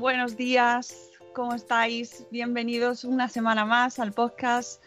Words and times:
buenos 0.00 0.36
días, 0.36 0.94
¿cómo 1.34 1.54
estáis? 1.54 2.24
Bienvenidos 2.30 3.04
una 3.04 3.28
semana 3.28 3.64
más 3.66 3.98
al 3.98 4.12
podcast 4.12 4.82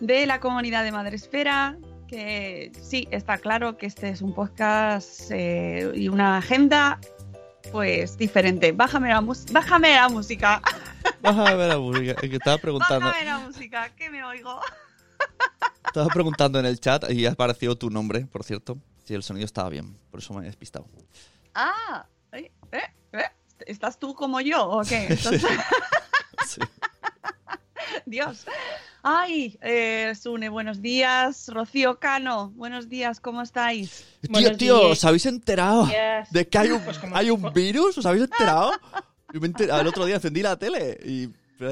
de 0.00 0.26
la 0.26 0.40
comunidad 0.40 0.82
de 0.84 0.92
Madresfera. 0.92 1.78
Que 2.08 2.72
sí, 2.82 3.06
está 3.12 3.38
claro 3.38 3.76
que 3.76 3.86
este 3.86 4.08
es 4.08 4.20
un 4.20 4.34
podcast 4.34 5.30
eh, 5.30 5.92
y 5.94 6.08
una 6.08 6.38
agenda 6.38 6.98
pues 7.70 8.18
diferente. 8.18 8.72
Bájame 8.72 9.10
la, 9.10 9.20
mus- 9.20 9.46
bájame 9.52 9.94
la 9.94 10.08
música. 10.08 10.60
Bájame 11.22 11.68
la 11.68 11.78
música. 11.78 12.14
Que 12.16 12.34
estaba 12.34 12.58
preguntando, 12.58 13.06
Bájame 13.06 13.24
la 13.24 13.38
música, 13.38 13.90
que 13.90 14.10
me 14.10 14.24
oigo. 14.24 14.58
estaba 15.86 16.08
preguntando 16.08 16.58
en 16.58 16.66
el 16.66 16.80
chat 16.80 17.08
y 17.10 17.26
ha 17.26 17.30
aparecido 17.32 17.76
tu 17.76 17.90
nombre, 17.90 18.26
por 18.26 18.42
cierto. 18.42 18.76
Si 19.04 19.14
el 19.14 19.22
sonido 19.22 19.44
estaba 19.46 19.68
bien, 19.68 19.96
por 20.10 20.18
eso 20.18 20.34
me 20.34 20.40
he 20.42 20.46
despistado. 20.46 20.86
Ah, 21.54 22.06
eh. 22.32 22.50
¿Estás 23.66 23.98
tú 23.98 24.14
como 24.14 24.40
yo 24.40 24.64
o 24.68 24.82
qué? 24.84 25.06
Entonces- 25.10 25.44
Sí. 26.46 26.60
Dios. 28.06 28.46
Ay, 29.02 29.58
eh, 29.62 30.12
Sune, 30.20 30.48
buenos 30.48 30.80
días. 30.82 31.48
Rocío 31.48 31.98
Cano, 31.98 32.50
buenos 32.56 32.88
días, 32.88 33.20
¿cómo 33.20 33.42
estáis? 33.42 34.04
Tío, 34.20 34.30
Buenos 34.32 34.56
tío, 34.58 34.78
días. 34.78 34.92
¿os 34.92 35.04
habéis 35.04 35.26
enterado 35.26 35.86
Yes. 35.86 36.30
de 36.32 36.48
que 36.48 36.58
hay 36.58 36.70
un, 36.70 36.80
Pues 36.82 36.98
hay 37.12 37.30
un 37.30 37.52
virus? 37.52 37.98
¿Os 37.98 38.06
habéis 38.06 38.24
enterado? 38.24 38.72
Yo 39.32 39.40
me 39.40 39.46
he 39.46 39.50
enterado- 39.50 39.80
el 39.80 39.86
otro 39.86 40.04
día 40.06 40.16
encendí 40.16 40.42
la 40.42 40.58
tele 40.58 40.98
y... 41.04 41.28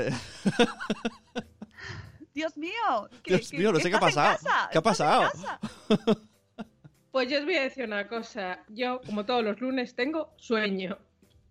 Dios 2.34 2.56
mío. 2.56 3.09
¿qué- 3.22 3.37
Dios 3.37 3.53
mío, 3.53 3.72
no 3.72 3.81
sé 3.81 3.91
qué 3.91 3.97
ha 3.97 4.00
pasado. 4.00 4.38
¿Qué 4.43 4.48
ha 4.48 4.65
¿Estás 4.65 4.77
en 4.77 4.82
pasado? 4.82 5.31
Pues 7.10 7.28
yo 7.31 7.38
os 7.41 7.44
voy 7.44 7.56
a 7.56 7.62
decir 7.62 7.84
una 7.84 8.06
cosa. 8.06 8.60
Yo, 8.69 9.00
como 9.04 9.25
todos 9.25 9.43
los 9.43 9.60
lunes, 9.60 9.94
tengo 9.97 10.32
sueño. 10.37 10.98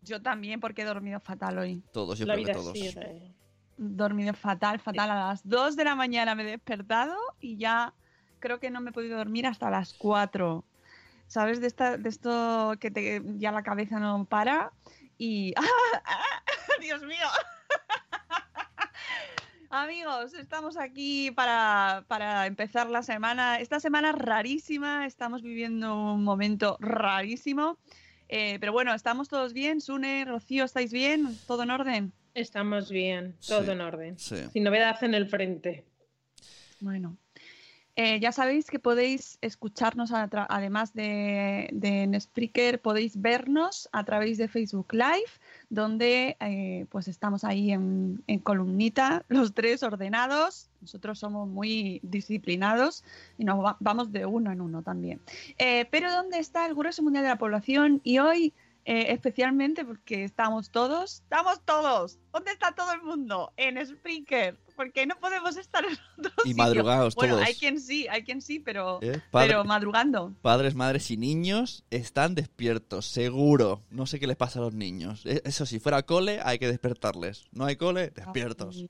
Yo 0.07 0.21
también, 0.21 0.59
porque 0.59 0.81
he 0.81 0.85
dormido 0.85 1.19
fatal 1.19 1.57
hoy. 1.57 1.83
Todos, 1.91 2.19
yo 2.19 2.25
La 2.25 2.33
creo 2.33 2.45
que 2.45 2.51
vida 2.51 2.59
todos. 2.59 2.73
sigue. 2.73 3.33
Dormido 3.77 4.33
fatal, 4.33 4.79
fatal. 4.79 5.11
A 5.11 5.15
las 5.15 5.47
2 5.47 5.75
de 5.75 5.83
la 5.83 5.95
mañana 5.95 6.35
me 6.35 6.43
he 6.43 6.45
despertado 6.45 7.15
y 7.39 7.57
ya 7.57 7.93
creo 8.39 8.59
que 8.59 8.71
no 8.71 8.81
me 8.81 8.89
he 8.89 8.93
podido 8.93 9.17
dormir 9.17 9.45
hasta 9.45 9.69
las 9.69 9.93
4. 9.93 10.63
¿Sabes? 11.27 11.59
De, 11.59 11.67
esta, 11.67 11.97
de 11.97 12.09
esto 12.09 12.75
que 12.79 12.89
te, 12.89 13.21
ya 13.37 13.51
la 13.51 13.63
cabeza 13.63 13.99
no 13.99 14.25
para 14.25 14.71
y... 15.17 15.53
¡Ah! 15.57 16.41
¡Dios 16.81 17.03
mío! 17.03 17.17
Amigos, 19.69 20.33
estamos 20.33 20.77
aquí 20.77 21.29
para, 21.31 22.05
para 22.07 22.47
empezar 22.47 22.89
la 22.89 23.03
semana. 23.03 23.59
Esta 23.59 23.81
semana 23.81 24.13
rarísima, 24.13 25.05
estamos 25.05 25.41
viviendo 25.41 26.13
un 26.13 26.23
momento 26.23 26.77
rarísimo. 26.79 27.77
Eh, 28.29 28.57
pero 28.59 28.71
bueno, 28.73 28.93
¿estamos 28.93 29.29
todos 29.29 29.53
bien? 29.53 29.79
Sune, 29.81 30.25
Rocío, 30.25 30.65
¿estáis 30.65 30.91
bien? 30.91 31.37
¿Todo 31.47 31.63
en 31.63 31.71
orden? 31.71 32.11
Estamos 32.33 32.89
bien, 32.91 33.35
todo 33.47 33.63
Sí. 33.65 33.71
en 33.71 33.81
orden. 33.81 34.19
Sí. 34.19 34.35
Sin 34.53 34.63
novedad 34.63 35.01
en 35.03 35.13
el 35.15 35.27
frente. 35.27 35.85
Bueno, 36.79 37.17
eh, 37.95 38.19
ya 38.19 38.31
sabéis 38.31 38.69
que 38.69 38.77
podéis 38.77 39.39
escucharnos 39.41 40.11
además 40.13 40.93
de, 40.93 41.69
de 41.71 42.03
en 42.03 42.19
Spreaker, 42.21 42.79
podéis 42.81 43.19
vernos 43.19 43.89
a 43.91 44.03
través 44.03 44.37
de 44.37 44.47
Facebook 44.47 44.93
Live, 44.93 45.31
donde 45.69 46.37
eh, 46.39 46.85
pues 46.89 47.07
estamos 47.07 47.43
ahí 47.43 47.71
en, 47.71 48.23
en 48.27 48.39
columnita, 48.39 49.25
los 49.27 49.53
tres 49.53 49.83
ordenados. 49.83 50.69
Nosotros 50.81 51.19
somos 51.19 51.47
muy 51.49 51.99
disciplinados 52.03 53.03
y 53.37 53.43
nos 53.43 53.63
va- 53.63 53.77
vamos 53.79 54.11
de 54.11 54.25
uno 54.25 54.51
en 54.51 54.61
uno 54.61 54.81
también. 54.81 55.19
Eh, 55.57 55.85
pero 55.91 56.11
¿dónde 56.11 56.39
está 56.39 56.65
el 56.65 56.75
grueso 56.75 57.03
mundial 57.03 57.23
de 57.23 57.29
la 57.29 57.37
población? 57.37 57.99
Y 58.03 58.19
hoy, 58.19 58.53
eh, 58.89 59.11
especialmente 59.11 59.83
porque 59.83 60.23
estamos 60.23 60.71
todos, 60.71 61.15
estamos 61.15 61.59
todos. 61.65 62.19
¿Dónde 62.31 62.51
está 62.51 62.71
todo 62.73 62.93
el 62.93 63.01
mundo? 63.01 63.51
En 63.57 63.85
Spreaker. 63.85 64.57
Porque 64.77 65.05
no 65.07 65.15
podemos 65.19 65.57
estar 65.57 65.83
en 65.83 65.97
otro 66.19 66.31
Y 66.45 66.49
sitio. 66.49 66.63
madrugados 66.63 67.15
Bueno, 67.15 67.33
todos. 67.35 67.47
hay 67.47 67.55
quien 67.55 67.81
sí, 67.81 68.07
hay 68.09 68.23
quien 68.23 68.41
sí, 68.43 68.59
pero, 68.59 68.99
¿Eh? 69.01 69.19
Padre- 69.31 69.47
pero 69.49 69.65
madrugando. 69.65 70.33
Padres, 70.43 70.75
madres 70.75 71.09
y 71.11 71.17
niños 71.17 71.83
están 71.89 72.35
despiertos, 72.35 73.07
seguro. 73.07 73.81
No 73.89 74.05
sé 74.05 74.19
qué 74.19 74.27
les 74.27 74.37
pasa 74.37 74.59
a 74.59 74.61
los 74.61 74.73
niños. 74.75 75.25
Eh, 75.25 75.41
Eso, 75.45 75.65
si 75.65 75.79
fuera 75.79 76.03
cole, 76.03 76.39
hay 76.43 76.59
que 76.59 76.67
despertarles. 76.67 77.47
No 77.51 77.65
hay 77.65 77.75
cole, 77.75 78.11
despiertos. 78.11 78.77
Ay, 78.77 78.89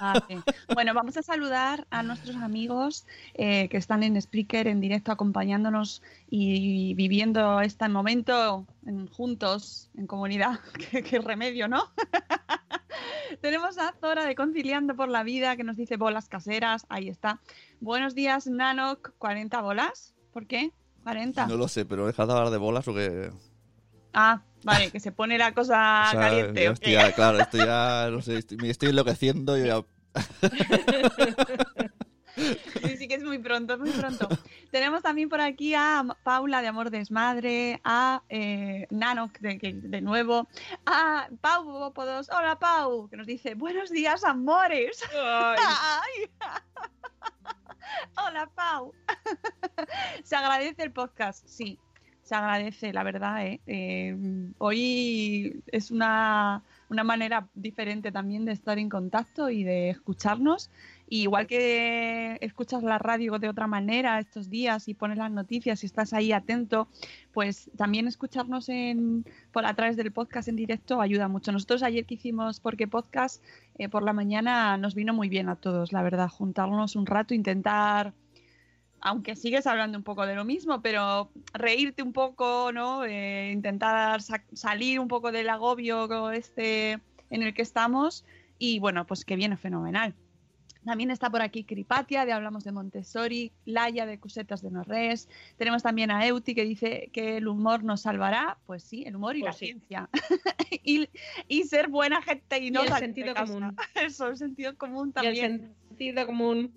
madre. 0.00 0.42
Bueno, 0.72 0.94
vamos 0.94 1.16
a 1.16 1.22
saludar 1.22 1.86
a 1.90 2.02
nuestros 2.02 2.36
amigos 2.36 3.06
eh, 3.34 3.68
que 3.68 3.76
están 3.76 4.02
en 4.02 4.20
Spreaker 4.20 4.66
en 4.68 4.80
directo 4.80 5.12
acompañándonos 5.12 6.02
y, 6.30 6.94
viviendo 6.94 7.60
este 7.60 7.88
momento 7.88 8.66
en- 8.86 9.06
juntos, 9.08 9.90
en 9.96 10.06
comunidad. 10.06 10.60
qué, 10.90 11.02
qué 11.02 11.18
remedio, 11.18 11.68
¿no? 11.68 11.84
Tenemos 13.40 13.78
a 13.78 13.94
Zora 14.00 14.24
de 14.24 14.34
Conciliando 14.34 14.96
por 14.96 15.08
la 15.08 15.22
Vida 15.22 15.56
que 15.56 15.64
nos 15.64 15.76
dice 15.76 15.96
bolas 15.96 16.28
caseras. 16.28 16.86
Ahí 16.88 17.08
está. 17.08 17.40
Buenos 17.80 18.14
días, 18.14 18.46
Nanok. 18.46 19.12
¿40 19.18 19.62
bolas? 19.62 20.14
¿Por 20.32 20.46
qué? 20.46 20.72
40. 21.04 21.46
No 21.46 21.56
lo 21.56 21.68
sé, 21.68 21.84
pero 21.84 22.06
dejad 22.06 22.26
de 22.26 22.32
hablar 22.32 22.50
de 22.50 22.58
bolas 22.58 22.84
porque... 22.84 23.30
Ah, 24.12 24.42
vale, 24.72 24.90
que 24.90 25.00
se 25.00 25.12
pone 25.12 25.38
la 25.38 25.52
cosa 25.52 26.04
o 26.08 26.10
sea, 26.10 26.20
caliente. 26.20 26.72
ya- 26.92 27.12
claro, 27.12 27.40
estoy 27.40 27.60
ya, 27.60 28.08
no 28.10 28.20
sé, 28.22 28.38
estoy- 28.38 28.56
me 28.58 28.70
estoy 28.70 28.90
enloqueciendo 28.90 29.56
y 29.58 29.66
ya... 29.66 29.82
Sí, 32.38 32.96
sí 32.96 33.08
que 33.08 33.16
es 33.16 33.24
muy 33.24 33.38
pronto, 33.38 33.74
es 33.74 33.80
muy 33.80 33.90
pronto. 33.90 34.28
Tenemos 34.70 35.02
también 35.02 35.28
por 35.28 35.40
aquí 35.40 35.74
a 35.74 36.04
Paula 36.22 36.62
de 36.62 36.68
Amor 36.68 36.90
Desmadre, 36.90 37.80
a 37.82 38.22
eh, 38.28 38.86
Nano 38.90 39.32
de, 39.40 40.00
nuevo, 40.00 40.46
a 40.86 41.28
Pau 41.40 41.64
Bópodos. 41.64 42.30
Hola 42.30 42.56
Pau, 42.58 43.08
que 43.08 43.16
nos 43.16 43.26
dice 43.26 43.54
buenos 43.54 43.90
días 43.90 44.22
amores. 44.22 45.02
Ay, 45.12 45.58
Ay. 46.40 46.50
Hola 48.24 48.48
Pau. 48.54 48.92
Se 50.22 50.36
agradece 50.36 50.84
el 50.84 50.92
podcast, 50.92 51.44
sí, 51.48 51.78
se 52.28 52.34
agradece, 52.34 52.92
la 52.92 53.04
verdad. 53.04 53.46
¿eh? 53.46 53.60
Eh, 53.66 54.14
hoy 54.58 55.62
es 55.68 55.90
una, 55.90 56.62
una 56.90 57.02
manera 57.02 57.48
diferente 57.54 58.12
también 58.12 58.44
de 58.44 58.52
estar 58.52 58.78
en 58.78 58.90
contacto 58.90 59.48
y 59.48 59.64
de 59.64 59.88
escucharnos. 59.88 60.70
Igual 61.08 61.46
que 61.46 62.36
escuchas 62.42 62.82
la 62.82 62.98
radio 62.98 63.38
de 63.38 63.48
otra 63.48 63.66
manera 63.66 64.18
estos 64.18 64.50
días 64.50 64.88
y 64.88 64.94
pones 64.94 65.16
las 65.16 65.30
noticias 65.30 65.82
y 65.82 65.86
estás 65.86 66.12
ahí 66.12 66.32
atento, 66.32 66.88
pues 67.32 67.70
también 67.78 68.06
escucharnos 68.06 68.68
en, 68.68 69.24
por 69.50 69.64
a 69.64 69.72
través 69.72 69.96
del 69.96 70.12
podcast 70.12 70.48
en 70.48 70.56
directo 70.56 71.00
ayuda 71.00 71.28
mucho. 71.28 71.50
Nosotros 71.50 71.82
ayer 71.82 72.04
que 72.04 72.16
hicimos 72.16 72.60
Porque 72.60 72.86
Podcast 72.86 73.42
eh, 73.78 73.88
por 73.88 74.02
la 74.02 74.12
mañana 74.12 74.76
nos 74.76 74.94
vino 74.94 75.14
muy 75.14 75.30
bien 75.30 75.48
a 75.48 75.56
todos, 75.56 75.94
la 75.94 76.02
verdad, 76.02 76.28
juntarnos 76.28 76.94
un 76.94 77.06
rato, 77.06 77.32
intentar, 77.32 78.12
aunque 79.00 79.36
sigues 79.36 79.66
hablando 79.66 79.96
un 79.98 80.04
poco 80.04 80.26
de 80.26 80.34
lo 80.34 80.44
mismo, 80.44 80.80
pero 80.82 81.30
reírte 81.52 82.02
un 82.02 82.12
poco, 82.12 82.72
¿no? 82.72 83.04
Eh, 83.04 83.50
intentar 83.52 84.22
sa- 84.22 84.44
salir 84.52 85.00
un 85.00 85.08
poco 85.08 85.32
del 85.32 85.48
agobio 85.48 86.30
este 86.32 86.98
en 87.30 87.42
el 87.42 87.54
que 87.54 87.62
estamos 87.62 88.24
y 88.58 88.78
bueno, 88.78 89.06
pues 89.06 89.24
que 89.24 89.36
viene 89.36 89.56
fenomenal. 89.56 90.14
También 90.84 91.10
está 91.10 91.28
por 91.28 91.42
aquí 91.42 91.64
Cripatia, 91.64 92.24
de 92.24 92.32
Hablamos 92.32 92.64
de 92.64 92.72
Montessori, 92.72 93.52
Laia 93.66 94.06
de 94.06 94.18
Cusetas 94.18 94.62
de 94.62 94.70
Norres. 94.70 95.28
Tenemos 95.58 95.82
también 95.82 96.10
a 96.10 96.24
Euti 96.26 96.54
que 96.54 96.64
dice 96.64 97.10
que 97.12 97.36
el 97.36 97.46
humor 97.48 97.84
nos 97.84 98.00
salvará. 98.02 98.56
Pues 98.64 98.84
sí, 98.84 99.02
el 99.04 99.16
humor 99.16 99.36
y 99.36 99.40
Pues 99.40 99.54
la 99.54 99.58
sí. 99.58 99.66
ciencia. 99.66 100.08
y, 100.82 101.08
y 101.46 101.64
ser 101.64 101.88
buena 101.88 102.22
gente 102.22 102.58
y 102.64 102.70
no 102.70 102.82
el 102.84 102.88
salir 102.88 103.12
de 103.12 103.14
sentido 103.22 103.34
común. 103.34 103.76
Eso, 103.96 104.28
el 104.28 104.36
sentido 104.38 104.76
común 104.78 105.08
Y 105.08 105.26
el 105.26 105.36
también. 105.36 105.74
sentido 105.88 106.26
común. 106.26 106.72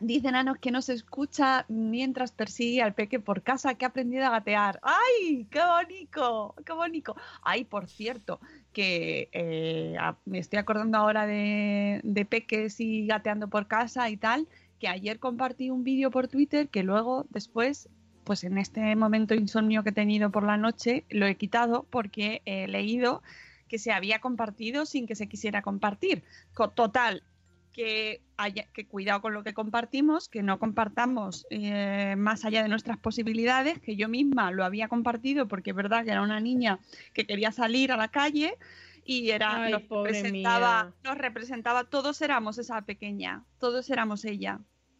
Dice 0.00 0.30
Nanos 0.30 0.58
que 0.58 0.70
no 0.70 0.80
se 0.82 0.92
escucha 0.92 1.64
mientras 1.68 2.32
persigue 2.32 2.82
al 2.82 2.94
peque 2.94 3.18
por 3.20 3.42
casa 3.42 3.74
que 3.74 3.84
ha 3.84 3.88
aprendido 3.88 4.26
a 4.26 4.30
gatear. 4.30 4.78
¡Ay! 4.82 5.46
¡Qué 5.50 5.60
bonito! 5.60 6.54
¡Qué 6.64 6.72
bonito! 6.72 7.16
Ay, 7.42 7.64
por 7.64 7.88
cierto, 7.88 8.40
que 8.72 9.28
eh, 9.32 9.96
me 10.24 10.38
estoy 10.38 10.58
acordando 10.58 10.98
ahora 10.98 11.26
de, 11.26 12.00
de 12.04 12.24
peques 12.24 12.80
y 12.80 13.06
gateando 13.06 13.48
por 13.48 13.66
casa 13.66 14.08
y 14.10 14.16
tal, 14.16 14.46
que 14.78 14.88
ayer 14.88 15.18
compartí 15.18 15.70
un 15.70 15.82
vídeo 15.84 16.10
por 16.10 16.28
Twitter 16.28 16.68
que 16.68 16.82
luego, 16.84 17.26
después, 17.30 17.88
pues 18.24 18.44
en 18.44 18.58
este 18.58 18.94
momento 18.94 19.34
insomnio 19.34 19.82
que 19.82 19.90
he 19.90 19.92
tenido 19.92 20.30
por 20.30 20.44
la 20.44 20.56
noche, 20.56 21.04
lo 21.10 21.26
he 21.26 21.36
quitado 21.36 21.84
porque 21.90 22.42
he 22.44 22.68
leído 22.68 23.22
que 23.68 23.78
se 23.78 23.90
había 23.92 24.20
compartido 24.20 24.86
sin 24.86 25.06
que 25.06 25.14
se 25.16 25.26
quisiera 25.28 25.60
compartir. 25.62 26.22
Co- 26.54 26.70
Total, 26.70 27.22
que, 27.78 28.24
haya, 28.36 28.64
que 28.72 28.88
cuidado 28.88 29.20
con 29.22 29.34
lo 29.34 29.44
que 29.44 29.54
compartimos, 29.54 30.28
que 30.28 30.42
no 30.42 30.58
compartamos 30.58 31.46
eh, 31.50 32.16
más 32.18 32.44
allá 32.44 32.64
de 32.64 32.68
nuestras 32.68 32.98
posibilidades, 32.98 33.78
que 33.78 33.94
yo 33.94 34.08
misma 34.08 34.50
lo 34.50 34.64
había 34.64 34.88
compartido 34.88 35.46
porque 35.46 35.70
es 35.70 35.76
verdad 35.76 36.04
que 36.04 36.10
era 36.10 36.22
una 36.22 36.40
niña 36.40 36.80
que 37.14 37.24
quería 37.24 37.52
salir 37.52 37.92
a 37.92 37.96
la 37.96 38.08
calle 38.08 38.58
y 39.04 39.30
era 39.30 39.62
Ay, 39.62 39.70
nos 39.70 39.82
representaba, 40.02 40.82
mía. 40.82 40.94
nos 41.04 41.18
representaba, 41.18 41.84
todos 41.84 42.20
éramos 42.20 42.58
esa 42.58 42.82
pequeña, 42.82 43.44
todos 43.60 43.88
éramos 43.90 44.24
ella, 44.24 44.58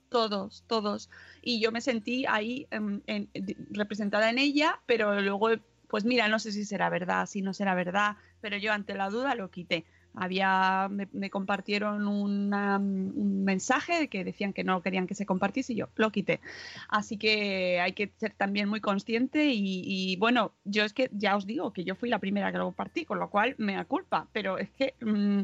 todos, 0.09 0.63
todos. 0.69 1.11
Y 1.43 1.61
yo 1.61 1.73
me 1.73 1.81
sentí 1.81 2.27
ahí 2.27 2.69
em, 2.71 3.03
en- 3.09 3.29
en- 3.35 3.67
representada 3.71 4.31
en 4.31 4.39
ella, 4.39 4.81
pero 4.87 5.21
luego, 5.21 5.49
pues 5.89 6.05
mira, 6.05 6.29
no 6.29 6.39
sé 6.39 6.53
si 6.53 6.65
será 6.65 6.91
verdad, 6.91 7.27
si 7.27 7.43
no 7.43 7.53
será 7.55 7.75
verdad, 7.75 8.17
pero 8.41 8.57
yo 8.57 8.73
ante 8.73 8.95
la 8.95 9.11
duda 9.11 9.35
lo 9.35 9.51
quité 9.51 9.85
había 10.21 10.89
me, 10.91 11.31
compartieron 11.31 12.07
una- 12.09 12.79
un 12.79 13.45
mensaje 13.45 14.09
que 14.09 14.25
decían 14.25 14.53
que 14.53 14.65
no 14.65 14.83
querían 14.83 15.07
que 15.07 15.15
se 15.15 15.27
compartiese 15.27 15.73
y 15.73 15.77
yo 15.77 15.89
lo 15.97 16.11
quité. 16.11 16.41
Así 16.89 17.17
que 17.17 17.81
hay 17.81 17.93
que 17.93 18.13
ser 18.17 18.35
también 18.35 18.69
muy 18.69 18.81
consciente 18.81 19.47
y, 19.47 19.83
y, 19.85 20.17
bueno, 20.17 20.53
yo 20.65 20.85
es 20.85 20.93
que 20.93 21.09
ya 21.13 21.37
os 21.37 21.47
digo 21.47 21.73
que 21.73 21.85
yo 21.85 21.95
fui 21.95 22.09
la 22.09 22.19
primera 22.19 22.53
que 22.53 22.59
lo 22.59 22.65
compartí, 22.65 23.05
con 23.05 23.19
lo 23.19 23.31
cual 23.31 23.55
me 23.59 23.75
da 23.75 23.85
culpa, 23.85 24.29
pero 24.33 24.59
es 24.59 24.71
que 24.71 24.95
mm, 25.01 25.43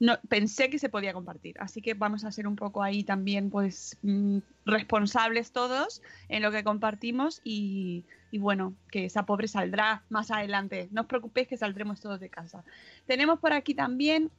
no, 0.00 0.18
pensé 0.28 0.70
que 0.70 0.78
se 0.78 0.88
podía 0.88 1.12
compartir. 1.12 1.56
Así 1.58 1.82
que 1.82 1.94
vamos 1.94 2.24
a 2.24 2.30
ser 2.30 2.46
un 2.46 2.56
poco 2.56 2.82
ahí 2.82 3.02
también 3.02 3.50
pues 3.50 3.98
mm, 4.02 4.38
responsables 4.64 5.52
todos 5.52 6.02
en 6.28 6.42
lo 6.42 6.52
que 6.52 6.62
compartimos 6.64 7.40
y, 7.42 8.04
bueno, 8.32 8.74
que 8.90 9.06
esa 9.06 9.26
pobre 9.26 9.48
saldrá 9.48 10.04
más 10.08 10.30
adelante. 10.30 10.88
No 10.92 11.02
os 11.02 11.06
preocupéis 11.08 11.48
que 11.48 11.56
saldremos 11.56 12.00
todos 12.00 12.20
de 12.20 12.28
casa. 12.28 12.64
Tenemos 13.06 13.40
por 13.40 13.52
aquí 13.52 13.74
también 13.74 14.30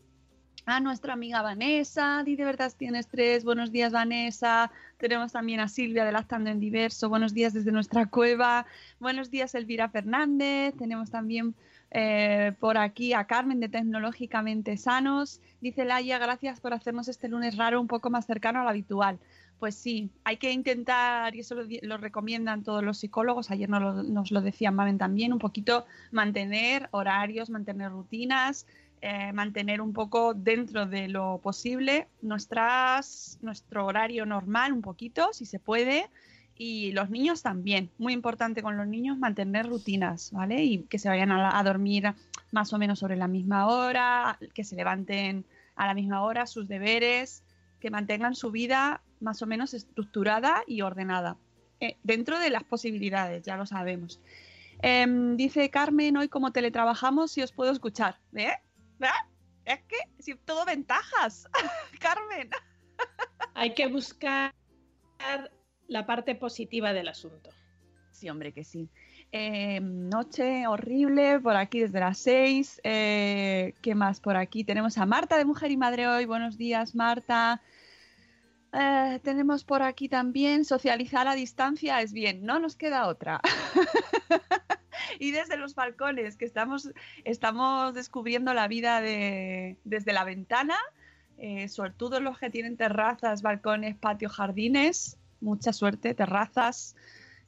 a 0.65 0.79
nuestra 0.79 1.13
amiga 1.13 1.41
Vanessa, 1.41 2.21
di 2.23 2.35
de 2.35 2.45
verdad 2.45 2.71
tienes 2.77 3.07
tres, 3.07 3.43
buenos 3.43 3.71
días 3.71 3.91
Vanessa, 3.91 4.71
tenemos 4.97 5.31
también 5.31 5.61
a 5.61 5.67
Silvia 5.67 6.05
de 6.05 6.11
Lactando 6.11 6.49
en 6.49 6.59
Diverso, 6.59 7.09
buenos 7.09 7.33
días 7.33 7.53
desde 7.53 7.71
nuestra 7.71 8.05
cueva, 8.05 8.67
buenos 8.99 9.31
días 9.31 9.55
Elvira 9.55 9.89
Fernández, 9.89 10.75
tenemos 10.77 11.09
también 11.09 11.55
eh, 11.91 12.53
por 12.59 12.77
aquí 12.77 13.13
a 13.13 13.25
Carmen 13.25 13.59
de 13.59 13.69
Tecnológicamente 13.69 14.77
Sanos, 14.77 15.41
dice 15.61 15.85
Laia, 15.85 16.17
gracias 16.17 16.59
por 16.59 16.73
hacernos 16.73 17.07
este 17.07 17.27
lunes 17.27 17.57
raro 17.57 17.79
un 17.79 17.87
poco 17.87 18.09
más 18.09 18.25
cercano 18.25 18.61
al 18.61 18.67
habitual. 18.67 19.19
Pues 19.59 19.75
sí, 19.75 20.09
hay 20.23 20.37
que 20.37 20.51
intentar, 20.51 21.35
y 21.35 21.41
eso 21.41 21.55
lo, 21.81 21.97
recomiendan 21.97 22.63
todos 22.63 22.81
los 22.81 22.97
psicólogos, 22.97 23.51
ayer 23.51 23.69
nos 23.69 23.81
lo, 23.81 24.03
nos 24.03 24.31
lo 24.31 24.41
decía 24.41 24.71
Mamen 24.71 24.97
también, 24.97 25.33
un 25.33 25.39
poquito 25.39 25.85
mantener 26.11 26.87
horarios, 26.91 27.49
mantener 27.49 27.91
rutinas, 27.91 28.65
eh, 29.01 29.31
mantener 29.31 29.79
un 29.79 29.93
poco 29.93 30.33
dentro 30.33 30.85
de 30.85 31.07
lo 31.07 31.39
posible 31.41 32.09
nuestras, 32.21 33.37
nuestro 33.41 33.85
horario 33.85 34.25
normal, 34.25 34.73
un 34.73 34.81
poquito, 34.81 35.31
si 35.31 35.45
se 35.45 35.57
puede, 35.57 36.09
y 36.61 36.91
los 36.91 37.09
niños 37.09 37.41
también. 37.41 37.89
Muy 37.97 38.11
importante 38.11 38.61
con 38.61 38.75
los 38.75 38.85
niños 38.85 39.17
mantener 39.17 39.65
rutinas, 39.65 40.31
¿vale? 40.33 40.61
Y 40.61 40.83
que 40.83 40.99
se 40.99 41.07
vayan 41.07 41.31
a, 41.31 41.41
la- 41.53 41.63
dormir 41.63 42.13
más 42.51 42.73
o 42.73 42.77
menos 42.77 42.99
sobre 42.99 43.15
la 43.15 43.29
misma 43.29 43.67
hora, 43.67 44.37
que 44.53 44.65
se 44.65 44.75
levanten 44.75 45.45
a 45.77 45.87
la 45.87 45.93
misma 45.93 46.21
hora, 46.21 46.45
sus 46.45 46.67
deberes, 46.67 47.43
que 47.79 47.89
mantengan 47.89 48.35
su 48.35 48.51
vida 48.51 49.01
más 49.21 49.41
o 49.41 49.45
menos 49.45 49.73
estructurada 49.73 50.63
y 50.67 50.81
ordenada. 50.81 51.37
Eh, 51.79 51.95
dentro 52.03 52.37
de 52.37 52.49
las 52.49 52.65
posibilidades, 52.65 53.43
ya 53.45 53.55
lo 53.55 53.65
sabemos. 53.65 54.19
Em, 54.81 55.37
dice 55.37 55.69
Carmen, 55.69 56.17
hoy 56.17 56.27
como 56.27 56.51
teletrabajamos, 56.51 57.31
si 57.31 57.41
os 57.41 57.53
puedo 57.53 57.71
escuchar. 57.71 58.17
¿Eh? 58.35 58.51
¿Verdad? 58.97 59.15
Es 59.63 59.79
que 59.83 59.95
si 60.19 60.35
todo 60.35 60.65
ventajas, 60.65 61.47
Carmen. 62.01 62.49
Hay 63.53 63.73
que 63.73 63.87
buscar 63.87 64.53
la 65.89 66.05
parte 66.05 66.35
positiva 66.35 66.93
del 66.93 67.09
asunto. 67.09 67.49
Sí, 68.11 68.29
hombre, 68.29 68.53
que 68.53 68.63
sí. 68.63 68.89
Eh, 69.31 69.79
noche 69.81 70.65
horrible 70.67 71.39
por 71.39 71.55
aquí 71.55 71.81
desde 71.81 71.99
las 71.99 72.17
6. 72.19 72.81
Eh, 72.83 73.73
¿Qué 73.81 73.95
más 73.95 74.19
por 74.19 74.37
aquí? 74.37 74.63
Tenemos 74.63 74.97
a 74.97 75.05
Marta 75.05 75.37
de 75.37 75.45
Mujer 75.45 75.71
y 75.71 75.77
Madre 75.77 76.07
hoy. 76.07 76.25
Buenos 76.25 76.57
días, 76.57 76.95
Marta. 76.95 77.61
Eh, 78.71 79.19
tenemos 79.23 79.63
por 79.63 79.81
aquí 79.81 80.09
también 80.09 80.63
socializar 80.63 81.27
a 81.27 81.33
distancia 81.33 82.01
es 82.01 82.13
bien, 82.13 82.45
no 82.45 82.59
nos 82.59 82.75
queda 82.75 83.07
otra. 83.07 83.41
y 85.19 85.31
desde 85.31 85.57
los 85.57 85.73
balcones, 85.73 86.37
que 86.37 86.45
estamos, 86.45 86.91
estamos 87.23 87.93
descubriendo 87.95 88.53
la 88.53 88.67
vida 88.67 89.01
de, 89.01 89.77
desde 89.85 90.13
la 90.13 90.23
ventana, 90.23 90.75
eh, 91.37 91.67
suertudos 91.67 92.21
los 92.21 92.37
que 92.37 92.49
tienen 92.49 92.77
terrazas, 92.77 93.41
balcones, 93.41 93.95
patios, 93.95 94.33
jardines, 94.33 95.18
mucha 95.41 95.73
suerte, 95.73 96.13
terrazas. 96.13 96.95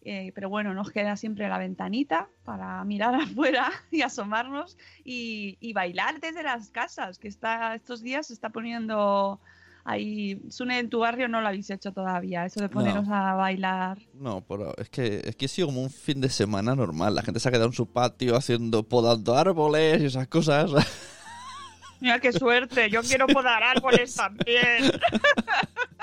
Eh, 0.03 0.31
pero 0.33 0.49
bueno, 0.49 0.73
nos 0.73 0.89
queda 0.89 1.15
siempre 1.15 1.47
la 1.47 1.59
ventanita 1.59 2.27
para 2.43 2.83
mirar 2.85 3.13
afuera 3.21 3.71
y 3.91 4.01
asomarnos 4.01 4.77
y, 5.03 5.57
y 5.59 5.73
bailar 5.73 6.19
desde 6.19 6.41
las 6.41 6.71
casas, 6.71 7.19
que 7.19 7.27
está 7.27 7.75
estos 7.75 8.01
días 8.01 8.27
se 8.27 8.33
está 8.33 8.49
poniendo 8.49 9.39
ahí. 9.83 10.41
Sune, 10.49 10.79
en 10.79 10.89
tu 10.89 10.99
barrio 10.99 11.27
no 11.27 11.41
lo 11.41 11.47
habéis 11.47 11.69
hecho 11.69 11.91
todavía, 11.91 12.45
eso 12.45 12.61
de 12.61 12.69
poneros 12.69 13.07
a 13.09 13.33
bailar. 13.33 13.99
No, 14.13 14.41
pero 14.41 14.75
es 14.77 14.89
que, 14.89 15.21
es 15.23 15.35
que 15.35 15.45
ha 15.45 15.49
sido 15.49 15.67
como 15.67 15.83
un 15.83 15.89
fin 15.89 16.21
de 16.21 16.29
semana 16.29 16.75
normal. 16.75 17.15
La 17.15 17.23
gente 17.23 17.39
se 17.39 17.49
ha 17.49 17.51
quedado 17.51 17.67
en 17.67 17.73
su 17.73 17.91
patio 17.91 18.35
haciendo, 18.35 18.83
podando 18.83 19.35
árboles 19.35 20.01
y 20.01 20.05
esas 20.05 20.27
cosas. 20.27 20.71
Mira 21.99 22.19
qué 22.19 22.33
suerte, 22.33 22.89
yo 22.89 23.01
quiero 23.03 23.27
podar 23.27 23.61
árboles 23.61 24.15
también. 24.15 24.91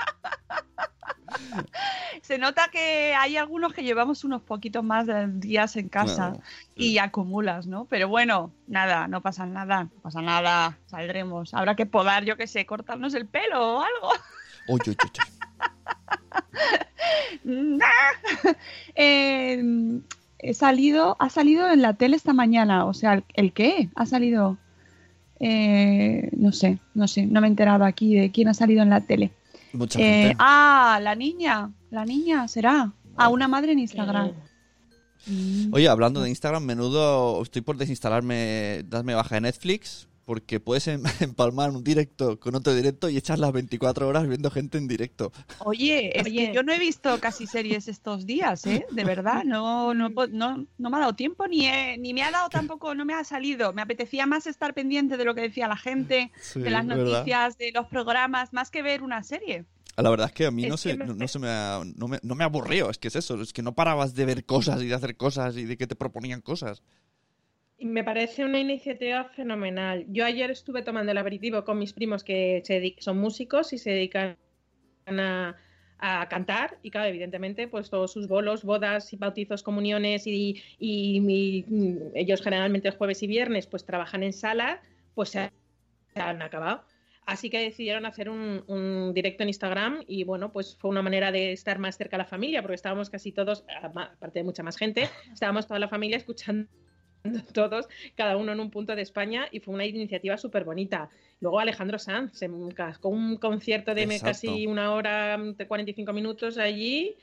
Se 2.21 2.37
nota 2.37 2.69
que 2.71 3.13
hay 3.15 3.37
algunos 3.37 3.73
que 3.73 3.83
llevamos 3.83 4.23
unos 4.23 4.41
poquitos 4.41 4.83
más 4.83 5.07
de 5.07 5.27
días 5.27 5.75
en 5.77 5.89
casa 5.89 6.31
No, 6.31 6.41
y 6.75 6.97
acumulas, 6.97 7.65
¿no? 7.67 7.85
Pero 7.85 8.07
bueno, 8.07 8.51
nada, 8.67 9.07
no 9.07 9.21
pasa 9.21 9.45
nada, 9.45 9.83
no 9.85 10.01
pasa 10.01 10.21
nada, 10.21 10.77
saldremos. 10.87 11.53
Habrá 11.53 11.75
que 11.75 11.85
podar, 11.85 12.25
yo 12.25 12.37
qué 12.37 12.47
sé, 12.47 12.65
cortarnos 12.65 13.13
el 13.13 13.25
pelo 13.27 13.77
o 13.77 13.81
algo. 13.81 14.11
Uy, 14.67 14.79
uy, 14.87 14.97
uy. 17.45 17.79
Eh, 18.95 19.61
he 20.39 20.53
salido, 20.53 21.15
ha 21.19 21.29
salido 21.29 21.69
en 21.69 21.81
la 21.81 21.93
tele 21.95 22.15
esta 22.15 22.33
mañana. 22.33 22.85
O 22.85 22.93
sea, 22.93 23.13
¿el, 23.13 23.23
el 23.33 23.53
qué? 23.53 23.89
Ha 23.95 24.05
salido. 24.05 24.57
eh, 25.39 26.29
no 26.33 26.51
sé, 26.51 26.79
no 26.93 27.07
sé, 27.07 27.25
no 27.25 27.41
me 27.41 27.47
he 27.47 27.49
enterado 27.49 27.85
aquí 27.85 28.15
de 28.15 28.31
quién 28.31 28.47
ha 28.49 28.53
salido 28.53 28.83
en 28.83 28.89
la 28.89 29.01
tele. 29.01 29.31
Mucha 29.73 29.99
Eh, 29.99 30.03
gente. 30.29 30.35
ah, 30.39 30.99
la 31.01 31.15
niña, 31.15 31.71
la 31.91 32.05
niña 32.05 32.47
será. 32.47 32.91
A 33.17 33.27
una 33.29 33.47
madre 33.49 33.73
en 33.73 33.79
Instagram. 33.79 34.31
Oye, 35.71 35.87
hablando 35.89 36.21
de 36.21 36.29
Instagram, 36.29 36.63
menudo 36.63 37.41
estoy 37.43 37.61
por 37.61 37.75
desinstalarme, 37.77 38.83
darme 38.87 39.13
baja 39.13 39.35
de 39.35 39.41
Netflix, 39.41 40.07
porque 40.29 40.59
puedes 40.59 40.87
em- 40.87 41.01
empalmar 41.21 41.71
un 41.71 41.83
directo 41.83 42.39
con 42.39 42.53
otro 42.53 42.75
directo 42.75 43.09
y 43.09 43.17
echar 43.17 43.39
las 43.39 43.51
24 43.51 44.07
horas 44.07 44.27
viendo 44.27 44.51
gente 44.51 44.77
en 44.77 44.87
directo. 44.87 45.31
Oye, 45.65 46.11
es 46.19 46.27
Oye. 46.27 46.49
que 46.49 46.53
yo 46.53 46.61
no 46.61 46.71
he 46.71 46.77
visto 46.77 47.19
casi 47.19 47.47
series 47.47 47.87
estos 47.87 48.27
días, 48.27 48.63
¿eh? 48.67 48.85
De 48.91 49.03
verdad, 49.03 49.43
no, 49.43 49.95
no, 49.95 50.09
no, 50.09 50.67
no 50.77 50.89
me 50.91 50.97
ha 50.97 50.99
dado 50.99 51.13
tiempo 51.15 51.47
ni, 51.47 51.65
he- 51.65 51.97
ni 51.97 52.13
me 52.13 52.21
ha 52.21 52.29
dado 52.29 52.47
tampoco, 52.49 52.93
no 52.93 53.05
me 53.05 53.15
ha 53.15 53.23
salido. 53.23 53.73
Me 53.73 53.81
apetecía 53.81 54.27
más 54.27 54.45
estar 54.45 54.75
pendiente 54.75 55.17
de 55.17 55.25
lo 55.25 55.33
que 55.33 55.41
decía 55.41 55.67
la 55.67 55.77
gente, 55.77 56.31
Sí, 56.39 56.59
de 56.59 56.69
las 56.69 56.85
¿verdad? 56.85 57.03
noticias, 57.05 57.57
de 57.57 57.71
los 57.71 57.87
programas, 57.87 58.53
más 58.53 58.69
que 58.69 58.83
ver 58.83 59.01
una 59.01 59.23
serie. 59.23 59.65
La 59.97 60.11
verdad 60.11 60.27
es 60.27 60.33
que 60.33 60.45
a 60.45 60.51
mí 60.51 60.67
no, 60.67 60.77
se, 60.77 60.91
que 60.91 60.97
me- 60.97 61.05
no, 61.07 61.15
no 61.15 61.27
se 61.27 61.39
me, 61.39 61.47
ha- 61.49 61.81
no, 61.95 62.07
me, 62.07 62.19
no 62.21 62.35
me 62.35 62.43
aburrió, 62.43 62.91
es 62.91 62.99
que 62.99 63.07
es 63.07 63.15
eso, 63.15 63.41
es 63.41 63.51
que 63.51 63.63
no 63.63 63.73
parabas 63.73 64.13
de 64.13 64.25
ver 64.25 64.45
cosas 64.45 64.79
y 64.83 64.85
de 64.85 64.93
hacer 64.93 65.17
cosas 65.17 65.57
y 65.57 65.65
de 65.65 65.75
que 65.75 65.87
te 65.87 65.95
proponían 65.95 66.41
cosas. 66.41 66.83
Me 67.81 68.03
parece 68.03 68.43
una 68.43 68.59
iniciativa 68.59 69.23
fenomenal. 69.25 70.05
Yo 70.09 70.25
ayer 70.25 70.51
estuve 70.51 70.81
tomando 70.81 71.11
el 71.11 71.17
aperitivo 71.17 71.63
con 71.63 71.79
mis 71.79 71.93
primos 71.93 72.23
que 72.23 72.61
son 72.99 73.17
músicos 73.17 73.71
y 73.73 73.77
se 73.77 73.91
dedican 73.91 74.37
a, 75.07 75.55
a 75.99 76.27
cantar 76.29 76.77
y 76.81 76.91
claro, 76.91 77.09
evidentemente 77.09 77.67
pues 77.67 77.89
todos 77.89 78.11
sus 78.11 78.27
bolos, 78.27 78.63
bodas 78.63 79.11
y 79.13 79.17
bautizos, 79.17 79.63
comuniones 79.63 80.25
y, 80.25 80.61
ellos 82.15 82.41
generalmente 82.41 82.91
jueves 82.91 83.21
y 83.23 83.27
viernes 83.27 83.67
pues 83.67 83.85
trabajan 83.85 84.23
en 84.23 84.33
sala, 84.33 84.81
pues 85.13 85.29
se, 85.29 85.51
han 86.15 86.41
acabado. 86.41 86.83
Así 87.25 87.49
que 87.49 87.59
decidieron 87.59 88.05
hacer 88.05 88.29
un, 88.29 88.63
un 88.67 89.13
directo 89.13 89.43
en 89.43 89.49
Instagram 89.49 90.03
y 90.07 90.23
bueno, 90.23 90.51
pues 90.51 90.75
fue 90.75 90.89
una 90.89 91.03
manera 91.03 91.31
de 91.31 91.51
estar 91.51 91.77
más 91.77 91.95
cerca 91.97 92.17
de 92.17 92.23
la 92.23 92.29
familia 92.29 92.61
porque 92.61 92.75
estábamos 92.75 93.09
casi 93.09 93.31
todos, 93.31 93.65
aparte 93.83 94.39
de 94.39 94.43
mucha 94.43 94.63
más 94.63 94.77
gente, 94.77 95.09
estábamos 95.31 95.67
toda 95.67 95.79
la 95.79 95.89
familia 95.89 96.17
escuchando 96.17 96.67
todos, 97.53 97.87
cada 98.15 98.37
uno 98.37 98.51
en 98.53 98.59
un 98.59 98.71
punto 98.71 98.95
de 98.95 99.01
España 99.01 99.47
y 99.51 99.59
fue 99.59 99.73
una 99.73 99.85
iniciativa 99.85 100.37
súper 100.37 100.63
bonita. 100.63 101.09
Luego 101.41 101.59
Alejandro 101.59 101.99
Sanz 101.99 102.37
se 102.37 102.49
cascó 102.75 103.09
un 103.09 103.37
concierto 103.37 103.93
de 103.95 104.07
me- 104.07 104.15
Exacto. 104.15 104.47
casi 104.47 104.67
una 104.67 104.91
hora, 104.93 105.37
de 105.37 105.67
45 105.67 106.13
minutos 106.13 106.57
allí. 106.57 107.15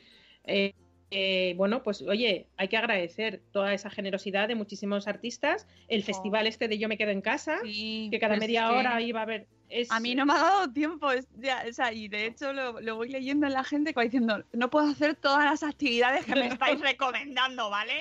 Eh, 0.45 0.73
eh, 1.11 1.55
bueno, 1.57 1.83
pues 1.85 2.03
oye, 2.03 2.49
hay 2.57 2.69
que 2.69 2.77
agradecer 2.77 3.41
toda 3.53 3.73
esa 3.75 3.91
generosidad 3.91 4.49
de 4.49 4.55
muchísimos 4.57 5.07
artistas. 5.07 5.67
El 5.87 6.03
festival 6.03 6.47
este 6.49 6.67
de 6.67 6.79
Yo 6.79 6.89
me 6.89 6.97
quedo 6.99 7.11
en 7.11 7.21
casa, 7.21 7.59
Sí, 7.63 8.09
que 8.11 8.19
cada 8.19 8.35
pues 8.35 8.41
media 8.49 8.69
que 8.69 8.75
hora 8.75 9.01
iba 9.01 9.21
a 9.21 9.23
haber... 9.23 9.47
es- 9.69 9.91
A 9.93 10.01
mí 10.01 10.15
no 10.17 10.27
me 10.27 10.33
ha 10.33 10.39
dado 10.39 10.73
tiempo, 10.73 11.11
es- 11.13 11.29
ya, 11.37 11.65
o 11.69 11.73
sea, 11.73 11.93
y 11.93 12.09
de 12.09 12.27
hecho 12.27 12.53
lo, 12.53 12.81
lo 12.81 12.97
voy 12.97 13.09
leyendo 13.09 13.47
en 13.47 13.53
la 13.53 13.63
gente 13.65 13.93
que 13.93 13.97
va 14.01 14.03
diciendo, 14.05 14.43
no 14.53 14.69
puedo 14.69 14.89
hacer 14.91 15.15
todas 15.15 15.45
las 15.45 15.63
actividades 15.63 16.25
que 16.25 16.35
me 16.35 16.47
estáis 16.61 16.81
recomendando, 16.81 17.71
¿vale? 17.71 17.95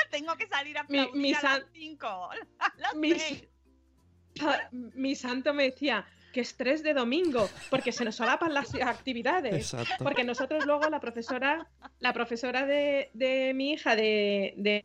Tengo 0.10 0.36
que 0.36 0.46
salir 0.46 0.76
a 0.78 0.84
Mi- 0.84 0.98
aplaudir 0.98 1.20
mi 1.22 1.32
a 1.32 1.40
san- 1.40 1.60
las 1.60 1.68
5, 1.72 2.06
a 2.06 2.30
las 2.78 2.94
Mi- 4.94 5.14
santo 5.14 5.52
me 5.54 5.64
decía, 5.64 6.06
que 6.32 6.40
estrés 6.40 6.82
de 6.84 6.94
domingo, 6.94 7.48
porque 7.70 7.90
se 7.92 8.04
nos 8.04 8.14
solapan 8.14 8.54
las 8.54 8.72
actividades. 8.76 9.72
Exacto. 9.72 10.04
Porque 10.04 10.22
nosotros 10.24 10.64
luego 10.64 10.88
la 10.88 11.00
profesora, 11.00 11.68
la 11.98 12.12
profesora 12.12 12.66
de, 12.66 13.10
de 13.14 13.52
mi 13.54 13.72
hija 13.72 13.96
de, 13.96 14.54
de- 14.56 14.84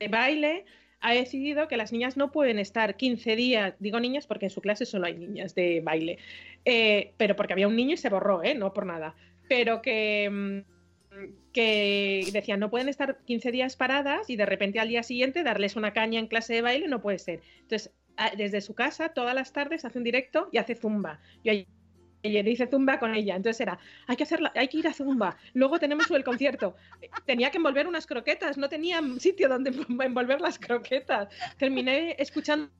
de 0.00 0.08
baile 0.08 0.64
ha 1.00 1.12
decidido 1.12 1.68
que 1.68 1.76
las 1.76 1.92
niñas 1.92 2.16
no 2.16 2.32
pueden 2.32 2.58
estar 2.58 2.96
15 2.96 3.36
días, 3.36 3.74
digo 3.78 4.00
niñas 4.00 4.26
porque 4.26 4.46
en 4.46 4.50
su 4.50 4.60
clase 4.60 4.84
solo 4.86 5.06
hay 5.06 5.14
niñas 5.14 5.54
de 5.54 5.80
baile, 5.80 6.18
eh, 6.64 7.12
pero 7.16 7.36
porque 7.36 7.52
había 7.52 7.68
un 7.68 7.76
niño 7.76 7.94
y 7.94 7.96
se 7.96 8.08
borró, 8.08 8.42
¿eh? 8.42 8.54
no 8.54 8.72
por 8.72 8.86
nada, 8.86 9.14
pero 9.48 9.82
que, 9.82 10.28
mm, 10.30 10.71
que 11.52 12.28
decían 12.32 12.60
no 12.60 12.70
pueden 12.70 12.88
estar 12.88 13.18
15 13.24 13.52
días 13.52 13.76
paradas 13.76 14.30
y 14.30 14.36
de 14.36 14.46
repente 14.46 14.80
al 14.80 14.88
día 14.88 15.02
siguiente 15.02 15.42
darles 15.42 15.76
una 15.76 15.92
caña 15.92 16.18
en 16.18 16.26
clase 16.26 16.54
de 16.54 16.62
baile 16.62 16.88
no 16.88 17.02
puede 17.02 17.18
ser. 17.18 17.42
Entonces, 17.60 17.92
desde 18.36 18.60
su 18.60 18.74
casa 18.74 19.10
todas 19.10 19.34
las 19.34 19.52
tardes 19.52 19.84
hace 19.84 19.98
un 19.98 20.04
directo 20.04 20.48
y 20.52 20.58
hace 20.58 20.74
zumba. 20.74 21.20
Yo 21.44 21.52
ayer 22.24 22.48
hice 22.48 22.66
zumba 22.66 22.98
con 22.98 23.14
ella, 23.14 23.36
entonces 23.36 23.60
era, 23.60 23.78
hay 24.06 24.16
que 24.16 24.22
hacerla, 24.22 24.52
hay 24.54 24.68
que 24.68 24.78
ir 24.78 24.88
a 24.88 24.92
zumba. 24.92 25.36
Luego 25.54 25.78
tenemos 25.78 26.10
el 26.10 26.24
concierto. 26.24 26.76
Tenía 27.26 27.50
que 27.50 27.56
envolver 27.58 27.86
unas 27.86 28.06
croquetas, 28.06 28.56
no 28.58 28.68
tenía 28.68 29.00
sitio 29.18 29.48
donde 29.48 29.70
envolver 30.04 30.40
las 30.40 30.58
croquetas. 30.58 31.28
Terminé 31.58 32.16
escuchando 32.18 32.70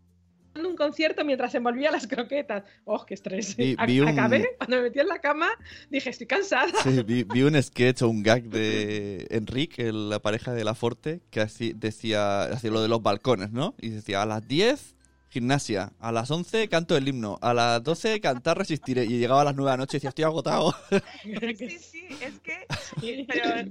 un 0.55 0.77
concierto 0.77 1.25
mientras 1.25 1.55
envolvía 1.55 1.91
las 1.91 2.07
croquetas. 2.07 2.65
¡Oh, 2.85 3.05
qué 3.05 3.15
estrés! 3.15 3.57
Vi- 3.57 3.77
vi 3.87 4.01
un- 4.01 4.09
Acabé, 4.09 4.55
cuando 4.59 4.77
me 4.77 4.83
metí 4.83 4.99
en 5.01 5.09
la 5.09 5.21
cama, 5.21 5.49
dije, 5.91 6.11
estoy 6.11 6.27
cansada. 6.27 6.73
Sí, 6.83 7.03
vi, 7.03 7.25
vi 7.25 7.43
un 7.43 7.61
sketch 7.63 8.03
o 8.03 8.09
un 8.09 8.23
gag 8.23 8.45
de 8.45 9.27
Enrique, 9.31 9.93
la 9.93 10.21
pareja 10.21 10.53
de 10.53 10.65
la 10.65 10.75
Forte, 10.75 11.21
que 11.31 11.41
haci- 11.43 11.75
decía, 11.75 12.43
hacía 12.45 12.71
lo 12.71 12.83
de 12.83 12.89
los 12.89 13.03
balcones, 13.03 13.51
¿no? 13.53 13.75
Y 13.81 13.91
decía, 13.91 14.23
a 14.23 14.27
las 14.27 14.47
10, 14.47 14.95
gimnasia, 15.29 15.93
a 15.99 16.13
las 16.13 16.31
11, 16.31 16.69
canto 16.69 16.95
el 16.97 17.09
himno, 17.09 17.39
a 17.41 17.55
las 17.55 17.83
12, 17.83 18.21
cantar 18.21 18.59
resistiré. 18.59 19.05
Y 19.05 19.19
llegaba 19.19 19.41
a 19.41 19.45
las 19.45 19.55
9 19.55 19.71
de 19.71 19.73
la 19.75 19.77
noche 19.79 19.97
y 19.97 19.99
decía, 19.99 20.11
estoy 20.11 20.25
agotado. 20.25 20.75
Sí, 20.91 21.79
sí, 21.79 22.07
es 22.21 22.39
que 22.41 22.67
pero 23.29 23.71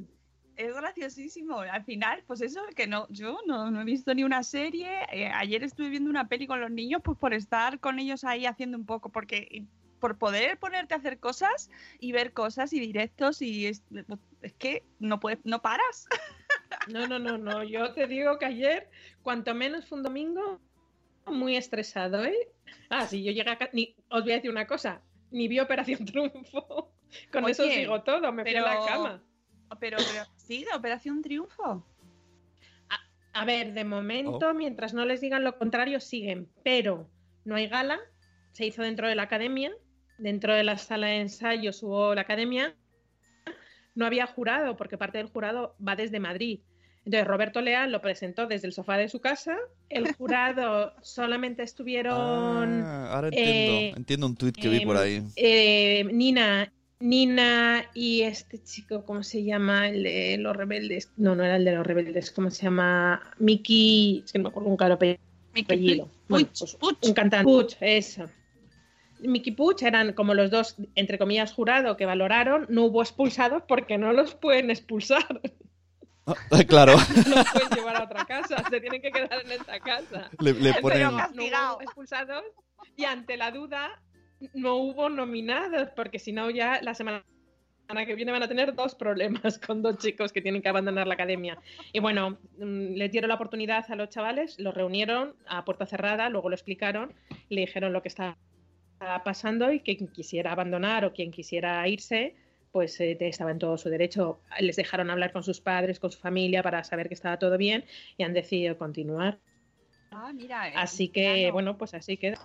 es 0.57 0.75
graciosísimo. 0.75 1.59
Al 1.59 1.83
final, 1.83 2.23
pues 2.27 2.41
eso, 2.41 2.61
que 2.75 2.87
no, 2.87 3.07
yo 3.09 3.39
no, 3.45 3.71
no 3.71 3.81
he 3.81 3.85
visto 3.85 4.13
ni 4.13 4.23
una 4.23 4.43
serie. 4.43 4.89
Eh, 5.11 5.27
ayer 5.33 5.63
estuve 5.63 5.89
viendo 5.89 6.09
una 6.09 6.27
peli 6.27 6.47
con 6.47 6.61
los 6.61 6.71
niños, 6.71 7.01
pues 7.03 7.17
por 7.17 7.33
estar 7.33 7.79
con 7.79 7.99
ellos 7.99 8.23
ahí 8.23 8.45
haciendo 8.45 8.77
un 8.77 8.85
poco, 8.85 9.09
porque 9.09 9.65
por 9.99 10.17
poder 10.17 10.57
ponerte 10.57 10.93
a 10.93 10.97
hacer 10.97 11.19
cosas 11.19 11.69
y 11.99 12.11
ver 12.11 12.33
cosas 12.33 12.73
y 12.73 12.79
directos 12.79 13.41
y 13.41 13.67
es, 13.67 13.83
es 14.41 14.53
que 14.53 14.83
no 14.99 15.19
puedes, 15.19 15.39
no 15.43 15.61
paras. 15.61 16.07
No, 16.87 17.05
no, 17.05 17.19
no, 17.19 17.37
no. 17.37 17.63
Yo 17.63 17.93
te 17.93 18.07
digo 18.07 18.39
que 18.39 18.45
ayer, 18.45 18.89
cuanto 19.21 19.53
menos 19.53 19.85
fue 19.87 19.97
un 19.97 20.03
domingo, 20.03 20.59
muy 21.25 21.55
estresado, 21.55 22.23
¿eh? 22.23 22.49
Ah, 22.89 23.05
sí, 23.07 23.23
yo 23.23 23.31
llegué 23.31 23.49
acá. 23.49 23.69
Ni, 23.73 23.95
os 24.09 24.23
voy 24.23 24.31
a 24.31 24.35
decir 24.35 24.49
una 24.49 24.65
cosa. 24.67 25.01
Ni 25.31 25.47
vi 25.47 25.59
Operación 25.59 26.05
Triunfo. 26.05 26.91
Con 27.31 27.47
eso 27.49 27.63
digo 27.63 28.01
todo. 28.03 28.31
Me 28.31 28.43
fui 28.43 28.55
a 28.55 28.61
la 28.61 28.71
pero- 28.71 28.85
cama. 28.85 29.23
Pero, 29.79 29.97
pero 29.97 30.23
Operación 30.75 31.21
Triunfo. 31.21 31.85
A 33.33 33.45
ver, 33.45 33.73
de 33.73 33.85
momento, 33.85 34.49
Oh. 34.49 34.53
mientras 34.53 34.93
no 34.93 35.05
les 35.05 35.21
digan 35.21 35.43
lo 35.45 35.57
contrario, 35.57 35.99
siguen. 36.01 36.49
Pero 36.63 37.09
no 37.45 37.55
hay 37.55 37.67
gala. 37.67 37.97
Se 38.51 38.65
hizo 38.65 38.81
dentro 38.83 39.07
de 39.07 39.15
la 39.15 39.23
academia. 39.23 39.71
Dentro 40.17 40.53
de 40.53 40.63
la 40.65 40.77
sala 40.77 41.07
de 41.07 41.21
ensayos 41.21 41.81
hubo 41.81 42.13
la 42.13 42.21
academia. 42.21 42.75
No 43.95 44.05
había 44.05 44.27
jurado, 44.27 44.75
porque 44.75 44.97
parte 44.97 45.17
del 45.17 45.27
jurado 45.27 45.75
va 45.85 45.95
desde 45.95 46.19
Madrid. 46.19 46.59
Entonces, 47.05 47.25
Roberto 47.27 47.61
Leal 47.61 47.91
lo 47.91 48.01
presentó 48.01 48.45
desde 48.47 48.67
el 48.67 48.73
sofá 48.73 48.97
de 48.97 49.07
su 49.09 49.21
casa. 49.21 49.57
El 49.89 50.13
jurado 50.17 50.93
solamente 51.01 51.63
estuvieron 51.63 52.83
Ah, 52.83 53.13
ahora 53.13 53.27
entiendo. 53.29 53.73
eh, 53.73 53.93
entiendo 53.95 54.27
un 54.27 54.35
tuit 54.35 54.55
que 54.55 54.67
vi 54.69 54.85
por 54.85 54.97
ahí. 54.97 55.23
eh, 55.37 56.03
Nina, 56.11 56.71
Nina 57.01 57.85
y 57.93 58.21
este 58.21 58.61
chico, 58.63 59.03
¿cómo 59.05 59.23
se 59.23 59.43
llama? 59.43 59.89
El 59.89 60.03
de 60.03 60.37
los 60.39 60.55
rebeldes. 60.55 61.11
No, 61.17 61.35
no 61.35 61.43
era 61.43 61.55
el 61.57 61.65
de 61.65 61.73
los 61.75 61.85
rebeldes. 61.85 62.31
¿Cómo 62.31 62.49
se 62.49 62.63
llama? 62.63 63.21
Mickey. 63.39 64.21
Es 64.25 64.31
que 64.31 64.39
no 64.39 64.43
me 64.43 64.49
acuerdo 64.49 64.69
un 64.69 64.77
claro 64.77 64.93
apellido. 64.95 66.09
Bueno, 66.27 66.47
pues, 66.57 66.75
Puch. 66.75 66.97
un 67.07 67.13
cantante. 67.13 67.43
Puch, 67.43 67.75
eso. 67.81 68.29
Mickey 69.19 69.53
Puch 69.53 69.83
eran 69.83 70.13
como 70.13 70.33
los 70.33 70.49
dos, 70.49 70.75
entre 70.95 71.17
comillas, 71.17 71.53
jurado 71.53 71.97
que 71.97 72.05
valoraron. 72.05 72.65
No 72.69 72.85
hubo 72.85 73.01
expulsados 73.01 73.63
porque 73.67 73.97
no 73.97 74.13
los 74.13 74.33
pueden 74.35 74.69
expulsar. 74.71 75.41
Ah, 76.25 76.63
claro, 76.67 76.95
No 77.27 77.35
los 77.35 77.51
pueden 77.51 77.69
llevar 77.75 77.95
a 77.97 78.03
otra 78.03 78.25
casa. 78.25 78.63
Se 78.69 78.79
tienen 78.79 79.01
que 79.01 79.11
quedar 79.11 79.41
en 79.43 79.51
esta 79.51 79.79
casa. 79.79 80.29
le, 80.39 80.53
le 80.53 80.73
ponen... 80.75 81.09
Pero- 81.09 81.29
No 81.33 81.73
hubo 81.75 81.81
expulsados 81.81 82.43
y 82.95 83.05
ante 83.05 83.37
la 83.37 83.51
duda 83.51 84.01
no 84.53 84.75
hubo 84.75 85.09
nominados 85.09 85.89
porque 85.95 86.19
si 86.19 86.31
no 86.31 86.49
ya 86.49 86.81
la 86.81 86.93
semana 86.93 87.23
que 88.05 88.15
viene 88.15 88.31
van 88.31 88.43
a 88.43 88.47
tener 88.47 88.73
dos 88.73 88.95
problemas 88.95 89.59
con 89.67 89.81
dos 89.81 89.97
chicos 89.97 90.31
que 90.31 90.41
tienen 90.41 90.61
que 90.61 90.69
abandonar 90.69 91.07
la 91.07 91.13
academia. 91.15 91.57
Y 91.91 91.99
bueno, 91.99 92.37
mm, 92.57 92.93
les 92.95 93.11
dieron 93.11 93.29
la 93.29 93.35
oportunidad 93.35 93.85
a 93.89 93.95
los 93.95 94.09
chavales, 94.09 94.59
los 94.59 94.73
reunieron 94.73 95.35
a 95.47 95.65
puerta 95.65 95.85
cerrada, 95.85 96.29
luego 96.29 96.49
lo 96.49 96.55
explicaron, 96.55 97.13
le 97.49 97.61
dijeron 97.61 97.93
lo 97.93 98.01
que 98.01 98.07
estaba 98.07 98.37
pasando 99.23 99.71
y 99.71 99.79
que 99.79 99.97
quien 99.97 100.11
quisiera 100.11 100.51
abandonar 100.51 101.05
o 101.05 101.13
quien 101.13 101.31
quisiera 101.31 101.87
irse, 101.87 102.35
pues 102.71 102.99
eh, 103.01 103.17
estaba 103.19 103.51
en 103.51 103.59
todo 103.59 103.77
su 103.77 103.89
derecho. 103.89 104.39
Les 104.59 104.75
dejaron 104.75 105.09
hablar 105.09 105.31
con 105.31 105.43
sus 105.43 105.59
padres, 105.59 105.99
con 105.99 106.11
su 106.11 106.19
familia 106.19 106.63
para 106.63 106.83
saber 106.83 107.07
que 107.07 107.15
estaba 107.15 107.39
todo 107.39 107.57
bien 107.57 107.83
y 108.17 108.23
han 108.23 108.33
decidido 108.33 108.77
continuar. 108.77 109.39
Ah, 110.11 110.31
mira. 110.33 110.69
eh, 110.69 110.73
Así 110.75 111.09
que, 111.09 111.49
bueno, 111.51 111.77
pues 111.77 111.93
así 111.93 112.17
queda. 112.17 112.37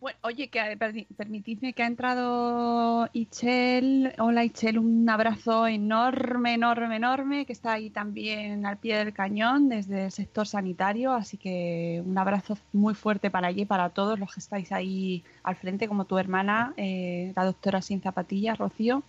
Bueno, 0.00 0.18
oye, 0.22 0.48
que 0.48 0.60
perdi- 0.78 1.06
permitidme 1.14 1.74
que 1.74 1.82
ha 1.82 1.86
entrado 1.86 3.06
Ichel. 3.12 4.14
Hola 4.18 4.44
Ichel, 4.44 4.78
un 4.78 5.06
abrazo 5.10 5.66
enorme, 5.66 6.54
enorme, 6.54 6.96
enorme, 6.96 7.44
que 7.44 7.52
está 7.52 7.72
ahí 7.74 7.90
también 7.90 8.64
al 8.64 8.78
pie 8.78 8.96
del 8.96 9.12
cañón 9.12 9.68
desde 9.68 10.06
el 10.06 10.10
sector 10.10 10.46
sanitario. 10.46 11.12
Así 11.12 11.36
que 11.36 12.02
un 12.06 12.16
abrazo 12.16 12.56
muy 12.72 12.94
fuerte 12.94 13.30
para 13.30 13.48
allí, 13.48 13.66
para 13.66 13.90
todos 13.90 14.18
los 14.18 14.32
que 14.32 14.40
estáis 14.40 14.72
ahí 14.72 15.22
al 15.42 15.56
frente, 15.56 15.86
como 15.86 16.06
tu 16.06 16.16
hermana, 16.16 16.72
eh, 16.78 17.34
la 17.36 17.44
doctora 17.44 17.82
sin 17.82 18.00
zapatillas, 18.00 18.56
Rocío. 18.56 19.02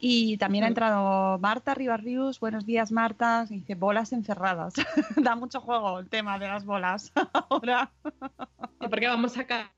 Y 0.00 0.38
también 0.38 0.64
ha 0.64 0.68
entrado 0.68 1.38
Marta 1.40 1.74
Ribarrius. 1.74 2.40
Buenos 2.40 2.64
días, 2.64 2.90
Marta. 2.90 3.44
Dice 3.44 3.74
bolas 3.74 4.14
encerradas. 4.14 4.72
da 5.16 5.36
mucho 5.36 5.60
juego 5.60 5.98
el 5.98 6.08
tema 6.08 6.38
de 6.38 6.48
las 6.48 6.64
bolas 6.64 7.12
ahora. 7.50 7.90
¿Y 8.80 8.88
por 8.88 8.98
qué 8.98 9.06
vamos 9.08 9.36
a 9.36 9.44
ca- 9.44 9.70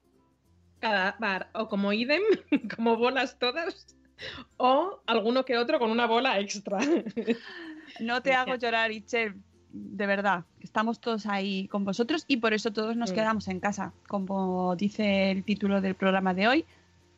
cada 0.84 1.16
bar? 1.18 1.48
O 1.54 1.68
como 1.68 1.92
idem, 1.92 2.22
como 2.76 2.96
bolas 2.96 3.38
todas, 3.38 3.96
o 4.58 5.00
alguno 5.06 5.44
que 5.44 5.56
otro 5.56 5.78
con 5.78 5.90
una 5.90 6.06
bola 6.06 6.38
extra. 6.38 6.78
No 8.00 8.22
te 8.22 8.34
hago 8.34 8.54
llorar, 8.56 8.92
Ichel, 8.92 9.34
de 9.72 10.06
verdad. 10.06 10.44
Estamos 10.60 11.00
todos 11.00 11.26
ahí 11.26 11.68
con 11.68 11.84
vosotros 11.84 12.24
y 12.28 12.36
por 12.36 12.52
eso 12.52 12.70
todos 12.72 12.96
nos 12.96 13.12
Mm. 13.12 13.14
quedamos 13.14 13.48
en 13.48 13.60
casa, 13.60 13.92
como 14.08 14.76
dice 14.76 15.30
el 15.30 15.42
título 15.44 15.80
del 15.80 15.94
programa 15.94 16.34
de 16.34 16.48
hoy, 16.48 16.64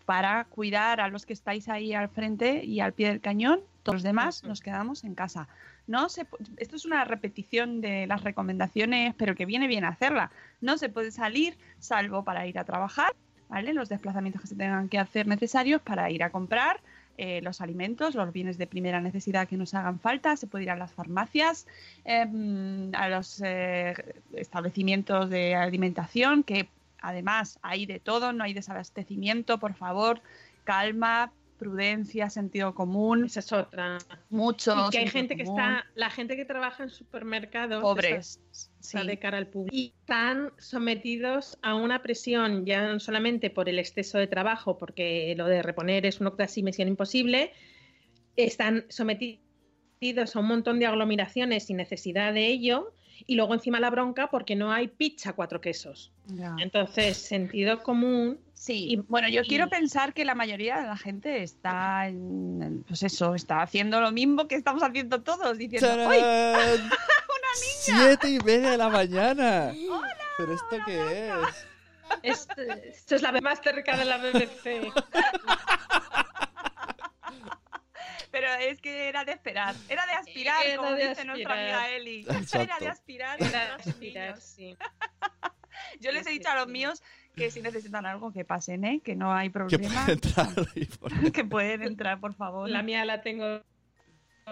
para 0.04 0.44
cuidar 0.44 1.00
a 1.00 1.08
los 1.08 1.26
que 1.26 1.32
estáis 1.32 1.68
ahí 1.68 1.92
al 1.92 2.08
frente 2.08 2.64
y 2.64 2.78
al 2.80 2.92
pie 2.92 3.08
del 3.08 3.20
cañón. 3.20 3.60
Todos 3.82 3.96
los 3.96 4.02
demás 4.04 4.44
nos 4.44 4.60
quedamos 4.60 5.02
en 5.04 5.14
casa. 5.14 5.48
No 5.88 6.08
se, 6.08 6.26
esto 6.56 6.74
es 6.76 6.84
una 6.84 7.04
repetición 7.04 7.80
de 7.80 8.06
las 8.08 8.22
recomendaciones, 8.24 9.14
pero 9.16 9.34
que 9.36 9.46
viene 9.46 9.68
bien 9.68 9.84
hacerla. 9.84 10.30
No 10.60 10.78
se 10.78 10.88
puede 10.88 11.10
salir 11.12 11.56
salvo 11.78 12.24
para 12.24 12.46
ir 12.48 12.58
a 12.58 12.64
trabajar, 12.64 13.14
¿vale? 13.48 13.72
Los 13.72 13.88
desplazamientos 13.88 14.42
que 14.42 14.48
se 14.48 14.56
tengan 14.56 14.88
que 14.88 14.98
hacer 14.98 15.26
necesarios 15.26 15.80
para 15.82 16.10
ir 16.10 16.22
a 16.22 16.30
comprar 16.30 16.80
eh, 17.18 17.40
los 17.42 17.62
alimentos, 17.62 18.14
los 18.14 18.30
bienes 18.32 18.58
de 18.58 18.66
primera 18.66 19.00
necesidad 19.00 19.48
que 19.48 19.56
nos 19.56 19.72
hagan 19.72 19.98
falta. 19.98 20.36
Se 20.36 20.46
puede 20.46 20.64
ir 20.64 20.70
a 20.70 20.76
las 20.76 20.92
farmacias, 20.92 21.66
em, 22.04 22.94
a 22.94 23.08
los 23.08 23.40
eh, 23.44 23.94
establecimientos 24.34 25.30
de 25.30 25.54
alimentación, 25.54 26.42
que 26.42 26.68
además 27.00 27.58
hay 27.62 27.86
de 27.86 28.00
todo, 28.00 28.32
no 28.32 28.44
hay 28.44 28.52
desabastecimiento, 28.52 29.58
por 29.58 29.74
favor, 29.74 30.20
calma, 30.64 31.32
prudencia, 31.56 32.30
sentido 32.30 32.74
común, 32.74 33.24
Esa 33.24 33.40
es 33.40 33.52
otra. 33.52 33.98
mucho. 34.30 34.74
Y 34.86 34.90
que 34.90 34.98
hay 34.98 35.08
gente 35.08 35.36
que 35.36 35.42
está, 35.42 35.86
la 35.94 36.10
gente 36.10 36.36
que 36.36 36.44
trabaja 36.44 36.84
en 36.84 36.90
supermercados, 36.90 37.82
pobres. 37.82 38.40
está 38.80 39.00
sí. 39.00 39.06
de 39.06 39.18
cara 39.18 39.38
al 39.38 39.48
público, 39.48 39.74
y 39.74 39.94
están 40.00 40.52
sometidos 40.58 41.58
a 41.62 41.74
una 41.74 42.02
presión 42.02 42.64
ya 42.64 42.92
no 42.92 43.00
solamente 43.00 43.50
por 43.50 43.68
el 43.68 43.78
exceso 43.78 44.18
de 44.18 44.26
trabajo, 44.26 44.78
porque 44.78 45.34
lo 45.36 45.46
de 45.46 45.62
reponer 45.62 46.06
es 46.06 46.20
una 46.20 46.34
casi 46.34 46.62
misión 46.62 46.88
imposible, 46.88 47.52
están 48.36 48.84
sometidos 48.88 50.36
a 50.36 50.40
un 50.40 50.46
montón 50.46 50.78
de 50.78 50.86
aglomeraciones 50.86 51.64
sin 51.66 51.78
necesidad 51.78 52.32
de 52.32 52.46
ello, 52.46 52.92
y 53.26 53.36
luego 53.36 53.54
encima 53.54 53.80
la 53.80 53.90
bronca 53.90 54.28
porque 54.28 54.56
no 54.56 54.72
hay 54.72 54.88
pizza 54.88 55.32
cuatro 55.34 55.60
quesos. 55.60 56.12
Ya. 56.26 56.54
Entonces, 56.58 57.16
sentido 57.16 57.82
común 57.82 58.38
Sí, 58.56 58.86
Y- 58.92 58.96
bueno, 58.96 59.28
yo 59.28 59.42
y- 59.42 59.46
quiero 59.46 59.68
pensar 59.68 60.14
que 60.14 60.24
la 60.24 60.34
mayoría 60.34 60.80
de 60.80 60.86
la 60.86 60.96
gente 60.96 61.42
está, 61.42 62.08
en, 62.08 62.84
pues 62.88 63.02
eso, 63.02 63.34
está 63.34 63.60
haciendo 63.60 64.00
lo 64.00 64.10
mismo 64.12 64.48
que 64.48 64.54
estamos 64.54 64.82
haciendo 64.82 65.20
todos, 65.22 65.58
diciendo, 65.58 65.86
¡Tarán! 65.88 66.08
¡Uy! 66.08 66.18
¡Siete 67.54 68.30
y 68.30 68.38
media 68.40 68.70
de 68.72 68.76
la 68.78 68.88
mañana! 68.88 69.74
¿Pero 70.38 70.54
esto 70.54 70.76
qué 70.86 71.28
es? 71.28 71.66
Esto, 72.22 72.54
esto 72.62 73.16
es 73.16 73.22
la 73.22 73.30
vez 73.30 73.42
más 73.42 73.60
cerca 73.62 73.96
de 73.96 74.04
la 74.06 74.16
BBC. 74.18 74.90
Pero 78.46 78.60
es 78.70 78.80
que 78.80 79.08
era 79.08 79.24
de 79.24 79.32
esperar, 79.32 79.74
era 79.88 80.06
de 80.06 80.12
aspirar, 80.12 80.64
Era 80.64 80.76
como 80.76 80.92
de 80.92 81.08
dice 81.08 81.24
nuestra 81.24 81.54
aspirar. 81.54 81.74
amiga 81.80 81.90
Eli. 81.90 82.20
Exacto. 82.20 82.60
Era 82.60 82.78
de 82.78 82.86
aspirar. 82.88 83.40
y 83.40 83.44
Era 83.44 83.64
de 83.66 83.72
aspirar, 83.90 84.40
sí. 84.40 84.76
Yo 86.00 86.12
les 86.12 86.24
he 86.26 86.30
dicho 86.30 86.48
a 86.48 86.54
los 86.54 86.68
míos 86.68 87.02
que 87.34 87.50
si 87.50 87.60
necesitan 87.60 88.06
algo 88.06 88.32
que 88.32 88.44
pasen, 88.44 88.84
¿eh? 88.84 89.00
que 89.04 89.16
no 89.16 89.34
hay 89.34 89.48
Que 89.48 89.52
problema. 89.52 90.04
puede 90.04 90.12
entrar 90.12 90.48
y 90.76 90.84
poner- 90.86 91.32
que 91.32 91.44
pueden 91.44 91.82
entrar, 91.82 92.20
por 92.20 92.34
favor. 92.34 92.70
La 92.70 92.82
mía 92.84 93.04
la 93.04 93.20
tengo 93.20 93.62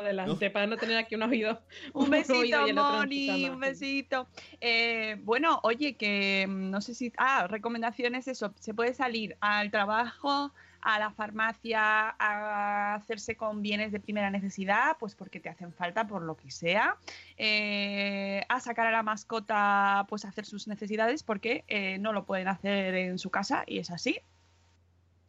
delante 0.02 0.50
para 0.50 0.66
no 0.66 0.76
tener 0.76 0.96
aquí 0.98 1.14
un 1.14 1.22
oído. 1.22 1.62
Un 1.92 2.10
besito, 2.10 2.34
oído 2.40 2.66
Moni, 2.74 3.48
un 3.48 3.60
besito. 3.60 4.26
Eh, 4.60 5.18
bueno, 5.20 5.60
oye, 5.62 5.96
que 5.96 6.46
mm, 6.48 6.70
no 6.70 6.80
sé 6.80 6.94
si. 6.94 7.12
Ah, 7.16 7.46
recomendaciones: 7.48 8.26
eso. 8.26 8.52
Se 8.58 8.74
puede 8.74 8.92
salir 8.92 9.36
al 9.40 9.70
trabajo, 9.70 10.52
a 10.84 10.98
la 10.98 11.10
farmacia, 11.10 12.14
a 12.18 12.94
hacerse 12.94 13.36
con 13.36 13.62
bienes 13.62 13.90
de 13.90 14.00
primera 14.00 14.30
necesidad, 14.30 14.96
pues 15.00 15.14
porque 15.14 15.40
te 15.40 15.48
hacen 15.48 15.72
falta 15.72 16.06
por 16.06 16.22
lo 16.22 16.36
que 16.36 16.50
sea. 16.50 16.98
Eh, 17.38 18.42
a 18.48 18.60
sacar 18.60 18.86
a 18.86 18.90
la 18.90 19.02
mascota, 19.02 20.06
pues 20.08 20.24
hacer 20.26 20.44
sus 20.44 20.68
necesidades 20.68 21.22
porque 21.22 21.64
eh, 21.68 21.98
no 21.98 22.12
lo 22.12 22.26
pueden 22.26 22.48
hacer 22.48 22.94
en 22.94 23.18
su 23.18 23.30
casa 23.30 23.64
y 23.66 23.78
es 23.78 23.90
así. 23.90 24.20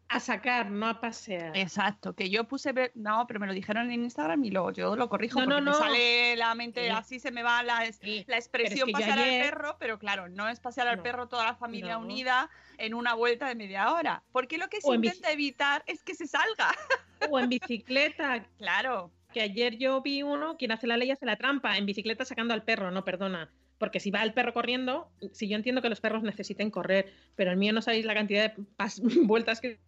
A 0.08 0.20
sacar, 0.20 0.70
no 0.70 0.88
a 0.88 1.02
pasear. 1.02 1.58
Exacto, 1.58 2.14
que 2.14 2.30
yo 2.30 2.44
puse, 2.44 2.72
ver- 2.74 2.92
no, 2.94 3.26
pero 3.28 3.40
me 3.40 3.48
lo 3.48 3.54
dijeron 3.54 3.90
en 3.90 4.04
Instagram 4.04 4.44
y 4.46 4.52
luego 4.52 4.72
yo 4.72 4.96
lo 4.96 5.10
corrijo 5.10 5.40
No, 5.40 5.46
porque 5.46 5.62
no, 5.62 5.66
me 5.66 5.72
no. 5.72 5.78
sale 5.78 6.36
la 6.36 6.54
mente, 6.54 6.84
Sí. 6.86 6.90
así 6.90 7.20
se 7.20 7.32
me 7.32 7.42
va 7.42 7.64
la, 7.64 7.92
Sí, 7.92 8.24
la 8.28 8.38
expresión 8.38 8.78
es 8.78 8.86
que 8.86 8.92
pasear 8.92 9.18
ayer- 9.20 9.42
al 9.44 9.50
perro, 9.50 9.78
pero 9.80 9.98
claro, 9.98 10.30
no 10.30 10.48
es 10.48 10.60
pasear 10.60 10.88
al 10.88 11.02
perro 11.02 11.28
toda 11.28 11.44
la 11.46 11.56
familia 11.56 11.98
unida 11.98 12.50
en 12.78 12.94
una 12.94 13.16
vuelta 13.16 13.48
de 13.48 13.56
media 13.56 13.92
hora, 13.94 14.22
porque 14.32 14.58
lo 14.60 14.68
que 14.70 14.80
se 14.80 14.88
O 14.88 14.94
en 14.94 15.02
bici. 15.02 15.16
intenta 15.16 15.34
evitar 15.34 15.84
es 15.88 16.04
que 16.04 16.14
se 16.14 16.28
salga. 16.28 16.70
O 17.32 17.40
en 17.40 17.50
bicicleta, 17.50 18.46
Claro, 18.60 19.12
que 19.34 19.42
ayer 19.42 19.78
yo 19.78 20.02
vi 20.02 20.22
uno, 20.22 20.56
quien 20.58 20.72
hace 20.72 20.86
la 20.86 20.98
ley 20.98 21.10
hace 21.12 21.26
la 21.26 21.36
trampa, 21.38 21.78
en 21.78 21.86
bicicleta 21.88 22.26
sacando 22.26 22.54
al 22.54 22.64
perro, 22.64 22.92
no, 22.92 23.04
perdona. 23.04 23.50
Porque 23.80 24.00
si 24.00 24.12
va 24.12 24.22
el 24.24 24.34
perro 24.34 24.54
corriendo, 24.54 25.10
si 25.34 25.50
yo 25.50 25.56
entiendo 25.58 25.82
que 25.82 25.90
los 25.90 26.00
perros 26.00 26.24
necesiten 26.24 26.70
correr, 26.72 27.12
pero 27.36 27.52
el 27.52 27.58
mío 27.58 27.74
no 27.74 27.82
sabéis 27.82 28.06
la 28.06 28.14
cantidad 28.14 28.54
de 28.54 28.64
vueltas 29.28 29.60
que, 29.60 29.80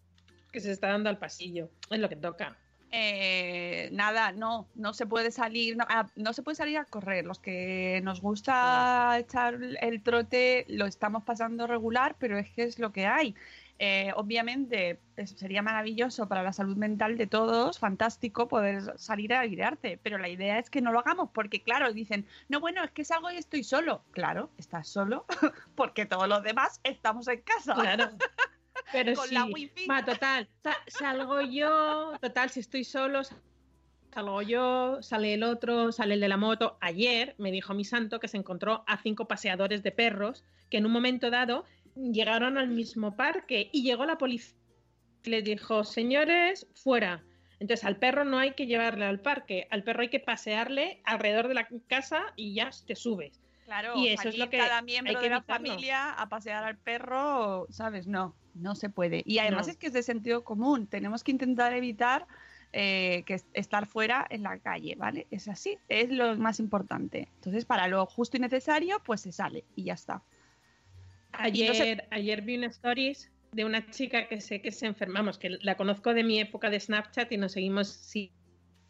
que 0.52 0.60
se 0.60 0.72
está 0.72 0.90
dando 0.90 1.10
al 1.10 1.18
pasillo. 1.18 1.70
Es 1.90 2.00
lo 2.00 2.10
que 2.10 2.16
toca. 2.16 2.58
eh, 2.92 3.90
nada, 3.92 4.32
no, 4.32 4.68
no 4.76 4.94
se 4.94 5.06
puede 5.06 5.32
salir, 5.32 5.76
no, 5.76 5.86
ah, 5.90 6.08
no 6.16 6.34
se 6.34 6.44
puede 6.44 6.56
salir 6.56 6.78
a 6.78 6.86
correr. 6.86 7.26
Los 7.26 7.40
que 7.40 8.02
nos 8.04 8.22
gusta 8.22 9.18
echar 9.20 9.60
el 9.82 10.02
trote 10.04 10.66
lo 10.70 10.86
estamos 10.86 11.24
pasando 11.24 11.68
regular, 11.68 12.16
pero 12.20 12.38
es 12.38 12.50
que 12.52 12.64
es 12.64 12.80
lo 12.80 12.92
que 12.92 13.06
hay. 13.06 13.36
Eh, 13.80 14.12
obviamente 14.16 15.00
sería 15.26 15.62
maravilloso 15.62 16.28
para 16.28 16.42
la 16.42 16.52
salud 16.52 16.76
mental 16.78 17.16
de 17.16 17.28
todos, 17.28 17.78
fantástico 17.78 18.48
poder 18.48 18.98
salir 18.98 19.34
a 19.36 19.42
airearte, 19.42 20.00
pero 20.02 20.18
la 20.18 20.30
idea 20.30 20.58
es 20.58 20.72
que 20.72 20.82
no 20.82 20.92
lo 20.92 21.00
hagamos 21.00 21.30
porque 21.32 21.62
claro, 21.62 21.94
dicen, 21.94 22.26
no, 22.50 22.60
bueno, 22.60 22.84
es 22.84 22.90
que 22.92 23.06
salgo 23.06 23.30
y 23.30 23.38
estoy 23.38 23.64
solo. 23.64 24.02
Claro, 24.12 24.50
estás 24.58 24.88
solo 24.88 25.26
porque 25.76 26.08
todos 26.08 26.28
los 26.28 26.42
demás 26.42 26.80
estamos 26.84 27.28
en 27.28 27.42
casa. 27.42 27.76
Claro. 27.76 28.10
Pero 28.92 29.14
Con 29.16 29.28
sí. 29.28 29.34
la 29.36 29.46
wifi. 29.46 29.86
Va, 29.88 30.04
total. 30.06 30.48
sa- 30.64 30.78
salgo 30.88 31.42
yo, 31.42 32.14
total, 32.22 32.50
si 32.50 32.60
estoy 32.62 32.84
solo, 32.84 33.22
salgo 34.14 34.42
yo, 34.42 35.02
sale 35.02 35.34
el 35.34 35.44
otro, 35.44 35.92
sale 35.92 36.16
el 36.16 36.20
de 36.22 36.28
la 36.28 36.38
moto. 36.38 36.78
Ayer 36.82 37.36
me 37.38 37.52
dijo 37.52 37.74
mi 37.74 37.84
santo 37.84 38.20
que 38.20 38.28
se 38.28 38.38
encontró 38.38 38.84
a 38.88 38.98
cinco 39.02 39.28
paseadores 39.28 39.84
de 39.84 39.92
perros 39.92 40.44
que 40.70 40.78
en 40.78 40.86
un 40.86 40.92
momento 40.92 41.30
dado 41.30 41.66
llegaron 41.96 42.58
al 42.58 42.68
mismo 42.70 43.16
parque 43.16 43.70
y 43.72 43.84
llegó 43.84 44.06
la 44.06 44.18
policía 44.18 44.56
y 45.24 45.30
les 45.30 45.44
dijo, 45.44 45.84
señores, 45.84 46.68
fuera. 46.74 47.24
Entonces 47.60 47.84
al 47.86 47.98
perro 47.98 48.24
no 48.24 48.38
hay 48.40 48.52
que 48.54 48.68
llevarle 48.68 49.06
al 49.06 49.20
parque, 49.20 49.68
al 49.72 49.84
perro 49.84 50.02
hay 50.04 50.10
que 50.10 50.20
pasearle 50.20 51.02
alrededor 51.04 51.48
de 51.48 51.56
la 51.56 51.68
casa 51.88 52.22
y 52.36 52.54
ya 52.54 52.70
te 52.86 52.96
subes. 52.96 53.42
Claro, 53.66 53.94
Y 53.98 54.08
eso 54.10 54.30
es 54.30 54.38
lo 54.38 54.50
que 54.50 54.58
cada 54.60 54.78
hay 54.78 54.86
miembro 54.86 55.16
que 55.16 55.20
de 55.24 55.30
la 55.30 55.38
evitarlo. 55.38 55.66
familia 55.68 56.14
a 56.14 56.30
pasear 56.30 56.64
al 56.64 56.78
perro, 56.78 57.66
¿sabes? 57.70 58.08
No, 58.08 58.34
no 58.60 58.76
se 58.76 58.90
puede. 58.90 59.24
Y 59.26 59.40
además 59.40 59.68
No. 59.68 59.72
es 59.72 59.78
que 59.78 59.88
es 59.88 59.94
de 59.94 60.04
sentido 60.04 60.44
común. 60.44 60.88
Tenemos 60.88 61.24
que 61.24 61.32
intentar 61.32 61.74
evitar 61.74 62.28
eh, 62.74 63.24
que 63.26 63.36
es- 63.36 63.46
estar 63.54 63.88
fuera 63.88 64.28
en 64.30 64.44
la 64.44 64.60
calle, 64.60 64.96
¿vale? 64.96 65.26
Es 65.32 65.48
así, 65.48 65.78
es 65.88 66.10
lo 66.12 66.36
más 66.36 66.60
importante. 66.60 67.30
Entonces, 67.36 67.64
para 67.64 67.88
lo 67.88 68.06
justo 68.06 68.36
y 68.36 68.42
necesario, 68.42 69.02
pues 69.06 69.22
se 69.22 69.32
sale 69.32 69.64
y 69.76 69.84
ya 69.86 69.94
está. 69.94 70.16
No 70.16 70.24
Ayer, 71.40 72.08
ayer 72.12 72.42
vi 72.42 72.58
una 72.58 72.68
stories 72.68 73.32
de 73.54 73.64
una 73.64 73.90
chica 73.90 74.28
que 74.28 74.42
sé 74.42 74.62
que 74.62 74.72
se 74.72 74.86
enfermamos, 74.86 75.38
que 75.38 75.50
la 75.62 75.78
conozco 75.78 76.14
de 76.14 76.24
mi 76.26 76.40
época 76.40 76.70
de 76.70 76.80
Snapchat 76.80 77.32
y 77.32 77.38
nos 77.38 77.54
seguimos 77.54 77.88
si- 77.88 78.32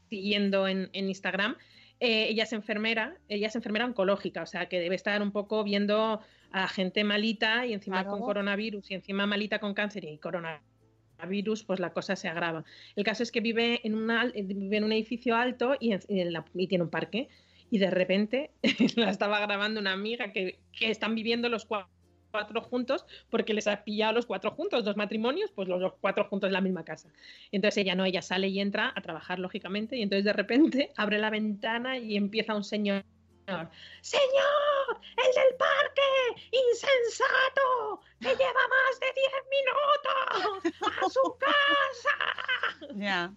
siguiendo 0.10 0.68
en, 0.68 0.90
en 0.94 1.08
Instagram. 1.08 1.56
Eh, 2.00 2.28
ella 2.30 2.44
es 2.44 2.54
enfermera, 2.54 3.16
ella 3.30 3.48
es 3.48 3.56
enfermera 3.56 3.86
oncológica, 3.86 4.42
o 4.42 4.46
sea 4.48 4.68
que 4.70 4.80
debe 4.80 4.96
estar 4.96 5.22
un 5.22 5.32
poco 5.32 5.64
viendo 5.64 6.20
a 6.52 6.68
gente 6.68 7.04
malita 7.04 7.66
y 7.66 7.74
encima 7.74 8.02
Claro. 8.04 8.18
con 8.18 8.22
coronavirus 8.26 8.92
y 8.92 8.94
encima 8.96 9.26
malita 9.26 9.60
con 9.60 9.74
cáncer 9.74 10.06
y 10.06 10.18
coronavirus, 10.18 11.64
pues 11.64 11.80
la 11.80 11.92
cosa 11.92 12.16
se 12.16 12.28
agrava. 12.28 12.64
El 12.96 13.04
caso 13.04 13.24
es 13.24 13.32
que 13.32 13.42
vive 13.42 13.82
en, 13.84 13.96
una, 13.96 14.22
al- 14.22 14.32
vive 14.34 14.78
en 14.78 14.84
un 14.84 14.92
edificio 14.92 15.36
alto 15.36 15.76
y, 15.80 15.94
en- 15.94 16.02
y 16.08 16.22
en 16.22 16.34
la- 16.34 16.46
y 16.54 16.68
tiene 16.68 16.84
un 16.84 16.90
parque 16.90 17.28
y 17.70 17.80
de 17.80 17.90
repente 17.92 18.52
la 18.96 19.10
estaba 19.10 19.40
grabando 19.40 19.80
una 19.80 19.92
amiga 19.94 20.32
que, 20.32 20.60
que 20.72 20.90
están 20.92 21.16
viviendo 21.16 21.50
los 21.50 21.68
cua- 21.68 21.88
cuatro 22.32 22.62
juntos 22.62 23.06
porque 23.30 23.54
les 23.54 23.68
ha 23.68 23.84
pillado 23.84 24.14
los 24.14 24.26
cuatro 24.26 24.52
juntos, 24.52 24.84
dos 24.84 24.96
matrimonios, 24.98 25.52
pues 25.52 25.68
los, 25.68 25.80
los 25.82 25.94
cuatro 26.00 26.26
juntos 26.26 26.48
en 26.48 26.54
la 26.54 26.62
misma 26.62 26.84
casa. 26.86 27.10
Entonces 27.52 27.78
ella 27.84 27.96
no, 27.96 28.06
ella 28.06 28.22
sale 28.22 28.48
y 28.50 28.60
entra 28.60 28.92
a 28.96 29.02
trabajar, 29.02 29.40
lógicamente, 29.40 29.98
y 29.98 30.02
entonces 30.04 30.24
de 30.26 30.34
repente 30.34 30.92
abre 30.98 31.20
la 31.20 31.30
ventana 31.30 31.98
y 31.98 32.16
empieza 32.16 32.54
un 32.56 32.64
señor. 32.64 33.04
Señor, 34.02 35.00
el 35.16 35.34
del 35.34 35.56
parque, 35.58 36.42
insensato, 36.52 38.02
que 38.20 38.30
lleva 38.30 38.68
más 38.70 39.00
de 39.00 39.08
10 39.16 40.74
minutos 40.74 41.00
a 41.02 41.10
su 41.10 41.38
casa. 41.40 42.96
Ya. 42.96 43.34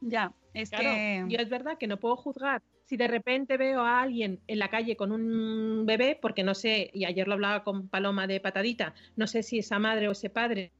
Ya. 0.00 0.32
Es 0.54 0.70
Claro, 0.70 0.84
que. 0.84 1.24
yo 1.28 1.38
es 1.38 1.48
verdad 1.48 1.78
que 1.78 1.86
no 1.86 1.98
puedo 1.98 2.16
juzgar 2.16 2.62
si 2.84 2.96
de 2.96 3.08
repente 3.08 3.56
veo 3.56 3.80
a 3.80 4.00
alguien 4.02 4.40
en 4.46 4.58
la 4.60 4.68
calle 4.70 4.96
con 4.96 5.10
un 5.12 5.84
bebé, 5.86 6.16
porque 6.20 6.44
no 6.44 6.54
sé, 6.54 6.88
y 6.94 7.04
ayer 7.04 7.26
lo 7.26 7.34
hablaba 7.34 7.64
con 7.64 7.88
Paloma 7.88 8.26
de 8.28 8.38
Patadita, 8.40 8.94
no 9.16 9.26
sé 9.26 9.42
si 9.42 9.58
esa 9.58 9.78
madre 9.78 10.08
o 10.08 10.12
ese 10.12 10.30
padre 10.30 10.72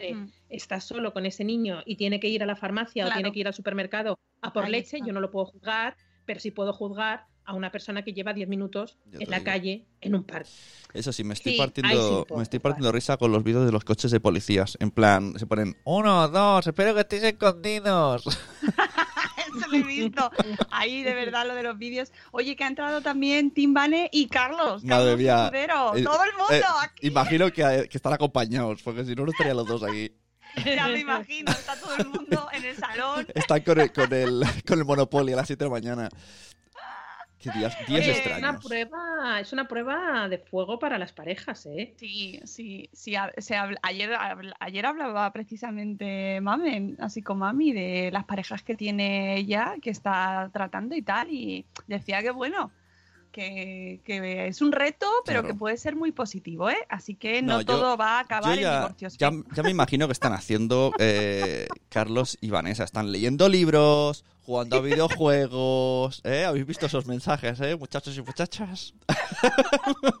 Mm. 0.00 0.28
está 0.48 0.78
solo 0.80 1.12
con 1.12 1.26
ese 1.26 1.42
niño 1.44 1.82
y 1.84 1.96
tiene 1.96 2.20
que 2.20 2.28
ir 2.28 2.40
a 2.44 2.46
la 2.46 2.54
farmacia 2.54 3.04
o 3.04 3.10
tiene 3.12 3.32
que 3.32 3.40
ir 3.40 3.48
al 3.48 3.52
supermercado 3.54 4.16
a 4.42 4.52
por 4.52 4.64
Ahí 4.66 4.70
leche, 4.70 4.98
está. 4.98 5.06
yo 5.08 5.12
no 5.12 5.18
lo 5.20 5.28
puedo 5.32 5.46
juzgar, 5.46 5.96
pero 6.24 6.38
sí 6.38 6.52
puedo 6.52 6.72
juzgar 6.72 7.26
a 7.48 7.54
una 7.54 7.72
persona 7.72 8.02
que 8.02 8.12
lleva 8.12 8.34
10 8.34 8.46
minutos 8.46 8.98
en 9.12 9.30
la 9.30 9.38
digo. 9.38 9.44
calle 9.46 9.86
en 10.02 10.14
un 10.14 10.22
parque. 10.24 10.50
Eso 10.92 11.12
sí, 11.12 11.24
me 11.24 11.32
estoy 11.32 11.52
Sí, 11.52 11.58
partiendo, 11.58 12.26
me 12.36 12.42
estoy 12.42 12.58
partiendo 12.58 12.92
risa 12.92 13.16
con 13.16 13.32
los 13.32 13.42
vídeos 13.42 13.64
de 13.64 13.72
los 13.72 13.84
coches 13.84 14.10
de 14.10 14.20
policías. 14.20 14.76
En 14.80 14.90
plan, 14.90 15.32
se 15.38 15.46
ponen 15.46 15.74
uno, 15.84 16.28
dos, 16.28 16.66
espero 16.66 16.94
que 16.94 17.00
estéis 17.00 17.22
escondidos. 17.22 18.26
Eso 19.56 19.66
lo 19.70 19.76
he 19.78 19.82
visto. 19.82 20.30
Ahí, 20.70 21.02
de 21.02 21.14
verdad, 21.14 21.46
lo 21.46 21.54
de 21.54 21.62
los 21.62 21.78
vídeos. 21.78 22.12
Oye, 22.32 22.54
que 22.54 22.64
ha 22.64 22.66
entrado 22.66 23.00
también 23.00 23.50
Tim 23.50 23.72
Bane 23.72 24.10
y 24.12 24.26
Carlos. 24.28 24.84
Madre 24.84 25.16
Carlos 25.16 25.18
mía. 25.18 25.50
Eh, 25.54 26.04
Todo 26.04 26.22
el 26.24 26.32
mundo 26.36 26.52
eh, 26.52 26.62
aquí. 26.82 27.06
Imagino 27.06 27.50
que, 27.50 27.88
que 27.90 27.96
están 27.96 28.12
acompañados, 28.12 28.82
porque 28.82 29.06
si 29.06 29.14
no, 29.14 29.24
no 29.24 29.30
estarían 29.30 29.56
los 29.56 29.66
dos 29.66 29.82
aquí. 29.82 30.12
Ya 30.64 30.88
me 30.88 31.00
imagino. 31.00 31.50
Está 31.50 31.76
todo 31.80 31.96
el 31.96 32.08
mundo 32.08 32.48
en 32.52 32.64
el 32.64 32.76
salón. 32.76 33.26
Están 33.34 33.60
con 33.62 33.80
el, 33.80 33.92
con 33.92 34.12
el, 34.12 34.42
con 34.66 34.78
el 34.78 34.84
Monopoly 34.84 35.32
a 35.32 35.36
las 35.36 35.46
7 35.46 35.64
de 35.64 35.70
la 35.70 35.74
mañana. 35.74 36.08
Qué 37.40 37.50
días, 37.50 37.76
días 37.86 38.02
Oye, 38.02 38.10
es 38.10 38.18
extraños. 38.18 38.50
una 38.50 38.58
prueba, 38.60 39.40
es 39.40 39.52
una 39.52 39.68
prueba 39.68 40.28
de 40.28 40.38
fuego 40.38 40.78
para 40.80 40.98
las 40.98 41.12
parejas, 41.12 41.66
¿eh? 41.66 41.94
Sí, 41.96 42.40
sí, 42.44 42.90
sí. 42.92 43.14
se 43.38 43.56
habla- 43.56 43.78
ayer, 43.82 44.10
ayer 44.58 44.86
hablaba 44.86 45.32
precisamente 45.32 46.40
Mamen, 46.40 46.96
así 46.98 47.22
como 47.22 47.40
Mami, 47.44 47.72
de 47.72 48.10
las 48.12 48.24
parejas 48.24 48.62
que 48.64 48.74
tiene 48.74 49.36
ella, 49.36 49.74
que 49.80 49.90
está 49.90 50.50
tratando 50.52 50.96
y 50.96 51.02
tal, 51.02 51.30
y 51.30 51.64
decía 51.86 52.22
que 52.22 52.30
bueno, 52.30 52.72
que, 53.32 54.00
que 54.04 54.46
es 54.48 54.60
un 54.62 54.72
reto, 54.72 55.06
pero 55.24 55.40
Claro. 55.40 55.54
que 55.54 55.58
puede 55.58 55.76
ser 55.76 55.96
muy 55.96 56.12
positivo, 56.12 56.70
¿eh? 56.70 56.78
Así 56.88 57.14
que 57.14 57.42
No, 57.42 57.54
no, 57.54 57.60
yo- 57.60 57.66
todo 57.66 57.96
va 57.96 58.18
a 58.18 58.20
acabar 58.20 58.54
en 58.56 58.62
ya, 58.62 58.76
divorcios. 58.80 59.16
ya, 59.18 59.30
ya 59.54 59.62
me 59.62 59.70
imagino 59.70 60.06
que 60.06 60.12
están 60.12 60.32
haciendo 60.32 60.92
eh, 60.98 61.66
Carlos 61.88 62.38
y 62.40 62.50
Vanessa. 62.50 62.84
Están 62.84 63.12
leyendo 63.12 63.48
libros, 63.48 64.24
jugando 64.44 64.76
a 64.76 64.80
videojuegos. 64.80 66.20
¿eh? 66.24 66.44
¿Habéis 66.44 66.66
visto 66.66 66.86
esos 66.86 67.06
mensajes, 67.06 67.60
eh, 67.60 67.76
muchachos 67.76 68.16
y 68.16 68.22
muchachas? 68.22 68.94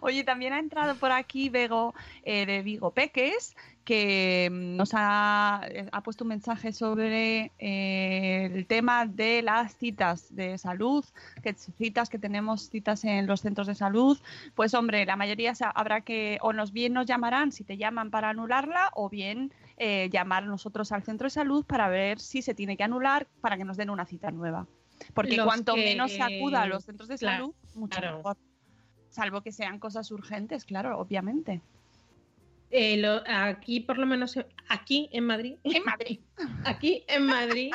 Oye, 0.00 0.22
también 0.22 0.52
ha 0.52 0.58
entrado 0.58 0.96
por 0.96 1.12
aquí 1.12 1.48
Bego 1.48 1.94
eh, 2.24 2.44
de 2.44 2.60
Vigo 2.62 2.92
Peques, 2.92 3.54
que 3.84 4.48
mm, 4.50 4.76
nos 4.76 4.90
ha, 4.94 5.60
eh, 5.68 5.88
ha 5.92 6.02
puesto 6.02 6.24
un 6.24 6.28
mensaje 6.28 6.72
sobre 6.72 7.52
eh, 7.58 8.50
el 8.52 8.66
tema 8.66 9.06
de 9.06 9.42
las 9.42 9.76
citas 9.76 10.34
de 10.34 10.56
salud, 10.58 11.04
que 11.42 11.54
citas 11.54 12.08
que 12.08 12.18
tenemos 12.18 12.70
citas 12.70 13.04
en 13.04 13.26
los 13.26 13.40
centros 13.42 13.66
de 13.66 13.74
salud. 13.74 14.18
Pues 14.54 14.74
hombre, 14.74 15.04
la 15.06 15.16
mayoría 15.16 15.52
habrá 15.74 16.00
que, 16.00 16.38
o 16.40 16.52
nos 16.52 16.72
bien 16.72 16.92
nos 16.94 17.06
llamarán 17.06 17.52
si 17.52 17.64
te 17.64 17.76
llaman 17.76 18.10
para 18.10 18.30
anularla, 18.30 18.90
o 18.94 19.08
bien 19.10 19.52
eh, 19.76 20.08
llamar 20.12 20.44
nosotros 20.46 20.90
al 20.92 21.02
centro 21.02 21.26
de 21.26 21.30
salud 21.30 21.64
para 21.64 21.88
ver 21.88 22.20
si 22.20 22.42
se 22.42 22.54
tiene 22.54 22.76
que 22.76 22.84
anular 22.84 23.26
para 23.40 23.56
que 23.56 23.64
nos 23.64 23.76
den 23.76 23.90
una 23.90 24.06
cita 24.06 24.30
nueva. 24.30 24.66
Porque 25.12 25.36
Los 25.36 25.46
cuanto 25.46 25.74
que- 25.74 25.84
menos 25.84 26.12
se 26.12 26.22
acuda 26.22 26.62
a 26.62 26.66
los 26.66 26.84
centros 26.84 27.08
de 27.08 27.18
claro, 27.18 27.46
salud, 27.46 27.54
mucho 27.74 28.00
claro. 28.00 28.16
mejor. 28.18 28.36
Salvo 29.10 29.42
que 29.42 29.52
sean 29.52 29.78
cosas 29.78 30.10
urgentes, 30.10 30.64
claro, 30.64 30.98
obviamente. 30.98 31.60
Eh, 32.70 32.96
lo- 32.96 33.22
aquí, 33.26 33.80
por 33.80 33.98
lo 33.98 34.06
menos, 34.06 34.38
aquí 34.68 35.08
en 35.12 35.24
Madrid, 35.24 35.56
En 35.64 35.84
Madrid. 35.84 36.20
aquí 36.64 37.04
en 37.08 37.26
Madrid, 37.26 37.72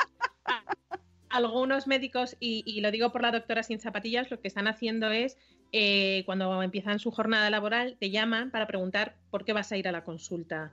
algunos 1.28 1.86
médicos, 1.86 2.36
y, 2.40 2.64
y 2.66 2.80
lo 2.80 2.90
digo 2.90 3.12
por 3.12 3.22
la 3.22 3.30
doctora 3.30 3.62
sin 3.62 3.78
zapatillas, 3.80 4.30
lo 4.30 4.40
que 4.40 4.48
están 4.48 4.66
haciendo 4.66 5.10
es, 5.10 5.38
eh, 5.72 6.24
cuando 6.26 6.62
empiezan 6.62 6.98
su 6.98 7.10
jornada 7.12 7.48
laboral, 7.50 7.96
te 8.00 8.10
llaman 8.10 8.50
para 8.50 8.66
preguntar 8.66 9.16
por 9.30 9.44
qué 9.44 9.52
vas 9.52 9.70
a 9.70 9.76
ir 9.76 9.86
a 9.86 9.92
la 9.92 10.04
consulta. 10.04 10.72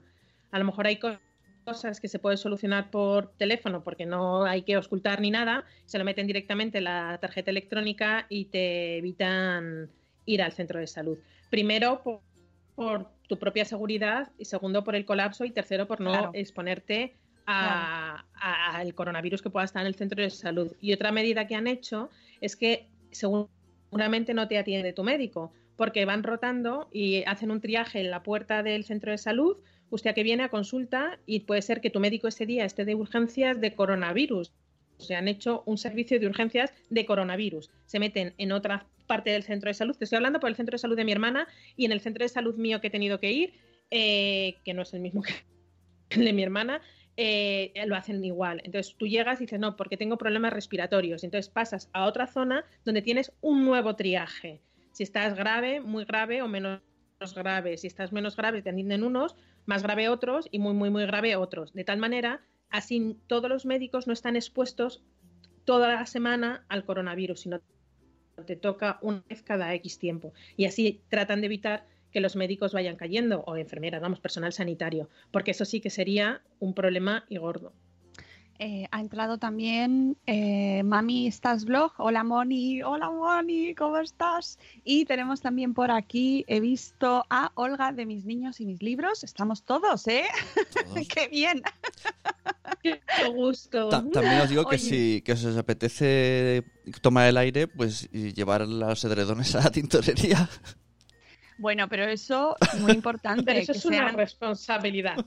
A 0.52 0.58
lo 0.60 0.66
mejor 0.66 0.88
hay 0.88 0.98
co- 0.98 1.20
cosas 1.64 2.00
que 2.02 2.08
se 2.08 2.18
pueden 2.18 2.38
solucionar 2.40 2.90
por 2.90 3.34
teléfono 3.38 3.84
porque 3.84 4.06
no 4.06 4.46
hay 4.46 4.64
que 4.64 4.78
ocultar 4.78 5.22
ni 5.22 5.30
nada, 5.30 5.66
se 5.86 6.00
lo 6.00 6.06
meten 6.06 6.26
directamente 6.26 6.80
en 6.80 6.86
la 6.86 7.20
tarjeta 7.22 7.52
electrónica 7.52 8.26
y 8.30 8.46
te 8.46 8.98
evitan 8.98 9.92
ir 10.26 10.42
al 10.42 10.54
centro 10.54 10.80
de 10.80 10.88
salud. 10.88 11.20
Primero, 11.52 12.02
por, 12.04 12.22
por 12.76 13.12
tu 13.28 13.38
propia 13.38 13.66
seguridad, 13.66 14.32
y 14.38 14.46
segundo, 14.46 14.84
por 14.84 14.96
el 14.96 15.06
colapso, 15.06 15.46
y 15.46 15.52
tercero, 15.52 15.88
por 15.88 16.00
no 16.02 16.12
Claro. 16.12 16.32
exponerte 16.34 17.16
al 17.46 18.94
coronavirus 18.94 19.42
que 19.42 19.50
pueda 19.50 19.66
estar 19.66 19.82
en 19.82 19.88
el 19.88 19.96
centro 19.96 20.22
de 20.22 20.30
salud. 20.30 20.74
Y 20.82 20.94
otra 20.94 21.12
medida 21.12 21.48
que 21.48 21.56
han 21.56 21.68
hecho 21.68 22.10
es 22.42 22.56
que 22.56 22.88
seguramente 23.12 24.34
no 24.34 24.48
te 24.48 24.58
atiende 24.58 24.92
tu 24.94 25.04
médico, 25.04 25.54
porque 25.78 26.06
van 26.06 26.24
rotando 26.24 26.90
y 26.92 27.24
hacen 27.26 27.52
un 27.52 27.62
triaje 27.62 28.02
en 28.02 28.12
la 28.12 28.24
puerta 28.24 28.64
del 28.64 28.84
centro 28.84 29.12
de 29.12 29.18
salud, 29.18 29.58
usted 29.90 30.14
que 30.14 30.24
viene 30.24 30.44
a 30.44 30.50
consulta 30.50 31.20
y 31.26 31.42
puede 31.42 31.62
ser 31.62 31.80
que 31.80 31.90
tu 31.90 32.00
médico 32.02 32.28
ese 32.28 32.46
día 32.46 32.66
esté 32.66 32.84
de 32.84 32.96
urgencias 32.96 33.62
de 33.62 33.74
coronavirus. 33.74 34.52
Se 34.98 35.16
han 35.16 35.28
hecho 35.28 35.64
un 35.66 35.78
servicio 35.78 36.20
de 36.20 36.28
urgencias 36.28 36.74
de 36.90 37.06
coronavirus. 37.06 37.70
Se 37.86 38.00
meten 38.00 38.34
en 38.38 38.52
otra 38.52 38.88
parte 39.08 39.32
del 39.32 39.44
centro 39.44 39.70
de 39.70 39.74
salud. 39.74 39.96
Te 39.96 40.04
estoy 40.04 40.18
hablando 40.18 40.40
por 40.40 40.50
el 40.50 40.56
centro 40.56 40.74
de 40.74 40.80
salud 40.80 40.96
de 40.96 41.06
mi 41.06 41.12
hermana 41.12 41.48
y 41.76 41.86
en 41.86 41.92
el 41.92 42.02
centro 42.02 42.24
de 42.24 42.30
salud 42.30 42.56
mío 42.56 42.82
que 42.82 42.88
he 42.88 42.92
tenido 42.92 43.20
que 43.20 43.32
ir, 43.32 43.54
eh, 43.90 44.58
que 44.64 44.74
no 44.74 44.84
es 44.84 44.94
el 44.94 45.00
mismo 45.00 45.22
que 46.10 46.20
el 46.20 46.26
de 46.26 46.34
mi 46.34 46.44
hermana, 46.44 46.82
eh, 47.16 47.74
lo 47.88 47.96
hacen 47.96 48.24
igual. 48.24 48.62
Entonces 48.64 48.96
tú 48.96 49.08
llegas 49.08 49.40
y 49.42 49.46
dices, 49.46 49.60
no, 49.60 49.76
porque 49.76 49.98
tengo 49.98 50.18
problemas 50.18 50.54
respiratorios. 50.54 51.24
Entonces 51.24 51.50
pasas 51.50 51.90
a 51.94 52.06
otra 52.06 52.28
zona 52.28 52.64
donde 52.86 53.02
tienes 53.02 53.32
un 53.42 53.66
nuevo 53.66 53.96
triaje. 53.96 54.62
Si 54.92 55.04
estás 55.04 55.36
grave, 55.36 55.80
muy 55.80 56.06
grave 56.06 56.42
o 56.42 56.48
menos 56.48 56.82
grave. 57.36 57.78
Si 57.78 57.88
estás 57.88 58.12
menos 58.12 58.36
grave, 58.36 58.62
te 58.62 58.70
atienden 58.70 59.04
unos, 59.04 59.36
más 59.66 59.84
grave 59.84 60.10
otros 60.10 60.48
y 60.52 60.60
muy, 60.60 60.74
muy, 60.74 60.90
muy 60.90 61.06
grave 61.06 61.36
otros. 61.36 61.74
De 61.74 61.84
tal 61.84 61.98
manera, 61.98 62.42
así 62.70 63.18
todos 63.28 63.50
los 63.50 63.66
médicos 63.66 64.08
no 64.08 64.14
están 64.14 64.36
expuestos 64.36 65.04
toda 65.66 65.94
la 65.94 66.06
semana 66.06 66.66
al 66.70 66.86
coronavirus, 66.86 67.42
sino 67.42 67.62
te 68.46 68.56
toca 68.56 69.00
una 69.02 69.24
vez 69.30 69.42
cada 69.42 69.74
X 69.76 70.00
tiempo. 70.00 70.34
Y 70.56 70.66
así 70.66 71.02
tratan 71.10 71.42
de 71.42 71.48
evitar 71.48 71.86
que 72.12 72.22
los 72.22 72.36
médicos 72.36 72.74
vayan 72.74 72.96
cayendo, 72.96 73.44
o 73.46 73.58
enfermeras, 73.58 74.02
vamos, 74.02 74.20
personal 74.20 74.54
sanitario, 74.54 75.10
porque 75.32 75.52
eso 75.52 75.66
sí 75.66 75.82
que 75.82 75.90
sería 75.90 76.42
un 76.60 76.74
problema 76.74 77.26
y 77.30 77.38
gordo. 77.38 77.74
Eh, 78.60 78.88
ha 78.90 79.02
entrado 79.02 79.38
también 79.38 80.18
eh, 80.26 80.82
Mami 80.84 81.28
Estás 81.28 81.64
Blog. 81.66 81.92
Hola 81.98 82.24
Moni, 82.24 82.82
hola 82.82 83.12
Moni, 83.12 83.76
¿cómo 83.76 84.00
estás? 84.00 84.58
Y 84.84 85.06
tenemos 85.06 85.42
también 85.42 85.76
por 85.76 85.92
aquí, 85.92 86.44
he 86.48 86.60
visto 86.60 87.24
a 87.30 87.52
Olga 87.54 87.92
de 87.92 88.08
Mis 88.08 88.26
Niños 88.26 88.60
y 88.60 88.66
Mis 88.66 88.82
Libros. 88.82 89.24
Estamos 89.24 89.64
todos, 89.64 90.08
¿eh? 90.08 90.24
Todos. 90.74 91.08
¡Qué 91.14 91.28
bien! 91.28 91.62
¡Qué 92.82 93.00
gusto! 93.36 93.90
Ta- 93.90 94.04
también 94.10 94.42
os 94.42 94.50
digo 94.50 94.64
que 94.66 94.78
Oye. 94.78 94.80
si 94.86 95.22
que 95.22 95.34
os 95.34 95.46
apetece 95.56 96.64
tomar 97.02 97.28
el 97.28 97.38
aire, 97.38 97.68
pues 97.68 98.10
y 98.12 98.34
llevar 98.34 98.68
los 98.68 99.04
edredones 99.04 99.54
a 99.56 99.60
la 99.66 99.72
tintorería. 99.72 100.50
Bueno, 101.60 101.88
pero 101.90 102.06
eso 102.06 102.56
es 102.74 102.80
muy 102.82 102.92
importante. 102.94 103.44
Pero 103.46 103.60
eso 103.60 103.74
que 103.74 103.78
es 103.78 103.86
una 103.86 103.98
sean- 103.98 104.16
responsabilidad. 104.16 105.24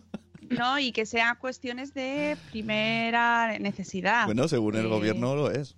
¿No? 0.51 0.79
Y 0.79 0.93
que 0.93 1.07
sean 1.07 1.37
cuestiones 1.37 1.95
de 1.95 2.37
primera 2.51 3.59
necesidad. 3.59 4.27
Bueno, 4.27 4.47
según 4.49 4.77
el 4.77 4.87
Eh, 4.87 4.89
gobierno 4.89 5.35
lo 5.35 5.51
es. 5.51 5.77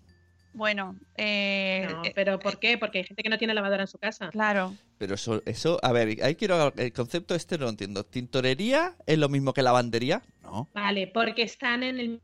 Bueno, 0.54 0.96
eh, 1.16 1.86
No, 1.90 2.04
eh, 2.04 2.12
pero 2.14 2.38
¿por 2.38 2.58
qué? 2.58 2.76
Porque 2.76 2.98
hay 2.98 3.04
gente 3.04 3.22
que 3.22 3.30
no 3.30 3.38
tiene 3.38 3.54
lavadora 3.54 3.84
en 3.84 3.86
su 3.88 3.98
casa. 3.98 4.28
claro. 4.30 4.74
Pero 4.98 5.14
eso, 5.14 5.42
eso, 5.46 5.78
a 5.82 5.92
ver, 5.92 6.22
ahí 6.22 6.34
quiero 6.36 6.72
el 6.76 6.92
concepto 6.92 7.34
este 7.34 7.56
no 7.58 7.64
lo 7.64 7.70
entiendo. 7.70 8.04
¿Tintorería 8.04 8.94
es 9.06 9.18
lo 9.18 9.28
mismo 9.28 9.52
que 9.54 9.62
lavandería? 9.62 10.22
No. 10.42 10.68
Vale, 10.74 11.06
porque 11.08 11.42
están 11.42 11.82
en 11.82 11.98
el 11.98 12.20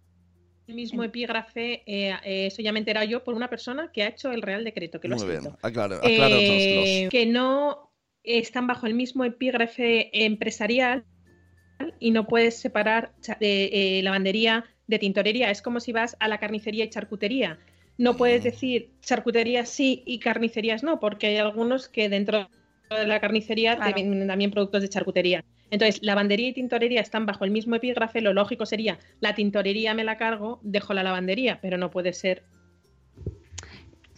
mismo 0.69 1.03
epígrafe, 1.03 1.83
eh, 1.87 2.15
eh, 2.25 2.47
eso 2.47 2.61
ya 2.63 2.71
me 2.73 2.79
he 2.79 2.81
enterado 2.83 3.07
yo 3.07 3.25
por 3.25 3.35
una 3.35 3.49
persona 3.49 3.91
que 3.93 4.03
ha 4.03 4.09
hecho 4.09 4.31
el 4.31 4.43
Real 4.43 4.63
Decreto, 4.63 5.01
que 5.01 5.09
lo 5.09 5.15
ha 5.17 5.19
Muy 5.19 5.27
bien. 5.27 5.39
escrito. 5.39 5.59
Aclaro, 5.67 5.95
Eh, 6.05 6.15
acláranoslos. 6.23 7.11
que 7.11 7.27
no 7.27 7.91
están 8.23 8.67
bajo 8.67 8.87
el 8.87 8.93
mismo 8.95 9.25
epígrafe 9.25 10.11
empresarial 10.27 11.05
y 12.01 12.11
no 12.11 12.27
puedes 12.27 12.59
separar 12.59 13.13
de, 13.41 13.99
eh, 13.99 14.03
lavandería 14.03 14.65
de 14.87 14.99
tintorería. 14.99 15.51
Es 15.51 15.63
como 15.63 15.81
si 15.81 15.93
vas 15.93 16.17
a 16.21 16.29
la 16.29 16.39
carnicería 16.39 16.85
y 16.85 16.91
charcutería. 16.91 17.59
no 18.01 18.17
puedes 18.17 18.43
Mm. 18.43 18.45
decir 18.45 18.91
charcuterías 19.01 19.69
sí 19.69 20.05
y 20.07 20.21
carnicerías 20.21 20.85
no, 20.85 21.01
porque 21.01 21.27
hay 21.27 21.37
algunos 21.39 21.89
que 21.89 22.09
dentro 22.09 22.49
de 22.91 23.07
la 23.07 23.21
carnicería 23.21 23.75
Claro. 23.75 23.93
te 23.93 24.03
venden 24.03 24.29
también 24.29 24.53
productos 24.53 24.83
de 24.83 24.89
charcutería. 24.89 25.45
Entonces, 25.71 26.01
lavandería 26.03 26.49
y 26.49 26.53
tintorería 26.53 27.01
están 27.01 27.27
bajo 27.27 27.45
el 27.45 27.51
mismo 27.51 27.75
epígrafe, 27.75 28.21
lo 28.21 28.33
lógico 28.33 28.67
sería 28.67 29.01
la 29.21 29.35
tintorería 29.35 29.95
me 29.95 30.05
la 30.05 30.17
cargo, 30.17 30.61
dejo 30.63 30.95
la 30.95 31.03
lavandería, 31.03 31.59
pero 31.61 31.77
no 31.77 31.91
puede 31.91 32.13
ser. 32.13 32.45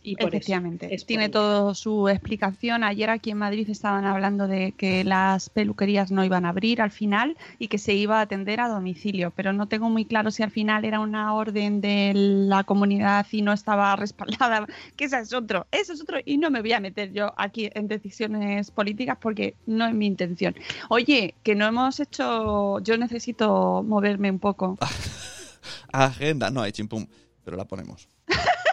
Y 0.03 0.17
por 0.17 0.29
eso 0.29 0.37
Efectivamente, 0.37 0.95
es 0.95 1.03
por 1.03 1.09
tiene 1.09 1.25
ello. 1.25 1.33
todo 1.33 1.75
su 1.75 2.09
explicación. 2.09 2.85
Ayer 2.85 3.11
aquí 3.11 3.31
en 3.31 3.39
Madrid 3.39 3.69
estaban 3.69 4.05
hablando 4.05 4.49
de 4.49 4.73
que 4.73 5.05
las 5.05 5.51
peluquerías 5.51 6.11
no 6.11 6.25
iban 6.25 6.47
a 6.47 6.51
abrir 6.51 6.81
al 6.81 6.91
final 6.91 7.37
y 7.59 7.69
que 7.69 7.79
se 7.79 7.95
iba 7.95 8.19
a 8.19 8.23
atender 8.23 8.61
a 8.61 8.69
domicilio, 8.69 9.33
pero 9.37 9.53
no 9.53 9.69
tengo 9.69 9.91
muy 9.91 10.05
claro 10.05 10.31
si 10.31 10.43
al 10.43 10.51
final 10.51 10.85
era 10.85 11.01
una 11.01 11.35
orden 11.35 11.81
de 11.81 12.13
la 12.15 12.65
comunidad 12.65 13.27
y 13.31 13.43
no 13.43 13.53
estaba 13.53 13.95
respaldada, 13.97 14.67
que 14.97 15.05
ese 15.05 15.19
es 15.19 15.33
otro, 15.33 15.67
eso 15.71 15.93
es 15.93 16.01
otro 16.01 16.19
y 16.25 16.39
no 16.39 16.51
me 16.51 16.61
voy 16.61 16.73
a 16.73 16.81
meter 16.81 17.13
yo 17.13 17.33
aquí 17.37 17.71
en 17.75 17.87
decisiones 17.89 18.71
políticas 18.71 19.19
porque 19.21 19.55
no 19.67 19.87
es 19.87 19.95
mi 19.95 20.07
intención. 20.07 20.55
Oye, 20.89 21.35
que 21.43 21.55
no 21.55 21.67
hemos 21.67 22.01
hecho, 22.01 22.81
yo 22.81 22.97
necesito 22.97 23.83
moverme 23.87 24.31
un 24.31 24.39
poco. 24.39 24.79
Agenda, 25.93 26.51
no 26.51 26.63
hay 26.63 26.73
chimpum, 26.73 27.07
pero 27.45 27.57
la 27.57 27.65
ponemos. 27.67 28.09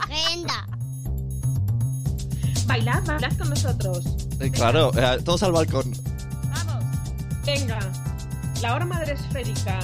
Agenda. 0.00 0.66
Bailad, 2.66 3.02
bailad 3.04 3.36
con 3.36 3.50
nosotros. 3.50 4.04
Eh, 4.40 4.50
claro, 4.50 4.90
eh, 4.96 5.18
todos 5.24 5.42
al 5.42 5.52
balcón. 5.52 5.92
Vamos. 6.54 6.84
Venga, 7.44 7.78
la 8.60 8.74
hora 8.74 8.84
madre 8.86 9.14
esférica. 9.14 9.78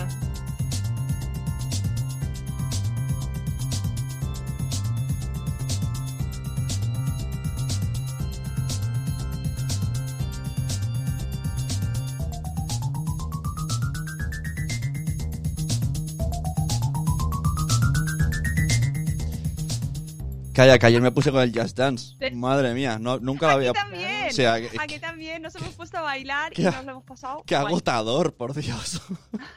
Calla, 20.59 20.77
que 20.77 20.87
ayer 20.87 21.01
me 21.01 21.13
puse 21.13 21.31
con 21.31 21.41
el 21.41 21.53
Just 21.57 21.77
Dance. 21.79 22.17
Sí. 22.19 22.35
Madre 22.35 22.75
mía, 22.75 22.99
no, 22.99 23.21
nunca 23.21 23.47
la 23.47 23.53
había... 23.53 23.71
Aquí 23.71 23.79
también. 23.81 24.27
O 24.29 24.33
sea, 24.33 24.61
que- 24.61 24.71
Aquí 24.81 24.99
también 24.99 25.41
nos 25.41 25.55
hemos 25.55 25.73
puesto 25.75 25.99
a 25.99 26.01
bailar 26.01 26.51
y 26.53 26.57
Qué- 26.57 26.63
nos 26.65 26.85
lo 26.85 26.91
hemos 26.91 27.05
pasado. 27.05 27.45
Qué 27.47 27.55
guay. 27.55 27.67
agotador, 27.67 28.35
por 28.35 28.55
Dios. 28.55 29.01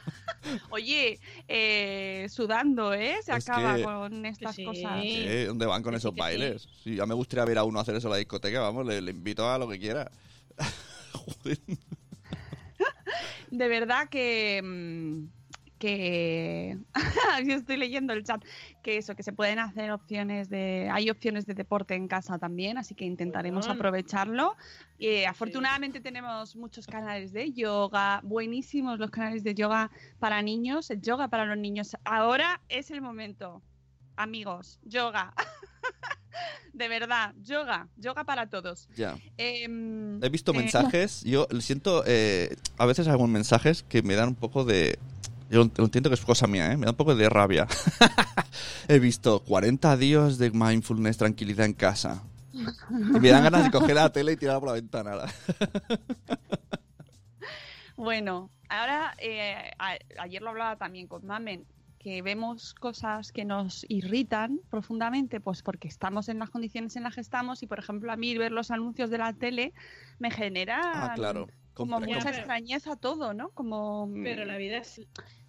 Oye, 0.70 1.18
eh, 1.48 2.28
sudando, 2.30 2.94
¿eh? 2.94 3.16
Se 3.24 3.32
Es 3.36 3.48
acaba 3.48 3.74
que- 3.76 3.82
con 3.82 4.24
estas 4.26 4.54
Sí. 4.54 4.64
cosas. 4.64 5.02
Sí. 5.02 5.24
¿Qué? 5.26 5.46
¿Dónde 5.46 5.66
van 5.66 5.82
con 5.82 5.92
sí, 5.94 5.96
esos 5.98 6.14
bailes? 6.14 6.68
Sí, 6.84 6.94
ya 6.94 7.04
me 7.04 7.14
gustaría 7.14 7.44
ver 7.46 7.58
a 7.58 7.64
uno 7.64 7.80
hacer 7.80 7.96
eso 7.96 8.06
en 8.06 8.12
la 8.12 8.16
discoteca, 8.18 8.60
vamos, 8.60 8.86
le, 8.86 9.00
le 9.00 9.10
invito 9.10 9.50
a 9.50 9.58
lo 9.58 9.68
que 9.68 9.80
quiera. 9.80 10.08
Joder. 11.12 11.58
De 13.50 13.68
verdad 13.68 14.08
que. 14.08 14.60
mm, 14.62 15.41
que 15.82 16.78
yo 17.44 17.54
estoy 17.54 17.76
leyendo 17.76 18.12
el 18.12 18.22
chat 18.22 18.40
que 18.84 18.98
eso 18.98 19.16
que 19.16 19.24
se 19.24 19.32
pueden 19.32 19.58
hacer 19.58 19.90
opciones 19.90 20.48
de 20.48 20.88
hay 20.92 21.10
opciones 21.10 21.44
de 21.44 21.54
deporte 21.54 21.96
en 21.96 22.06
casa 22.06 22.38
también 22.38 22.78
así 22.78 22.94
que 22.94 23.04
intentaremos 23.04 23.66
Bueno. 23.66 23.80
aprovecharlo. 23.80 24.56
Y 24.96 25.24
afortunadamente 25.24 26.00
tenemos 26.00 26.54
muchos 26.54 26.86
canales 26.86 27.32
de 27.32 27.50
yoga 27.52 28.20
buenísimos 28.22 29.00
los 29.00 29.10
canales 29.10 29.42
de 29.42 29.54
yoga 29.54 29.90
para 30.20 30.40
niños 30.40 30.88
el 30.92 31.00
yoga 31.02 31.26
para 31.26 31.46
los 31.46 31.58
niños. 31.58 31.96
Ahora 32.04 32.60
es 32.68 32.92
el 32.92 33.00
momento 33.00 33.60
amigos 34.16 34.78
yoga. 34.84 35.34
De 36.72 36.88
verdad 36.88 37.34
yoga 37.42 37.88
yoga 37.96 38.24
para 38.24 38.48
todos. 38.48 38.88
Ya. 38.96 39.16
Em, 39.36 40.22
He 40.22 40.28
visto 40.30 40.52
eh, 40.52 40.56
mensajes, 40.58 41.22
yo 41.24 41.46
siento, 41.60 42.04
eh, 42.06 42.54
a 42.78 42.86
veces 42.86 43.08
algunos 43.08 43.30
mensajes 43.32 43.82
que 43.82 44.02
me 44.02 44.14
dan 44.14 44.28
un 44.28 44.34
poco 44.36 44.64
de... 44.64 44.98
Yo 45.52 45.70
lo 45.76 45.84
entiendo 45.84 46.08
que 46.10 46.14
es 46.14 46.24
cosa 46.24 46.46
mía, 46.46 46.72
¿eh? 46.72 46.76
Me 46.76 46.86
da 46.86 46.92
un 46.92 46.96
poco 46.96 47.14
de 47.14 47.28
rabia. 47.28 47.66
He 48.88 48.98
visto 48.98 49.40
40 49.40 49.96
días 49.98 50.38
de 50.38 50.50
mindfulness, 50.50 51.18
tranquilidad 51.18 51.66
en 51.66 51.74
casa. 51.74 52.22
Y 52.54 53.20
me 53.20 53.28
dan 53.28 53.44
ganas 53.44 53.64
de 53.64 53.70
coger 53.70 53.94
la 53.96 54.10
tele 54.10 54.32
y 54.32 54.36
tirarla 54.36 54.60
por 54.60 54.68
la 54.70 54.74
ventana. 54.74 55.12
Bueno, 57.96 58.50
ahora 58.68 59.14
eh, 59.18 59.70
a- 59.78 59.98
ayer 60.18 60.42
lo 60.42 60.50
hablaba 60.50 60.76
también 60.76 61.06
con 61.06 61.24
Mamen, 61.26 61.66
que 61.98 62.22
vemos 62.22 62.74
cosas 62.74 63.30
que 63.30 63.44
nos 63.44 63.84
irritan 63.88 64.58
profundamente, 64.70 65.40
pues 65.40 65.62
porque 65.62 65.88
estamos 65.88 66.28
en 66.28 66.38
las 66.38 66.50
condiciones 66.50 66.96
en 66.96 67.04
las 67.04 67.14
que 67.14 67.20
estamos 67.20 67.62
y, 67.62 67.66
por 67.66 67.78
ejemplo, 67.78 68.10
a 68.10 68.16
mí 68.16 68.36
ver 68.36 68.50
los 68.50 68.70
anuncios 68.70 69.10
de 69.10 69.18
la 69.18 69.32
tele 69.34 69.72
me 70.18 70.30
genera 70.30 70.80
Ah, 70.82 71.12
claro. 71.14 71.46
Como 71.74 72.00
mucha 72.00 72.30
extrañeza 72.30 72.96
todo, 72.96 73.34
¿no? 73.34 73.50
Como 73.50 74.10
Pero 74.22 74.44
la 74.44 74.56
vida 74.56 74.78
es. 74.78 75.00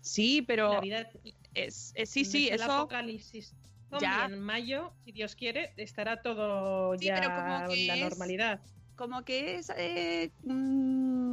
sí, 0.01 0.41
pero 0.41 0.73
La 0.73 0.79
vida 0.81 1.09
es, 1.53 1.91
es- 1.95 2.09
sí, 2.09 2.25
sí, 2.25 2.47
es 2.47 2.55
el 2.55 2.61
eso 2.61 2.71
apocalipsis. 2.73 3.55
zombie. 3.89 4.07
Ya. 4.07 4.25
En 4.25 4.39
mayo, 4.39 4.93
si 5.03 5.11
Dios 5.11 5.35
quiere, 5.35 5.73
estará 5.77 6.21
todo 6.21 6.97
Sí, 6.97 7.05
ya 7.05 7.15
pero 7.15 7.35
como 7.35 7.67
que 7.67 7.81
en 7.81 7.87
la 7.87 7.95
es- 7.95 8.01
normalidad. 8.01 8.61
Como 8.95 9.23
que 9.23 9.55
es 9.55 9.71
eh, 9.75 10.31
mm, 10.43 11.31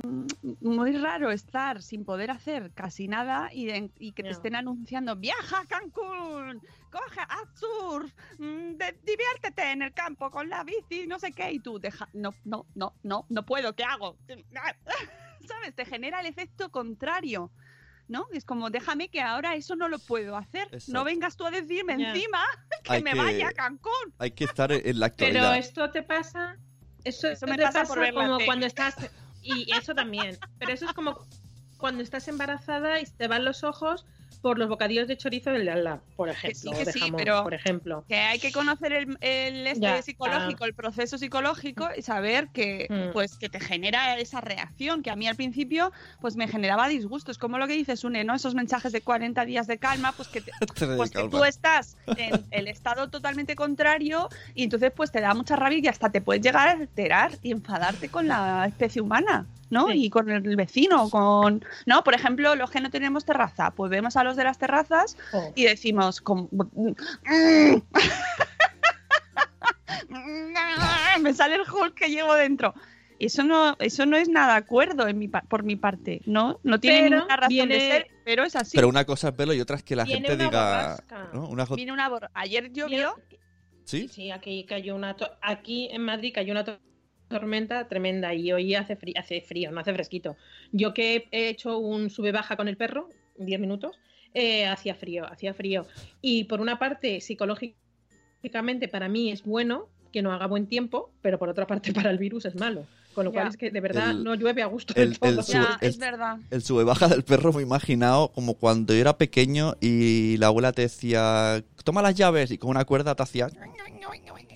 muy 0.61 0.97
raro 0.97 1.31
estar 1.31 1.83
sin 1.83 2.05
poder 2.05 2.31
hacer 2.31 2.73
casi 2.75 3.07
nada 3.09 3.51
y, 3.53 3.67
de- 3.67 3.91
y 3.99 4.13
que 4.13 4.23
te 4.23 4.31
estén 4.31 4.55
anunciando 4.57 5.17
viaja 5.17 5.61
a 5.61 5.67
Cancún, 5.67 6.61
coge, 6.91 7.21
haz 7.21 7.49
surf, 7.59 8.13
mm, 8.39 8.77
de- 8.77 8.99
diviértete 9.05 9.71
en 9.73 9.83
el 9.83 9.93
campo 9.93 10.31
con 10.31 10.49
la 10.49 10.65
bici, 10.65 11.07
no 11.07 11.19
sé 11.19 11.33
qué, 11.33 11.53
y 11.53 11.61
tú 11.61 11.79
deja, 11.79 12.09
no, 12.15 12.35
no, 12.45 12.67
no, 12.75 12.95
no, 13.03 13.27
no 13.29 13.45
puedo, 13.47 13.75
¿qué 13.75 13.85
hago? 13.85 14.17
¿Sabes? 15.47 15.75
Te 15.75 15.85
genera 15.85 16.21
el 16.21 16.27
efecto 16.27 16.71
contrario. 16.71 17.51
¿No? 18.09 18.27
Es 18.33 18.45
como, 18.45 18.71
déjame 18.71 19.09
que 19.09 19.21
ahora 19.21 19.55
eso 19.55 19.77
no 19.77 19.89
lo 19.89 20.01
puedo 20.01 20.37
hacer. 20.37 20.63
Exacto. 20.73 20.93
No 20.93 21.05
vengas 21.05 21.37
tú 21.37 21.47
a 21.47 21.53
decirme 21.53 21.93
encima 21.93 22.45
que 22.83 22.95
Hay 22.95 23.03
me 23.05 23.13
que- 23.13 23.19
vaya 23.19 23.49
a 23.51 23.53
Cancún. 23.53 23.93
Hay 24.19 24.33
que 24.33 24.43
estar 24.43 24.73
en 24.73 24.99
la 24.99 25.11
Pero 25.11 25.29
actualidad. 25.39 25.57
esto 25.59 25.91
te 25.93 26.03
pasa. 26.03 26.57
Eso, 27.05 27.29
Eso 27.29 27.47
me 27.47 27.57
pasa 27.57 27.81
pasa, 27.81 27.95
por 27.95 28.01
ver 28.01 28.15
la 28.15 28.27
como 28.27 28.39
cuando 28.45 28.67
estás. 28.67 28.95
Y 29.43 29.73
eso 29.73 29.95
también. 29.95 30.39
Pero 30.59 30.73
eso 30.73 30.87
es 30.87 30.93
como 30.93 31.27
cuando 31.81 32.03
estás 32.03 32.29
embarazada 32.29 33.01
y 33.01 33.05
te 33.05 33.27
van 33.29 33.45
los 33.45 33.65
ojos 33.65 34.07
por 34.43 34.59
los 34.59 34.69
bocadillos 34.71 35.07
de 35.07 35.19
chorizo 35.19 35.51
del 35.51 35.67
de 35.67 35.71
al 35.73 35.85
lado, 35.85 36.03
por 36.17 36.31
ejemplo. 36.31 36.73
sí, 36.73 36.79
que 36.79 36.85
de 36.87 36.93
sí, 36.93 37.01
jamón, 37.01 37.17
pero- 37.19 37.43
por 37.43 37.53
ejemplo. 37.53 38.05
que 38.09 38.15
hay 38.17 38.39
que 38.39 38.53
conocer 38.53 38.93
el, 38.95 39.19
el 39.21 39.67
este 39.67 39.81
Ya, 39.81 40.01
psicológico, 40.01 40.65
el 40.65 40.73
proceso 40.73 41.19
psicológico 41.19 41.89
y 41.95 42.01
saber 42.01 42.49
que 42.49 42.87
Mm. 42.89 43.13
pues 43.13 43.37
que 43.37 43.51
te 43.51 43.61
genera 43.61 44.17
esa 44.19 44.41
reacción 44.41 45.03
que 45.03 45.11
a 45.11 45.17
mí 45.17 45.27
al 45.29 45.37
principio 45.37 45.93
pues 46.23 46.37
me 46.37 46.49
generaba 46.49 46.89
disgusto. 46.89 47.31
Es 47.31 47.37
como 47.39 47.59
lo 47.59 47.67
que 47.67 47.75
dices, 47.75 48.03
Une, 48.03 48.25
¿no? 48.25 48.35
Esos 48.35 48.55
mensajes 48.55 48.93
de 48.93 49.03
40 49.03 49.45
días 49.45 49.67
de 49.67 49.77
calma, 49.79 50.13
pues 50.13 50.29
que, 50.29 50.41
te- 50.41 50.53
pues 50.97 51.11
que 51.11 51.29
tú 51.29 51.45
estás 51.45 51.99
en 52.17 52.47
el 52.51 52.69
estado 52.69 53.11
totalmente 53.11 53.55
contrario 53.57 54.29
y 54.55 54.65
entonces 54.65 54.91
pues 54.97 55.11
te 55.13 55.21
da 55.21 55.35
mucha 55.35 55.57
rabia 55.57 55.81
y 55.83 55.89
hasta 55.89 56.11
te 56.11 56.23
puedes 56.23 56.43
llegar 56.43 56.69
a 56.69 56.73
alterar 56.73 57.33
y 57.43 57.53
enfadarte 57.53 58.09
con 58.09 58.27
la 58.27 58.65
especie 58.67 59.03
humana. 59.03 59.47
¿No? 59.71 59.89
Sí. 59.89 60.05
Y 60.07 60.11
con 60.11 60.31
el 60.31 60.57
vecino, 60.57 61.09
con... 61.11 61.65
¿No? 61.87 62.03
Por 62.05 62.15
ejemplo, 62.15 62.55
los 62.57 62.71
que 62.71 62.81
no 62.81 62.91
tenemos 62.91 63.25
terraza, 63.25 63.71
pues 63.71 63.91
vemos 63.91 64.17
a 64.17 64.25
los 64.25 64.37
de 64.37 64.45
las 64.45 64.59
terrazas 64.59 65.17
Oh. 65.33 65.53
y 65.55 65.65
decimos 65.65 66.21
como 66.21 66.49
me 71.21 71.35
sale 71.35 71.57
el 71.57 71.63
Hulk 71.63 71.95
que 71.95 72.09
llevo 72.09 72.35
dentro 72.35 72.75
eso 73.19 73.45
no 73.45 73.77
eso 73.81 74.07
no 74.07 74.17
es 74.17 74.29
nada 74.29 74.57
acuerdo 74.57 75.07
en 75.07 75.19
mi 75.19 75.29
pa- 75.29 75.43
por 75.43 75.63
mi 75.63 75.77
parte 75.77 76.23
no 76.25 76.59
no 76.63 76.81
tiene 76.81 77.03
Pero 77.03 77.17
ninguna 77.17 77.37
razón 77.37 77.69
de 77.69 77.81
ser 77.81 78.07
pero 78.25 78.45
es 78.45 78.57
así 78.57 78.77
Pero 78.77 78.89
una 78.89 79.05
cosa 79.05 79.29
es 79.29 79.37
verlo 79.37 79.53
y 79.53 79.61
otra 79.61 79.77
es 79.77 79.83
que 79.83 79.95
la 79.97 80.05
Viene 80.05 80.29
gente 80.29 80.35
una 80.35 80.45
diga... 80.51 80.83
borrasca. 80.83 81.31
¿no? 81.35 81.49
Una 81.49 81.65
viene 81.67 81.93
una 81.93 82.09
borra- 82.09 82.31
ayer 82.35 82.73
llovió 82.73 83.15
¿Sí? 83.85 84.09
Sí, 84.09 84.31
aquí 84.31 84.65
cayó 84.67 84.95
una 84.95 85.17
to- 85.17 85.31
aquí 85.43 85.89
en 85.93 86.03
Madrid 86.05 86.33
cayó 86.35 86.53
una 86.53 86.65
to- 86.65 86.79
tormenta 87.31 87.89
tremenda 87.89 88.35
y 88.35 88.53
hoy 88.53 88.75
hace 88.75 88.97
frío, 88.97 89.15
hace 89.17 89.41
frío, 89.41 89.71
no 89.71 89.81
hace 89.81 89.95
fresquito. 89.95 90.37
Yo 90.73 90.93
que 90.93 91.29
he 91.31 91.49
hecho 91.49 91.79
un 91.79 92.11
sube 92.11 92.33
baja 92.33 92.57
con 92.57 92.69
el 92.69 92.77
perro, 92.77 93.09
10 93.39 93.61
minutos, 93.61 93.99
eh, 94.35 94.67
hacía 94.67 94.95
frío, 94.95 95.25
hacía 95.27 95.55
frío. 95.55 95.87
Y 96.21 96.45
por 96.45 96.61
una 96.61 96.79
parte, 96.79 97.21
psicológicamente 97.21 98.89
para 98.89 99.09
mí 99.09 99.31
es 99.31 99.45
bueno 99.45 99.89
que 100.13 100.23
no 100.23 100.33
haga 100.33 100.47
buen 100.47 100.67
tiempo, 100.67 101.13
pero 101.23 101.39
por 101.39 101.49
otra 101.49 101.67
parte 101.67 101.93
para 101.95 102.11
el 102.11 102.19
virus 102.19 102.45
es 102.45 102.57
malo. 102.57 102.87
Con 103.21 103.27
lo 103.27 103.33
Ya. 103.33 103.41
cual 103.41 103.49
es 103.49 103.57
que 103.59 103.71
de 103.71 103.81
verdad 103.81 104.13
El- 104.13 104.25
no 104.25 104.35
llueve 104.35 104.63
a 104.63 104.67
gusto 104.67 104.95
el- 104.97 105.19
todo. 105.19 105.29
el 105.29 105.43
su- 105.45 105.53
ya 105.53 105.77
el- 105.83 105.89
es 105.91 105.99
verdad 105.99 106.39
El 106.51 106.63
sube 106.63 106.85
baja 106.85 107.07
del 107.07 107.23
perro 107.23 107.53
me 107.53 107.61
he 107.61 107.63
imaginado 107.63 108.33
como 108.33 108.55
cuando 108.55 108.95
yo 108.95 109.01
era 109.03 109.19
pequeño 109.19 109.75
y 109.79 110.39
la 110.39 110.47
abuela 110.47 110.73
te 110.73 110.81
decía, 110.83 111.63
toma 111.85 112.01
las 112.01 112.15
llaves 112.15 112.51
y 112.51 112.57
con 112.57 112.71
una 112.71 112.87
cuerda 112.87 113.15
te 113.15 113.23
hacía... 113.23 113.49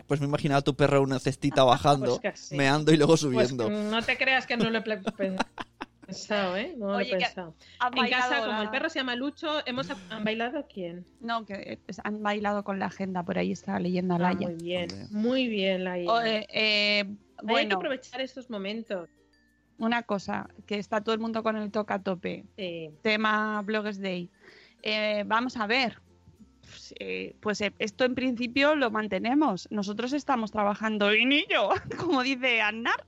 Pues 0.07 0.21
me 0.21 0.27
he 0.27 0.29
imaginado 0.29 0.61
a 0.61 0.63
tu 0.63 0.75
perro 0.75 0.97
en 0.99 1.03
una 1.05 1.19
cestita 1.19 1.63
bajando, 1.65 2.19
Pues 2.21 2.33
casi. 2.35 2.55
meando 2.57 2.91
y 2.91 2.97
luego 2.97 3.13
Pues 3.13 3.21
subiendo. 3.21 3.69
no 3.69 4.03
te 4.03 4.17
creas 4.17 4.47
que 4.47 4.57
no 4.57 4.71
lo 4.71 4.79
he 4.79 4.83
pensado, 6.15 6.57
¿eh? 6.57 6.75
No 6.77 6.87
lo 6.89 6.97
Oye, 6.97 7.09
he 7.11 7.19
pensado. 7.19 7.55
En 7.97 8.09
casa, 8.11 8.45
como 8.47 8.63
el 8.63 8.71
perro 8.71 8.89
se 8.89 8.99
llama 9.01 9.15
Lucho, 9.17 9.67
hemos 9.67 9.89
¿han 10.11 10.25
bailado 10.25 10.67
quién? 10.73 11.05
No, 11.21 11.45
que 11.45 11.55
eh, 11.55 11.79
han 12.03 12.23
bailado 12.23 12.65
con 12.65 12.79
la 12.79 12.87
agenda, 12.87 13.23
por 13.23 13.39
ahí 13.39 13.53
está 13.53 13.79
leyendo 13.79 14.15
Ah, 14.15 14.19
Laia. 14.19 14.49
muy 14.49 14.55
bien, 14.63 14.89
Hombre. 14.93 15.07
muy 15.11 15.49
bien, 15.49 15.85
Laia. 15.85 16.11
O, 16.11 16.21
eh, 16.23 16.47
eh, 16.51 17.05
Hay 17.49 17.69
que 17.69 17.75
aprovechar 17.75 18.21
estos 18.21 18.49
momentos. 18.51 19.09
una 19.79 20.03
cosa, 20.05 20.49
que 20.67 20.79
está 20.79 21.01
todo 21.03 21.15
el 21.15 21.21
mundo 21.21 21.43
con 21.43 21.57
el 21.57 21.71
toca 21.71 21.95
a 21.95 22.03
tope. 22.03 22.45
Sí. 22.57 22.91
tema 23.03 23.61
Bloggers 23.63 24.01
Day. 24.01 24.31
Eh, 24.83 25.25
vamos 25.27 25.57
a 25.57 25.67
ver. 25.67 26.01
Pues, 26.63 26.95
eh, 26.99 27.37
pues, 27.41 27.61
eh, 27.61 27.73
esto 27.79 28.05
en 28.05 28.15
principio 28.15 28.75
lo 28.75 28.91
mantenemos. 28.91 29.69
Nosotros 29.71 30.13
estamos 30.15 30.51
trabajando 30.51 31.15
y 31.15 31.25
ni 31.27 31.45
yo, 31.51 31.71
como 31.99 32.23
dice 32.23 32.61
Annar. 32.63 33.05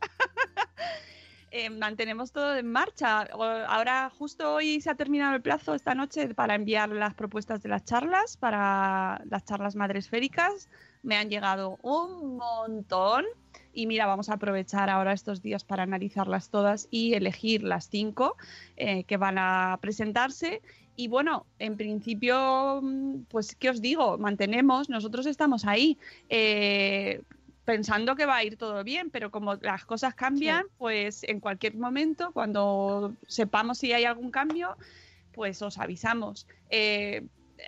Eh, 1.59 1.71
mantenemos 1.71 2.33
todo 2.33 2.55
en 2.55 2.71
marcha. 2.71 3.23
Ahora 3.23 4.11
justo 4.19 4.57
hoy 4.57 4.79
se 4.83 4.91
ha 4.91 4.95
terminado 4.95 5.35
el 5.35 5.41
plazo 5.41 5.73
esta 5.75 5.95
noche 5.95 6.35
para 6.35 6.55
enviar 6.55 6.91
las 6.91 7.15
propuestas 7.15 7.63
de 7.63 7.71
las 7.71 7.83
charlas 7.83 8.37
para 8.37 9.23
las 9.25 9.43
charlas 9.47 9.75
madresféricas. 9.75 10.69
Me 11.03 11.17
han 11.17 11.31
llegado 11.31 11.79
un 11.81 12.37
montón 12.37 13.25
y 13.73 13.87
mira, 13.87 14.05
vamos 14.05 14.29
a 14.29 14.35
aprovechar 14.35 14.91
ahora 14.91 15.15
estos 15.15 15.41
días 15.41 15.65
para 15.65 15.85
analizarlas 15.85 16.51
todas 16.51 16.89
y 16.91 17.15
elegir 17.15 17.63
las 17.63 17.89
cinco 17.89 18.37
eh, 18.77 19.05
que 19.05 19.17
van 19.17 19.39
a 19.39 19.79
presentarse. 19.81 20.61
Y 20.95 21.09
bueno, 21.09 21.47
en 21.59 21.79
principio, 21.79 22.81
mm, 22.83 23.23
pues, 23.31 23.57
¿qué 23.57 23.71
os 23.71 23.81
digo? 23.81 24.19
Mantenemos, 24.19 24.91
nosotros 24.91 25.25
estamos 25.25 25.65
ahí. 25.65 25.97
eh, 26.29 27.23
pensando 27.67 28.17
que 28.17 28.25
va 28.25 28.37
a 28.37 28.45
ir 28.45 28.57
todo 28.57 28.83
bien, 28.85 29.11
pero 29.11 29.31
como 29.31 29.57
las 29.57 29.85
cosas 29.85 30.15
cambian, 30.15 30.65
pues 30.79 31.23
en 31.25 31.41
cualquier 31.41 31.75
momento, 31.77 32.33
cuando 32.33 33.15
sepamos 33.29 33.77
si 33.79 33.93
hay 33.93 34.05
algún 34.05 34.31
cambio, 34.31 34.77
pues 35.35 35.61
os 35.61 35.77
avisamos. 35.77 36.47
Eh, 36.71 37.27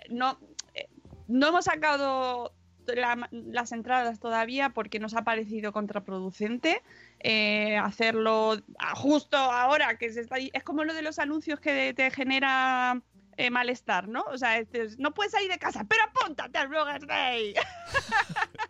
no, 0.09 0.39
eh, 0.73 0.87
no 1.27 1.49
hemos 1.49 1.65
sacado 1.65 2.53
la- 2.87 3.29
las 3.31 3.71
entradas 3.71 4.19
todavía 4.19 4.69
porque 4.69 4.97
nos 4.99 5.13
ha 5.13 5.23
parecido 5.23 5.71
contraproducente 5.71 6.81
eh, 7.19 7.77
hacerlo 7.77 8.57
justo 8.95 9.37
ahora 9.37 9.97
que 9.99 10.11
se 10.11 10.21
está 10.21 10.37
es 10.39 10.63
como 10.63 10.83
lo 10.85 10.93
de 10.95 11.03
los 11.03 11.19
anuncios 11.19 11.59
que 11.59 11.93
te 11.93 12.09
genera 12.09 12.99
eh, 13.37 13.51
malestar, 13.51 14.07
¿no? 14.07 14.23
O 14.31 14.37
sea, 14.37 14.57
este 14.57 14.87
no 14.97 15.13
puedes 15.13 15.31
salir 15.33 15.51
de 15.51 15.59
casa, 15.59 15.85
pero 15.87 16.01
apúntate 16.03 16.57
al 16.57 16.67
Bloggers 16.69 17.05
Day. 17.05 17.53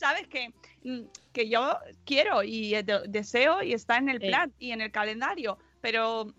¿Sabes 0.00 0.26
que 0.28 0.52
que 1.34 1.48
yo 1.50 1.76
quiero 2.06 2.42
y 2.42 2.74
eh, 2.74 2.82
de- 2.82 3.06
deseo 3.06 3.62
y 3.62 3.74
está 3.74 3.98
en 3.98 4.08
el 4.08 4.18
plan 4.18 4.50
y 4.58 4.72
en 4.72 4.80
el 4.80 4.90
calendario, 4.90 5.58
pero 5.82 6.32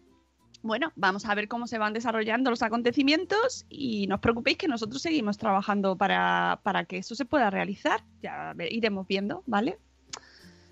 bueno, 0.63 0.91
vamos 0.95 1.25
a 1.25 1.35
ver 1.35 1.47
cómo 1.47 1.67
se 1.67 1.77
van 1.77 1.93
desarrollando 1.93 2.49
los 2.49 2.63
acontecimientos 2.63 3.65
y 3.69 4.07
no 4.07 4.15
os 4.15 4.21
preocupéis 4.21 4.57
que 4.57 4.67
nosotros 4.67 5.01
seguimos 5.01 5.37
trabajando 5.37 5.95
para, 5.95 6.59
para 6.63 6.85
que 6.85 6.97
eso 6.97 7.13
se 7.15 7.25
pueda 7.25 7.49
realizar. 7.51 8.03
Ya 8.23 8.53
iremos 8.69 9.07
viendo, 9.07 9.43
¿vale? 9.45 9.77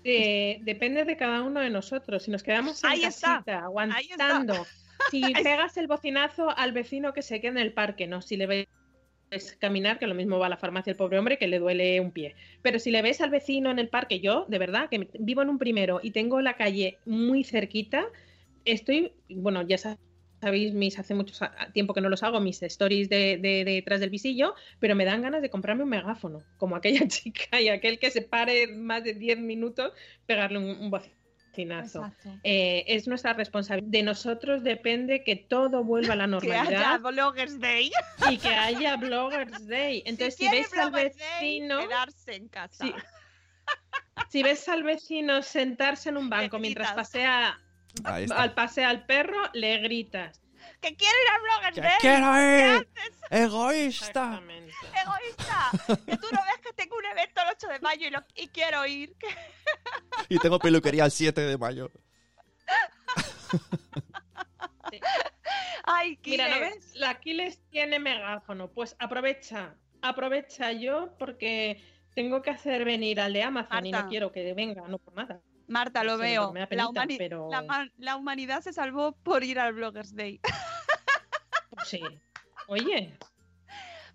Eh, 0.02 0.58
depende 0.62 1.04
de 1.04 1.16
cada 1.16 1.42
uno 1.42 1.60
de 1.60 1.70
nosotros. 1.70 2.22
Si 2.24 2.30
nos 2.30 2.42
quedamos 2.42 2.82
en 2.82 2.90
Ahí 2.90 3.04
está, 3.04 3.34
casita, 3.36 3.52
está. 3.52 3.64
aguantando, 3.64 4.66
si 5.10 5.22
pegas 5.44 5.76
el 5.76 5.86
bocinazo 5.86 6.50
al 6.56 6.72
vecino 6.72 7.12
que 7.12 7.22
se 7.22 7.40
queda 7.40 7.52
en 7.52 7.58
el 7.58 7.72
parque, 7.72 8.06
no 8.06 8.20
si 8.22 8.36
le 8.36 8.46
ves 9.30 9.56
caminar, 9.60 9.98
que 9.98 10.06
lo 10.06 10.14
mismo 10.14 10.38
va 10.38 10.46
a 10.46 10.48
la 10.48 10.56
farmacia 10.56 10.90
el 10.90 10.96
pobre 10.96 11.18
hombre 11.18 11.38
que 11.38 11.46
le 11.48 11.58
duele 11.58 12.00
un 12.00 12.12
pie. 12.12 12.34
Pero 12.62 12.78
si 12.78 12.90
le 12.90 13.02
ves 13.02 13.20
al 13.20 13.30
vecino 13.30 13.70
en 13.70 13.78
el 13.78 13.88
parque, 13.88 14.20
yo, 14.20 14.46
de 14.48 14.58
verdad, 14.58 14.88
que 14.90 15.08
vivo 15.18 15.42
en 15.42 15.50
un 15.50 15.58
primero 15.58 16.00
y 16.02 16.10
tengo 16.12 16.40
la 16.40 16.56
calle 16.56 16.98
muy 17.04 17.44
cerquita, 17.44 18.06
estoy, 18.64 19.12
bueno, 19.28 19.62
ya 19.62 19.78
sa- 19.78 19.98
sabéis, 20.40 20.72
mis 20.74 20.98
hace 20.98 21.14
mucho 21.14 21.34
tiempo 21.74 21.94
que 21.94 22.00
no 22.00 22.08
los 22.08 22.22
hago, 22.22 22.40
mis 22.40 22.62
stories 22.62 23.08
de, 23.08 23.36
de- 23.38 23.64
de 23.64 23.72
detrás 23.74 24.00
del 24.00 24.10
visillo, 24.10 24.54
pero 24.78 24.94
me 24.96 25.04
dan 25.04 25.22
ganas 25.22 25.42
de 25.42 25.50
comprarme 25.50 25.84
un 25.84 25.90
megáfono, 25.90 26.44
como 26.56 26.76
aquella 26.76 27.06
chica 27.08 27.60
y 27.60 27.68
aquel 27.68 27.98
que 27.98 28.10
se 28.10 28.22
pare 28.22 28.66
más 28.68 29.04
de 29.04 29.14
10 29.14 29.38
minutos, 29.38 29.92
pegarle 30.26 30.58
un, 30.58 30.64
un. 30.70 30.90
Eh, 32.42 32.84
es 32.86 33.06
nuestra 33.06 33.32
responsabilidad. 33.32 33.90
De 33.90 34.02
nosotros 34.02 34.62
depende 34.62 35.24
que 35.24 35.36
todo 35.36 35.84
vuelva 35.84 36.14
a 36.14 36.16
la 36.16 36.26
Que 36.40 36.52
haya 36.52 36.98
normalidad 36.98 37.00
Bloggers 37.00 37.60
Day. 37.60 37.90
y 38.30 38.38
que 38.38 38.48
haya 38.48 38.96
Bloggers 38.96 39.66
Day. 39.66 40.02
Entonces, 40.06 40.36
si, 40.36 40.48
quiere 40.48 40.62
ves 40.62 40.74
al 40.74 40.92
Day, 40.92 41.10
vecino, 41.10 41.80
quedarse 41.80 42.34
en 42.34 42.48
casa. 42.48 42.84
Sí. 42.84 42.94
si 44.30 44.42
ves 44.42 44.68
al 44.68 44.82
vecino 44.82 45.42
sentarse 45.42 46.08
en 46.08 46.16
un 46.16 46.30
banco 46.30 46.58
mientras 46.58 46.92
pasea 46.92 47.58
al 48.04 48.54
pasea 48.54 48.88
al 48.88 49.06
perro, 49.06 49.38
le 49.52 49.78
gritas. 49.78 50.40
Que 50.80 50.96
quiero 50.96 51.14
ir 51.22 51.28
a 51.28 51.38
Bloggers 51.38 51.74
¡Que 51.74 51.80
Day. 51.82 51.98
quiero 52.00 52.76
ir! 52.78 52.88
¡Egoísta! 53.30 54.40
Egoísta. 55.02 55.70
Que 56.06 56.16
tú 56.16 56.26
no 56.32 56.40
ves 56.44 56.58
que 56.62 56.72
tengo 56.72 56.96
un 56.96 57.04
evento 57.04 57.40
el 57.42 57.48
8 57.50 57.68
de 57.68 57.80
mayo 57.80 58.06
y, 58.06 58.10
lo- 58.10 58.24
y 58.34 58.48
quiero 58.48 58.86
ir. 58.86 59.14
Y 60.28 60.38
tengo 60.38 60.58
peluquería 60.58 61.04
el 61.04 61.10
7 61.10 61.40
de 61.40 61.58
mayo. 61.58 61.90
Ay, 65.84 66.18
Mira, 66.24 66.48
¿no 66.48 66.54
Kiles. 66.56 66.74
ves? 66.74 66.94
La 66.96 67.10
Aquiles 67.10 67.60
tiene 67.70 67.98
megáfono. 67.98 68.68
Pues 68.68 68.96
aprovecha, 68.98 69.74
aprovecha 70.02 70.72
yo 70.72 71.14
porque 71.18 71.82
tengo 72.14 72.42
que 72.42 72.50
hacer 72.50 72.84
venir 72.84 73.20
al 73.20 73.32
de 73.32 73.42
Amazon 73.42 73.86
y 73.86 73.92
no 73.92 74.08
quiero 74.08 74.32
que 74.32 74.52
venga, 74.54 74.86
no 74.88 74.98
por 74.98 75.14
nada. 75.14 75.40
Marta, 75.70 76.02
lo 76.04 76.16
Sí, 76.16 76.22
veo. 76.22 76.46
porque 76.48 76.60
me 76.60 76.66
da 76.66 76.76
la, 76.76 76.88
humani- 76.88 77.16
pero- 77.18 77.48
la 77.50 77.62
ma- 77.62 77.88
la 77.96 78.16
humanidad 78.16 78.60
se 78.60 78.72
salvó 78.72 79.12
por 79.12 79.44
ir 79.44 79.58
al 79.60 79.72
Bloggers 79.72 80.14
Day. 80.16 80.40
Pues 81.70 81.88
sí. 81.88 82.00
Oye, 82.66 83.14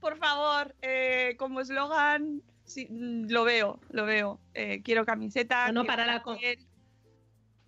Por 0.02 0.18
favor, 0.18 0.76
eh, 0.84 1.36
como 1.40 1.62
eslogan, 1.62 2.44
sí, 2.64 2.88
mm, 2.90 3.28
lo 3.32 3.44
veo, 3.44 3.80
lo 3.90 4.06
veo. 4.06 4.40
Eh, 4.54 4.82
quiero 4.84 5.04
camiseta. 5.06 5.68
No, 5.68 5.74
no, 5.74 5.82
quiero 5.82 5.88
para 5.96 6.06
la 6.06 6.24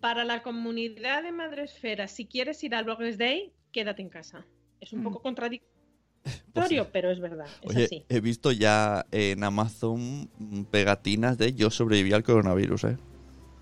para 0.00 0.24
la 0.24 0.42
comunidad 0.44 1.24
de 1.24 1.32
Madresfera, 1.32 2.06
si 2.06 2.26
quieres 2.26 2.62
ir 2.62 2.74
al 2.76 2.84
Bloggers 2.84 3.18
Day, 3.18 3.52
quédate 3.72 4.02
en 4.02 4.08
casa. 4.10 4.44
Es 4.80 4.92
un 4.92 5.00
Mm. 5.00 5.04
poco 5.04 5.20
contradictorio, 5.22 6.88
pero 6.92 7.10
es 7.10 7.18
verdad. 7.20 7.46
Es 7.62 7.70
Oye, 7.74 7.84
así. 7.86 8.04
he 8.08 8.20
visto 8.20 8.52
ya 8.52 9.04
en 9.10 9.42
Amazon 9.42 10.30
mm, 10.38 10.64
pegatinas 10.64 11.38
de 11.38 11.54
yo 11.54 11.70
sobreviví 11.70 12.12
al 12.12 12.22
coronavirus, 12.22 12.84
¿eh? 12.84 12.98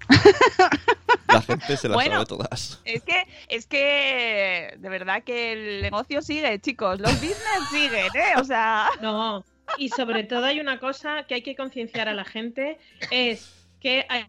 La 1.28 1.42
gente 1.42 1.76
se 1.76 1.88
las 1.88 1.96
Bueno. 1.96 2.12
sabe 2.14 2.26
todas. 2.26 2.80
Es 2.84 3.02
que, 3.02 3.26
es 3.48 3.66
que 3.66 4.74
de 4.78 4.88
verdad 4.88 5.22
que 5.24 5.52
el 5.52 5.82
negocio 5.82 6.22
sigue, 6.22 6.58
chicos. 6.60 7.00
Los 7.00 7.12
business 7.14 7.68
siguen, 7.70 8.10
¿eh? 8.14 8.40
O 8.40 8.44
sea, 8.44 8.88
No, 9.02 9.44
y 9.78 9.88
sobre 9.88 10.24
todo 10.24 10.44
hay 10.44 10.60
una 10.60 10.78
cosa 10.78 11.24
que 11.26 11.34
hay 11.34 11.42
que 11.42 11.56
concienciar 11.56 12.08
a 12.08 12.14
la 12.14 12.24
gente, 12.24 12.78
es 13.10 13.66
que 13.80 14.06
hay, 14.08 14.26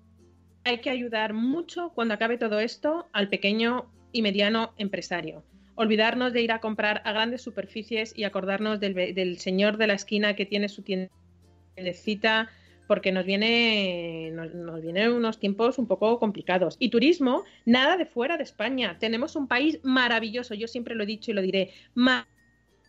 hay 0.64 0.80
que 0.80 0.90
ayudar 0.90 1.34
mucho 1.34 1.92
cuando 1.94 2.14
acabe 2.16 2.38
todo 2.38 2.60
esto 2.60 3.08
al 3.14 3.30
pequeño 3.30 3.90
y 4.12 4.22
mediano 4.22 4.74
empresario. 4.78 5.44
Olvidarnos 5.76 6.34
de 6.34 6.42
ir 6.42 6.52
a 6.52 6.60
comprar 6.60 7.04
a 7.06 7.12
grandes 7.12 7.44
superficies 7.44 8.12
y 8.18 8.24
acordarnos 8.24 8.80
del, 8.80 8.96
del 8.96 9.38
señor 9.38 9.78
de 9.78 9.88
la 9.88 9.94
esquina 9.94 10.36
que 10.36 10.48
tiene 10.48 10.70
su 10.70 10.82
tiendecita 10.82 12.50
porque 12.88 13.12
nos 13.12 13.26
viene 13.26 14.32
nos, 14.34 14.82
vienen 14.82 15.12
unos 15.12 15.40
tiempos 15.40 15.78
un 15.78 15.88
poco 15.88 16.20
complicados. 16.20 16.78
Y 16.80 16.90
turismo, 16.90 17.44
nada 17.66 17.98
de 17.98 18.06
fuera 18.06 18.38
de 18.38 18.44
España. 18.44 18.98
Tenemos 19.00 19.36
un 19.36 19.48
país 19.48 19.80
maravilloso, 19.84 20.54
yo 20.54 20.68
siempre 20.68 20.96
lo 20.96 21.04
he 21.04 21.08
dicho 21.08 21.32
y 21.32 21.34
lo 21.34 21.42
diré, 21.42 21.72
ma- 21.94 22.28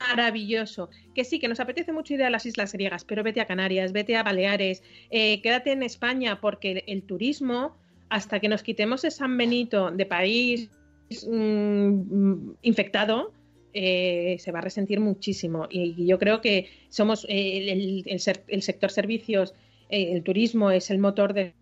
maravilloso. 0.00 0.90
Que 1.14 1.24
sí, 1.24 1.38
que 1.38 1.48
nos 1.48 1.60
apetece 1.60 1.92
mucho 1.92 2.14
ir 2.14 2.22
a 2.22 2.30
las 2.30 2.46
islas 2.46 2.72
griegas, 2.72 3.04
pero 3.04 3.22
vete 3.22 3.40
a 3.40 3.46
Canarias, 3.46 3.92
vete 3.92 4.16
a 4.16 4.22
Baleares, 4.22 4.82
eh, 5.10 5.40
quédate 5.42 5.72
en 5.72 5.82
España, 5.82 6.40
porque 6.40 6.84
el, 6.86 7.02
turismo, 7.02 7.76
hasta 8.08 8.40
que 8.40 8.48
nos 8.48 8.62
quitemos 8.62 9.04
ese 9.04 9.16
San 9.16 9.36
Benito 9.36 9.90
de 9.90 10.06
país 10.06 10.70
mm, 11.26 12.52
infectado, 12.62 13.32
eh, 13.74 14.36
se 14.38 14.52
va 14.52 14.60
a 14.60 14.62
resentir 14.62 15.00
muchísimo. 15.00 15.66
Y, 15.70 16.06
yo 16.06 16.18
creo 16.18 16.40
que 16.40 16.70
somos 16.88 17.26
eh, 17.28 18.04
el 18.46 18.62
sector 18.62 18.90
servicios, 18.90 19.54
eh, 19.88 20.12
el 20.12 20.22
turismo 20.22 20.70
es 20.70 20.90
el 20.90 20.98
motor 20.98 21.32
de 21.32 21.54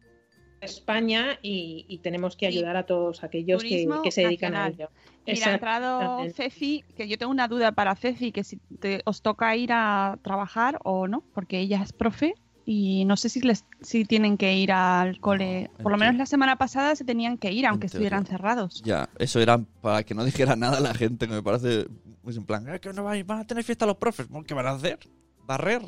España 0.60 1.38
y, 1.42 1.84
y 1.88 1.98
tenemos 1.98 2.36
que 2.36 2.50
Sí. 2.50 2.56
ayudar 2.58 2.76
a 2.76 2.86
todos 2.86 3.22
aquellos 3.22 3.62
que, 3.62 3.86
que 4.02 4.10
se 4.10 4.22
dedican 4.22 4.54
a 4.54 4.68
nacional. 4.68 4.72
ello. 4.74 4.90
Mira, 5.26 5.46
ha 5.50 5.54
entrado. 5.54 6.24
Ceci, 6.34 6.84
que 6.96 7.08
yo 7.08 7.18
tengo 7.18 7.30
una 7.32 7.46
duda 7.48 7.72
para 7.72 7.94
Ceci, 7.94 8.32
que 8.32 8.42
si 8.44 8.58
te- 8.80 9.02
os 9.04 9.22
toca 9.22 9.54
ir 9.56 9.70
a 9.72 10.18
trabajar 10.22 10.78
o 10.84 11.08
no, 11.08 11.22
porque 11.34 11.58
ella 11.58 11.82
es 11.82 11.92
profe 11.92 12.34
y 12.64 13.04
no 13.04 13.16
sé 13.16 13.28
si 13.28 13.40
les 13.42 13.64
si 13.80 14.04
tienen 14.04 14.36
que 14.38 14.54
ir 14.56 14.72
al 14.72 15.20
cole. 15.20 15.70
en 15.76 15.82
Por 15.82 15.92
lo 15.92 15.98
menos 15.98 16.16
la 16.16 16.26
semana 16.26 16.56
pasada 16.56 16.96
se 16.96 17.04
tenían 17.04 17.38
que 17.38 17.52
ir, 17.52 17.66
aunque 17.66 17.86
estuvieran 17.86 18.24
cerrados. 18.26 18.82
Ya, 18.84 19.08
eso 19.18 19.40
era 19.40 19.58
para 19.58 20.02
que 20.04 20.14
no 20.14 20.24
dijera 20.24 20.56
nada 20.56 20.80
la 20.80 20.94
gente, 20.94 21.28
que 21.28 21.34
me 21.34 21.42
parece 21.42 21.86
pues 22.22 22.36
en 22.36 22.44
plan, 22.44 22.66
"Eh, 22.68 22.80
que 22.80 22.92
no 22.92 23.04
vais- 23.04 23.24
van 23.24 23.40
a 23.40 23.46
tener 23.46 23.62
fiesta 23.62 23.86
los 23.86 23.96
profes, 23.98 24.26
¿qué 24.46 24.54
van 24.54 24.66
a 24.66 24.70
hacer? 24.70 24.98
¿Barrer? 25.44 25.82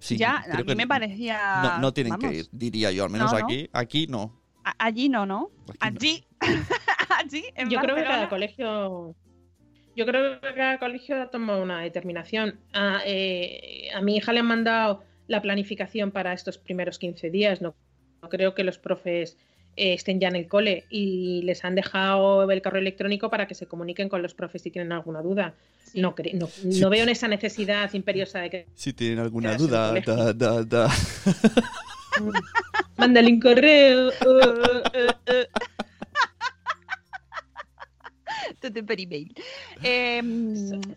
Sí, 0.00 0.16
ya, 0.16 0.38
a 0.38 0.42
creo 0.44 0.56
mí 0.58 0.64
que 0.64 0.74
me 0.74 0.86
parecía. 0.88 1.60
No, 1.62 1.78
no 1.78 1.92
tienen 1.92 2.10
vamos, 2.12 2.30
que 2.30 2.36
ir, 2.38 2.46
diría 2.50 2.90
yo, 2.90 3.04
al 3.04 3.10
menos 3.10 3.30
No, 3.32 3.38
no. 3.38 3.44
aquí, 3.44 3.68
aquí 3.72 4.06
no. 4.08 4.40
a- 4.64 4.74
allí 4.78 5.08
no, 5.08 5.26
¿no? 5.26 5.50
Aquí 5.78 5.78
no. 5.80 5.86
Allí 5.86 6.26
¿Sí? 7.30 7.44
¿En 7.54 7.68
Yo 7.70 7.80
creo 7.80 7.94
que 7.96 8.02
cada 8.04 8.28
colegio. 8.28 9.14
Yo 9.94 10.06
creo 10.06 10.40
que 10.40 10.54
cada 10.54 10.78
colegio 10.78 11.20
ha 11.20 11.30
tomado 11.30 11.62
una 11.62 11.80
determinación. 11.82 12.58
A, 12.72 13.00
eh, 13.04 13.88
a 13.94 14.00
mi 14.00 14.16
hija 14.16 14.32
le 14.32 14.40
han 14.40 14.46
mandado 14.46 15.02
la 15.26 15.42
planificación 15.42 16.10
para 16.12 16.32
estos 16.32 16.56
primeros 16.58 16.98
15 16.98 17.30
días. 17.30 17.60
No, 17.60 17.74
no 18.22 18.28
creo 18.30 18.54
que 18.54 18.64
los 18.64 18.78
profes 18.78 19.36
eh, 19.82 19.94
estén 19.94 20.20
ya 20.20 20.28
en 20.28 20.36
el 20.36 20.46
cole 20.46 20.84
y 20.90 21.40
les 21.44 21.64
han 21.64 21.74
dejado 21.74 22.48
el 22.50 22.60
correo 22.62 22.80
electrónico 22.82 23.30
para 23.30 23.46
que 23.48 23.54
se 23.54 23.64
comuniquen 23.66 24.10
con 24.10 24.20
los 24.20 24.34
profes 24.34 24.60
si 24.62 24.70
tienen 24.70 24.92
alguna 24.92 25.22
duda. 25.22 25.54
No, 25.94 26.14
cre- 26.14 26.34
no, 26.34 26.46
Sí. 26.46 26.78
no 26.80 26.90
veo 26.90 27.02
en 27.04 27.08
esa 27.08 27.28
necesidad 27.28 27.90
imperiosa 27.94 28.40
de 28.40 28.50
que 28.50 28.66
Si 28.74 28.92
tienen 28.92 29.18
alguna 29.20 29.56
duda, 29.56 29.94
da, 30.06 30.32
da, 30.34 30.62
da. 30.64 30.88
mándale 32.98 33.32
un 33.32 33.40
correo. 33.40 34.08
uh, 34.08 34.28
uh, 34.28 35.32
uh. 35.32 35.79
Tete 38.60 38.82
per 38.82 39.00
email. 39.00 39.34
Eh, 39.82 40.22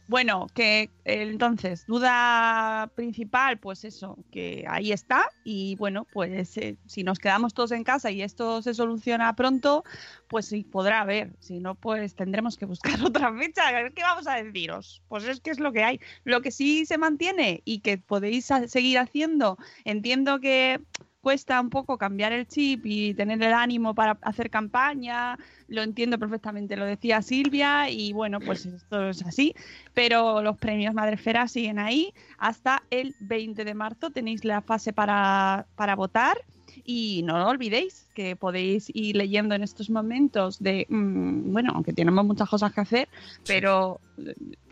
bueno, 0.07 0.47
que 0.53 0.91
eh, 1.05 1.24
entonces, 1.24 1.86
duda 1.88 2.91
principal, 2.95 3.57
pues 3.57 3.86
eso, 3.86 4.18
que 4.32 4.66
ahí 4.68 4.91
está. 4.91 5.30
Y 5.43 5.76
bueno, 5.78 6.05
pues 6.11 6.57
eh, 6.57 6.78
si 6.86 7.03
nos 7.03 7.20
quedamos 7.20 7.53
todos 7.53 7.72
en 7.72 7.84
casa 7.84 8.11
y 8.11 8.22
esto 8.22 8.61
se 8.61 8.74
soluciona 8.74 9.36
pronto, 9.36 9.84
pues 10.28 10.45
sí, 10.47 10.64
podrá 10.64 11.01
haber. 11.01 11.32
Si 11.39 11.59
no, 11.59 11.76
pues 11.76 12.16
tendremos 12.16 12.57
que 12.57 12.66
buscar 12.66 12.93
otra 13.03 13.34
fecha. 13.34 13.89
¿Qué 13.95 14.01
vamos 14.01 14.28
a 14.28 14.43
deciros? 14.43 15.01
Pues 15.07 15.24
es 15.26 15.39
que 15.39 15.51
es 15.51 15.59
lo 15.59 15.72
que 15.72 15.84
hay. 15.84 15.99
Lo 16.26 16.41
que 16.41 16.51
sí 16.51 16.86
se 16.86 16.97
mantiene 16.97 17.61
y 17.66 17.80
que 17.80 17.97
podéis 17.97 18.49
seguir 18.68 18.99
haciendo, 18.99 19.57
entiendo 19.86 20.39
que 20.39 20.82
cuesta 21.24 21.61
un 21.61 21.69
poco 21.69 21.97
cambiar 21.97 22.34
el 22.34 22.45
chip 22.45 22.86
y 22.86 23.13
tener 23.13 23.41
el 23.41 23.53
ánimo 23.53 23.95
para 23.95 24.17
hacer 24.21 24.49
campaña, 24.49 25.39
lo 25.69 25.82
entiendo 25.82 26.19
perfectamente, 26.19 26.76
lo 26.76 26.86
decía 26.86 27.21
Silvia 27.21 27.89
y 27.89 28.11
bueno, 28.11 28.41
pues 28.41 28.65
esto 28.65 29.09
es 29.09 29.26
así, 29.26 29.55
pero 29.93 30.41
los 30.41 30.57
premios 30.57 30.93
Madrefera 30.93 31.47
siguen 31.47 31.80
ahí 31.80 32.13
hasta 32.38 32.84
el 32.89 33.15
20 33.21 33.63
de 33.63 33.74
marzo, 33.74 34.09
tenéis 34.09 34.43
la 34.43 34.61
fase 34.61 34.91
para, 34.91 35.65
para 35.78 35.95
votar 35.95 36.38
y 36.84 37.21
no 37.24 37.38
lo 37.38 37.47
olvidéis 37.47 38.09
que 38.13 38.36
podéis 38.36 38.91
ir 38.93 39.15
leyendo 39.15 39.55
en 39.55 39.63
estos 39.63 39.89
momentos 39.89 40.61
de, 40.61 40.86
mm, 40.89 41.53
bueno, 41.53 41.71
aunque 41.74 41.93
tenemos 41.93 42.26
muchas 42.26 42.49
cosas 42.49 42.74
que 42.74 42.82
hacer, 42.82 43.07
pero 43.47 44.01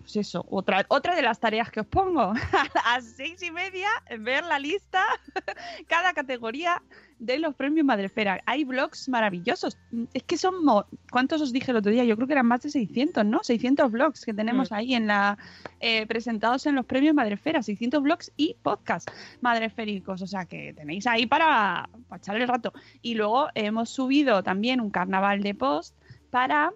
pues 0.01 0.15
eso, 0.17 0.45
otra, 0.49 0.85
otra 0.89 1.15
de 1.15 1.21
las 1.21 1.39
tareas 1.39 1.71
que 1.71 1.79
os 1.79 1.87
pongo, 1.87 2.21
a 2.83 2.95
las 2.95 3.05
seis 3.05 3.41
y 3.41 3.51
media, 3.51 3.89
ver 4.19 4.43
la 4.43 4.59
lista, 4.59 5.05
cada 5.87 6.13
categoría 6.13 6.81
de 7.19 7.37
los 7.37 7.53
premios 7.55 7.85
Madrefera. 7.85 8.41
Hay 8.47 8.63
blogs 8.63 9.07
maravillosos. 9.07 9.77
Es 10.13 10.23
que 10.23 10.37
son, 10.37 10.55
¿cuántos 11.11 11.39
os 11.41 11.53
dije 11.53 11.69
el 11.69 11.77
otro 11.77 11.91
día? 11.91 12.03
Yo 12.03 12.15
creo 12.15 12.27
que 12.27 12.33
eran 12.33 12.47
más 12.47 12.61
de 12.61 12.71
600, 12.71 13.23
¿no? 13.25 13.41
600 13.43 13.91
blogs 13.91 14.25
que 14.25 14.33
tenemos 14.33 14.71
Mm. 14.71 14.73
ahí 14.73 14.95
en 14.95 15.07
la 15.07 15.37
eh, 15.79 16.05
presentados 16.07 16.65
en 16.65 16.75
los 16.75 16.85
premios 16.85 17.13
Madrefera, 17.13 17.61
600 17.61 18.01
blogs 18.01 18.31
y 18.37 18.55
podcasts 18.63 19.11
madrefericos, 19.39 20.21
o 20.21 20.27
sea 20.27 20.45
que 20.45 20.73
tenéis 20.73 21.05
ahí 21.05 21.27
para, 21.27 21.89
para 22.07 22.19
echar 22.19 22.35
el 22.37 22.47
rato. 22.47 22.73
Y 23.01 23.13
luego 23.13 23.49
hemos 23.53 23.89
subido 23.89 24.41
también 24.41 24.81
un 24.81 24.89
carnaval 24.89 25.43
de 25.43 25.53
post 25.53 25.95
para 26.31 26.73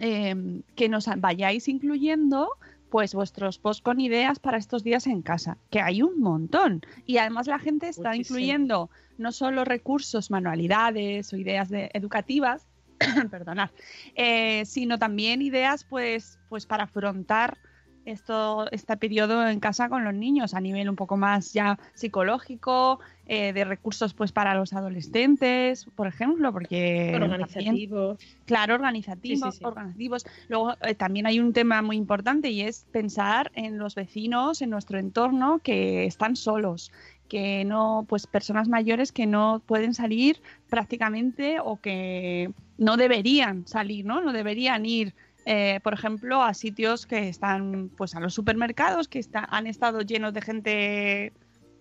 eh, 0.00 0.62
que 0.74 0.88
nos 0.88 1.06
vayáis 1.18 1.68
incluyendo 1.68 2.50
pues 2.90 3.14
vuestros 3.14 3.58
posts 3.58 3.82
con 3.82 4.00
ideas 4.00 4.38
para 4.38 4.58
estos 4.58 4.84
días 4.84 5.06
en 5.06 5.22
casa, 5.22 5.56
que 5.70 5.80
hay 5.80 6.02
un 6.02 6.20
montón. 6.20 6.82
Y 7.06 7.16
además 7.16 7.46
la 7.46 7.58
gente 7.58 7.88
está 7.88 8.10
Muchísimo. 8.10 8.38
incluyendo 8.38 8.90
no 9.16 9.32
solo 9.32 9.64
recursos, 9.64 10.30
manualidades 10.30 11.32
o 11.32 11.38
ideas 11.38 11.70
de- 11.70 11.90
educativas, 11.94 12.66
perdonad, 13.30 13.70
eh, 14.14 14.64
sino 14.66 14.98
también 14.98 15.40
ideas 15.40 15.84
pues, 15.84 16.38
pues 16.50 16.66
para 16.66 16.84
afrontar 16.84 17.56
esto, 18.04 18.70
este 18.72 18.96
periodo 18.96 19.46
en 19.48 19.60
casa 19.60 19.88
con 19.88 20.04
los 20.04 20.14
niños 20.14 20.54
a 20.54 20.60
nivel 20.60 20.88
un 20.88 20.96
poco 20.96 21.16
más 21.16 21.52
ya 21.52 21.78
psicológico, 21.94 23.00
eh, 23.26 23.52
de 23.52 23.64
recursos 23.64 24.14
pues 24.14 24.32
para 24.32 24.54
los 24.54 24.72
adolescentes, 24.72 25.86
por 25.94 26.06
ejemplo, 26.06 26.52
porque 26.52 27.10
también- 27.12 27.22
Organizativo. 27.32 28.16
Claro, 28.46 28.74
organizativos, 28.74 29.38
Sí, 29.40 29.50
sí, 29.52 29.58
sí. 29.58 29.64
organizativos. 29.64 30.26
Luego 30.48 30.74
eh, 30.82 30.94
también 30.94 31.26
hay 31.26 31.38
un 31.40 31.52
tema 31.52 31.82
muy 31.82 31.96
importante 31.96 32.50
y 32.50 32.62
es 32.62 32.86
pensar 32.90 33.50
en 33.54 33.78
los 33.78 33.94
vecinos, 33.94 34.62
en 34.62 34.70
nuestro 34.70 34.98
entorno 34.98 35.60
que 35.62 36.04
están 36.04 36.36
solos, 36.36 36.90
que 37.28 37.64
no, 37.64 38.04
pues 38.08 38.26
personas 38.26 38.68
mayores 38.68 39.12
que 39.12 39.26
no 39.26 39.62
pueden 39.64 39.94
salir 39.94 40.42
prácticamente 40.68 41.58
o 41.62 41.80
que 41.80 42.50
no 42.76 42.96
deberían 42.96 43.66
salir, 43.66 44.04
¿no? 44.04 44.20
No 44.20 44.32
deberían 44.32 44.84
ir, 44.84 45.14
eh, 45.44 45.80
por 45.82 45.92
ejemplo, 45.94 46.42
a 46.42 46.54
sitios 46.54 47.06
que 47.06 47.28
están, 47.28 47.90
pues 47.96 48.14
a 48.14 48.20
los 48.20 48.34
supermercados 48.34 49.08
que 49.08 49.18
está- 49.18 49.46
han 49.50 49.66
estado 49.66 50.00
llenos 50.02 50.32
de 50.34 50.40
gente, 50.42 51.32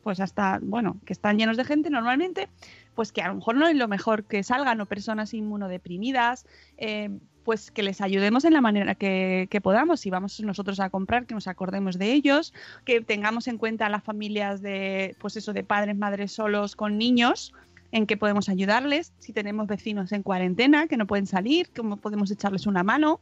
pues 0.04 0.20
hasta, 0.20 0.60
bueno, 0.62 1.00
que 1.06 1.14
están 1.14 1.38
llenos 1.38 1.58
de 1.58 1.64
gente 1.66 1.90
normalmente, 1.90 2.50
pues 2.96 3.12
que 3.12 3.22
a 3.22 3.28
lo 3.28 3.36
mejor 3.36 3.56
no 3.56 3.68
es 3.68 3.76
lo 3.76 3.88
mejor 3.88 4.24
que 4.26 4.44
salgan 4.44 4.82
o 4.82 4.86
personas 4.86 5.34
inmunodeprimidas, 5.34 6.46
eh, 6.78 7.10
pues 7.44 7.72
que 7.72 7.82
les 7.84 8.02
ayudemos 8.02 8.46
en 8.46 8.54
la 8.54 8.62
manera 8.62 8.94
que, 8.96 9.48
que 9.50 9.62
podamos. 9.62 10.00
Si 10.02 10.10
vamos 10.12 10.40
nosotros 10.42 10.80
a 10.80 10.90
comprar, 10.90 11.26
que 11.26 11.34
nos 11.34 11.48
acordemos 11.48 11.98
de 11.98 12.14
ellos, 12.14 12.54
que 12.86 13.02
tengamos 13.02 13.48
en 13.48 13.58
cuenta 13.58 13.90
las 13.90 14.04
familias 14.04 14.62
de, 14.62 15.16
pues 15.20 15.38
eso, 15.38 15.52
de 15.54 15.64
padres, 15.64 15.96
madres 15.98 16.32
solos 16.34 16.76
con 16.76 16.98
niños, 17.00 17.54
en 17.92 18.06
qué 18.06 18.16
podemos 18.16 18.48
ayudarles. 18.50 19.14
Si 19.18 19.34
tenemos 19.34 19.68
vecinos 19.68 20.12
en 20.12 20.22
cuarentena 20.24 20.88
que 20.88 20.98
no 20.98 21.08
pueden 21.08 21.26
salir, 21.26 21.70
cómo 21.76 21.98
podemos 21.98 22.30
echarles 22.32 22.68
una 22.68 22.84
mano. 22.84 23.22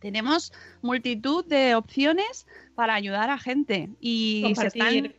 Tenemos 0.00 0.52
multitud 0.82 1.44
de 1.44 1.74
opciones 1.74 2.46
para 2.74 2.94
ayudar 2.94 3.30
a 3.30 3.38
gente 3.38 3.90
y 4.00 4.52
se 4.56 4.66
están 4.68 5.14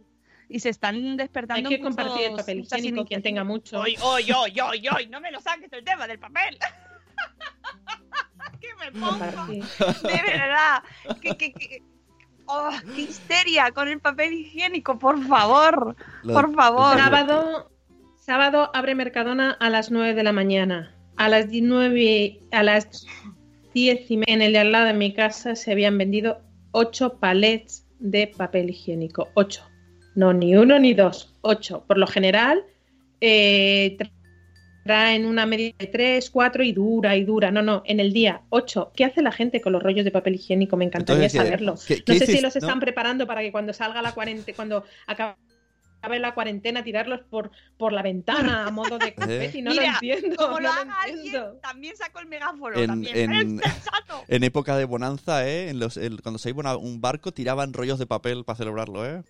y 0.51 0.59
se 0.61 0.69
están 0.69 0.95
Hay 0.95 1.15
despertando 1.17 1.69
que 1.69 1.79
compartir 1.79 2.23
el 2.25 2.31
muchos- 2.31 2.43
papel 2.45 2.59
higiénico, 2.61 3.05
quien 3.05 3.21
tenga 3.21 3.43
mucho. 3.43 3.79
¡Oy, 3.81 3.95
oy, 4.01 4.31
oy, 4.31 4.59
oy, 4.59 4.87
oy! 4.87 5.07
¡No 5.07 5.21
me 5.21 5.29
lo 5.31 5.39
saques 5.41 5.71
el 5.73 5.83
tema 5.83 6.07
del 6.07 6.17
papel! 6.17 6.57
¡Que 8.59 8.67
me 8.79 8.91
pongo! 8.99 9.45
De 9.45 10.21
verdad. 10.25 10.83
¡Qué, 11.21 11.37
qué, 11.37 11.53
qué- 11.53 11.83
oh, 12.47 12.71
qué 12.95 13.01
histeria 13.01 13.71
con 13.71 13.87
el 13.87 13.99
papel 13.99 14.33
higiénico! 14.33 14.97
¡Por 14.97 15.23
favor! 15.27 15.95
Lo- 16.23 16.33
Por 16.33 16.51
favor. 16.55 16.97
Sábado, 16.97 17.71
sábado 18.15 18.71
abre 18.73 18.95
Mercadona 18.95 19.51
a 19.51 19.69
las 19.69 19.91
9 19.91 20.15
de 20.15 20.23
la 20.23 20.31
mañana. 20.33 20.95
A 21.15 21.29
las 21.29 21.49
19, 21.49 22.39
a 22.51 22.63
las 22.63 23.05
10 23.73 24.09
y 24.11 24.19
en 24.27 24.41
el 24.41 24.53
de 24.53 24.59
al 24.59 24.71
lado 24.71 24.85
de 24.87 24.93
mi 24.93 25.13
casa 25.13 25.55
se 25.55 25.71
habían 25.71 25.97
vendido 25.97 26.41
8 26.71 27.17
palets 27.19 27.85
de 27.99 28.27
papel 28.27 28.69
higiénico. 28.69 29.29
8. 29.35 29.63
No, 30.15 30.33
ni 30.33 30.55
uno 30.55 30.79
ni 30.79 30.93
dos. 30.93 31.35
8. 31.41 31.83
Por 31.87 31.97
lo 31.97 32.07
general, 32.07 32.63
eh, 33.21 33.95
tra- 33.99 34.11
traen 34.85 35.25
una 35.25 35.45
media 35.45 35.71
de 35.77 35.87
3, 35.87 36.29
4 36.29 36.63
y 36.63 36.71
dura 36.71 37.15
y 37.15 37.23
dura. 37.23 37.51
No, 37.51 37.61
no, 37.61 37.83
en 37.85 37.99
el 37.99 38.11
día 38.13 38.41
8. 38.49 38.91
¿Qué 38.95 39.05
hace 39.05 39.21
la 39.21 39.31
gente 39.31 39.61
con 39.61 39.73
los 39.73 39.83
rollos 39.83 40.03
de 40.05 40.11
papel 40.11 40.35
higiénico? 40.35 40.77
Me 40.77 40.85
encantaría 40.85 41.25
Entonces, 41.25 41.39
¿qué- 41.41 41.45
saberlo. 41.47 41.75
qué- 41.87 42.03
qué 42.03 42.13
No 42.13 42.19
sé 42.19 42.25
si 42.27 42.41
los 42.41 42.55
están 42.55 42.79
preparando 42.79 43.27
para 43.27 43.41
que 43.41 43.51
cuando 43.51 43.73
salga 43.73 44.01
la 44.01 44.13
cuarentena, 44.13 44.55
cuando 44.55 44.83
acabe 45.05 45.35
la 46.01 46.33
cuarentena, 46.33 46.83
tirarlos 46.83 47.21
por, 47.29 47.51
por 47.77 47.93
la 47.93 48.01
ventana 48.01 48.67
a 48.67 48.71
modo 48.71 48.97
de 48.97 49.13
confeti. 49.15 49.61
No 49.61 49.71
Mira, 49.71 49.83
lo 49.83 50.07
entiendo. 50.07 50.35
Como 50.37 50.59
lo 50.59 50.69
no 50.69 50.73
haga 50.73 51.01
alguien, 51.01 51.43
también 51.61 51.95
saco 51.97 52.19
el 52.19 52.27
megáfono. 52.27 52.77
En- 52.77 52.87
también. 52.87 53.17
en- 53.17 53.31
¡Es 53.33 53.43
insensato! 53.45 54.23
En 54.27 54.43
época 54.43 54.77
de 54.77 54.85
bonanza, 54.85 55.47
¿eh? 55.47 55.69
En 55.69 55.79
los, 55.79 55.97
el- 55.97 56.21
cuando 56.21 56.39
se 56.39 56.49
iba 56.49 56.59
una- 56.59 56.77
un 56.77 57.01
barco, 57.01 57.31
tiraban 57.31 57.73
rollos 57.73 57.99
de 57.99 58.07
papel 58.07 58.43
para 58.45 58.57
celebrarlo, 58.57 59.05
¿eh? 59.05 59.23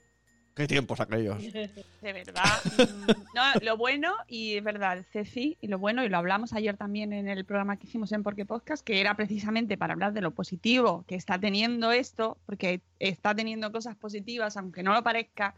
¿Qué 0.55 0.67
tiempos 0.67 0.99
aquellos? 0.99 1.37
De 2.01 2.13
verdad. 2.13 2.43
mm, 2.77 3.11
No, 3.33 3.43
lo 3.61 3.77
bueno, 3.77 4.13
y 4.27 4.55
es 4.55 4.63
verdad, 4.63 5.05
Ceci, 5.13 5.57
y 5.61 5.67
lo 5.67 5.79
bueno, 5.79 6.03
y 6.03 6.09
lo 6.09 6.17
hablamos 6.17 6.51
ayer 6.51 6.75
también 6.75 7.13
en 7.13 7.29
el 7.29 7.45
programa 7.45 7.77
que 7.77 7.87
hicimos 7.87 8.11
en 8.11 8.23
Porque 8.23 8.45
Podcast, 8.45 8.83
que 8.85 8.99
era 8.99 9.15
precisamente 9.15 9.77
para 9.77 9.93
hablar 9.93 10.11
de 10.11 10.19
lo 10.19 10.31
positivo 10.31 11.05
que 11.07 11.15
está 11.15 11.39
teniendo 11.39 11.93
esto, 11.93 12.39
porque 12.45 12.81
está 12.99 13.33
teniendo 13.33 13.71
cosas 13.71 13.95
positivas, 13.95 14.57
aunque 14.57 14.83
no 14.83 14.91
lo 14.93 15.01
parezca, 15.01 15.55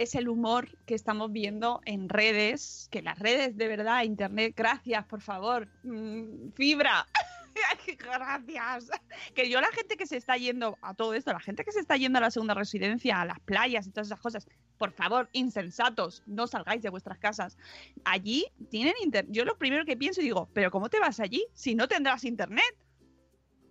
es 0.00 0.14
el 0.14 0.30
humor 0.30 0.78
que 0.86 0.94
estamos 0.94 1.30
viendo 1.30 1.82
en 1.84 2.08
redes, 2.08 2.88
que 2.90 3.02
las 3.02 3.18
redes 3.18 3.58
de 3.58 3.68
verdad, 3.68 4.02
internet, 4.04 4.54
gracias, 4.56 5.04
por 5.04 5.20
favor, 5.20 5.68
mm, 5.82 6.52
fibra. 6.54 7.06
Gracias. 7.98 8.90
Que 9.34 9.50
yo 9.50 9.60
la 9.60 9.66
gente 9.72 9.96
que 9.96 10.06
se 10.06 10.16
está 10.16 10.36
yendo 10.36 10.78
a 10.80 10.94
todo 10.94 11.12
esto, 11.14 11.32
la 11.32 11.40
gente 11.40 11.64
que 11.64 11.72
se 11.72 11.80
está 11.80 11.96
yendo 11.96 12.18
a 12.18 12.22
la 12.22 12.30
segunda 12.30 12.54
residencia, 12.54 13.20
a 13.20 13.24
las 13.26 13.40
playas 13.40 13.86
y 13.86 13.90
todas 13.90 14.06
esas 14.06 14.20
cosas, 14.20 14.46
por 14.78 14.92
favor, 14.92 15.28
insensatos, 15.32 16.22
no 16.26 16.46
salgáis 16.46 16.80
de 16.80 16.88
vuestras 16.90 17.18
casas. 17.18 17.58
Allí 18.04 18.46
tienen 18.70 18.94
internet. 19.02 19.30
Yo 19.34 19.44
lo 19.44 19.58
primero 19.58 19.84
que 19.84 19.96
pienso 19.96 20.20
y 20.20 20.24
digo, 20.24 20.48
pero 20.54 20.70
¿cómo 20.70 20.88
te 20.88 21.00
vas 21.00 21.18
allí 21.20 21.44
si 21.52 21.74
no 21.74 21.88
tendrás 21.88 22.24
internet? 22.24 22.74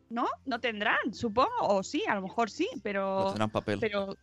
¿No? 0.09 0.27
No 0.45 0.59
tendrán, 0.59 1.13
supongo, 1.13 1.49
o 1.61 1.81
sí, 1.81 2.03
a 2.07 2.15
lo 2.15 2.21
mejor 2.21 2.51
sí, 2.51 2.67
No 2.75 2.81
pero 2.83 3.25
tendrán 3.27 3.49
papel. 3.49 3.79
pero 3.79 4.17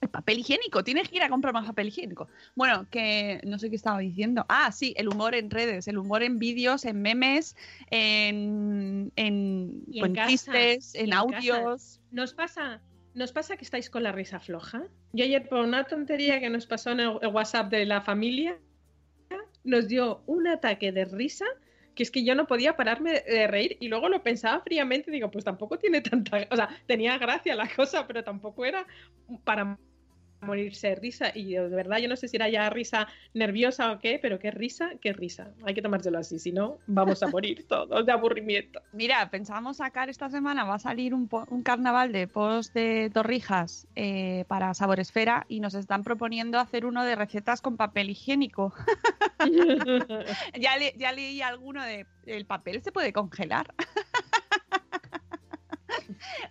El 0.00 0.08
papel 0.08 0.38
higiénico, 0.38 0.84
tienes 0.84 1.08
que 1.08 1.16
ir 1.16 1.22
a 1.22 1.28
comprar 1.28 1.54
más 1.54 1.66
papel 1.66 1.88
higiénico. 1.88 2.28
Bueno, 2.54 2.86
que 2.90 3.40
no 3.44 3.58
sé 3.58 3.70
qué 3.70 3.76
estaba 3.76 3.98
diciendo. 4.00 4.44
Ah, 4.48 4.70
sí, 4.72 4.94
el 4.96 5.08
humor 5.08 5.34
en 5.34 5.50
redes, 5.50 5.88
el 5.88 5.98
humor 5.98 6.22
en 6.22 6.38
vídeos, 6.38 6.84
en 6.84 7.00
memes, 7.02 7.56
en, 7.90 9.12
en, 9.16 9.82
en 9.92 10.04
en 10.04 10.14
casa, 10.14 10.28
chistes, 10.28 10.94
en 10.94 11.10
casa. 11.10 11.20
audios. 11.20 12.00
¿Nos 12.10 12.34
pasa, 12.34 12.82
¿Nos 13.14 13.32
pasa 13.32 13.56
que 13.56 13.64
estáis 13.64 13.88
con 13.88 14.02
la 14.02 14.12
risa 14.12 14.38
floja? 14.40 14.82
Yo 15.14 15.24
ayer 15.24 15.48
por 15.48 15.60
una 15.60 15.84
tontería 15.84 16.38
que 16.40 16.50
nos 16.50 16.66
pasó 16.66 16.90
en 16.90 17.00
el 17.00 17.16
WhatsApp 17.32 17.70
de 17.70 17.86
la 17.86 18.02
familia, 18.02 18.58
nos 19.64 19.88
dio 19.88 20.22
un 20.26 20.46
ataque 20.46 20.92
de 20.92 21.06
risa 21.06 21.46
que 21.96 22.02
es 22.02 22.12
que 22.12 22.22
yo 22.22 22.36
no 22.36 22.46
podía 22.46 22.76
pararme 22.76 23.22
de 23.22 23.46
reír 23.48 23.76
y 23.80 23.88
luego 23.88 24.08
lo 24.08 24.22
pensaba 24.22 24.60
fríamente 24.60 25.10
digo, 25.10 25.30
pues 25.30 25.44
tampoco 25.44 25.78
tiene 25.78 26.02
tanta, 26.02 26.46
o 26.50 26.54
sea, 26.54 26.68
tenía 26.86 27.18
gracia 27.18 27.56
la 27.56 27.68
cosa, 27.74 28.06
pero 28.06 28.22
tampoco 28.22 28.64
era 28.64 28.86
para 29.42 29.78
morirse 30.46 30.88
de 30.88 30.94
risa 30.94 31.32
y 31.34 31.54
de 31.54 31.68
verdad 31.68 31.98
yo 31.98 32.08
no 32.08 32.16
sé 32.16 32.28
si 32.28 32.36
era 32.36 32.48
ya 32.48 32.70
risa 32.70 33.08
nerviosa 33.34 33.92
o 33.92 33.98
qué, 33.98 34.18
pero 34.20 34.38
qué 34.38 34.50
risa, 34.50 34.92
qué 35.00 35.12
risa. 35.12 35.50
Hay 35.64 35.74
que 35.74 35.82
tomárselo 35.82 36.18
así, 36.18 36.38
si 36.38 36.52
no 36.52 36.78
vamos 36.86 37.22
a 37.22 37.26
morir 37.28 37.66
todos 37.68 38.06
de 38.06 38.12
aburrimiento. 38.12 38.80
Mira, 38.92 39.28
pensábamos 39.30 39.78
sacar 39.78 40.08
esta 40.08 40.30
semana, 40.30 40.64
va 40.64 40.76
a 40.76 40.78
salir 40.78 41.12
un, 41.14 41.28
un 41.50 41.62
carnaval 41.62 42.12
de 42.12 42.28
post 42.28 42.72
de 42.74 43.10
Torrijas 43.12 43.86
eh, 43.96 44.44
para 44.48 44.72
Saboresfera 44.74 45.44
y 45.48 45.60
nos 45.60 45.74
están 45.74 46.02
proponiendo 46.04 46.58
hacer 46.58 46.86
uno 46.86 47.04
de 47.04 47.16
recetas 47.16 47.60
con 47.60 47.76
papel 47.76 48.10
higiénico. 48.10 48.72
ya, 50.58 50.76
le- 50.78 50.94
ya 50.96 51.12
leí 51.12 51.42
alguno 51.42 51.82
de 51.82 52.06
el 52.26 52.46
papel 52.46 52.82
se 52.82 52.92
puede 52.92 53.12
congelar. 53.12 53.72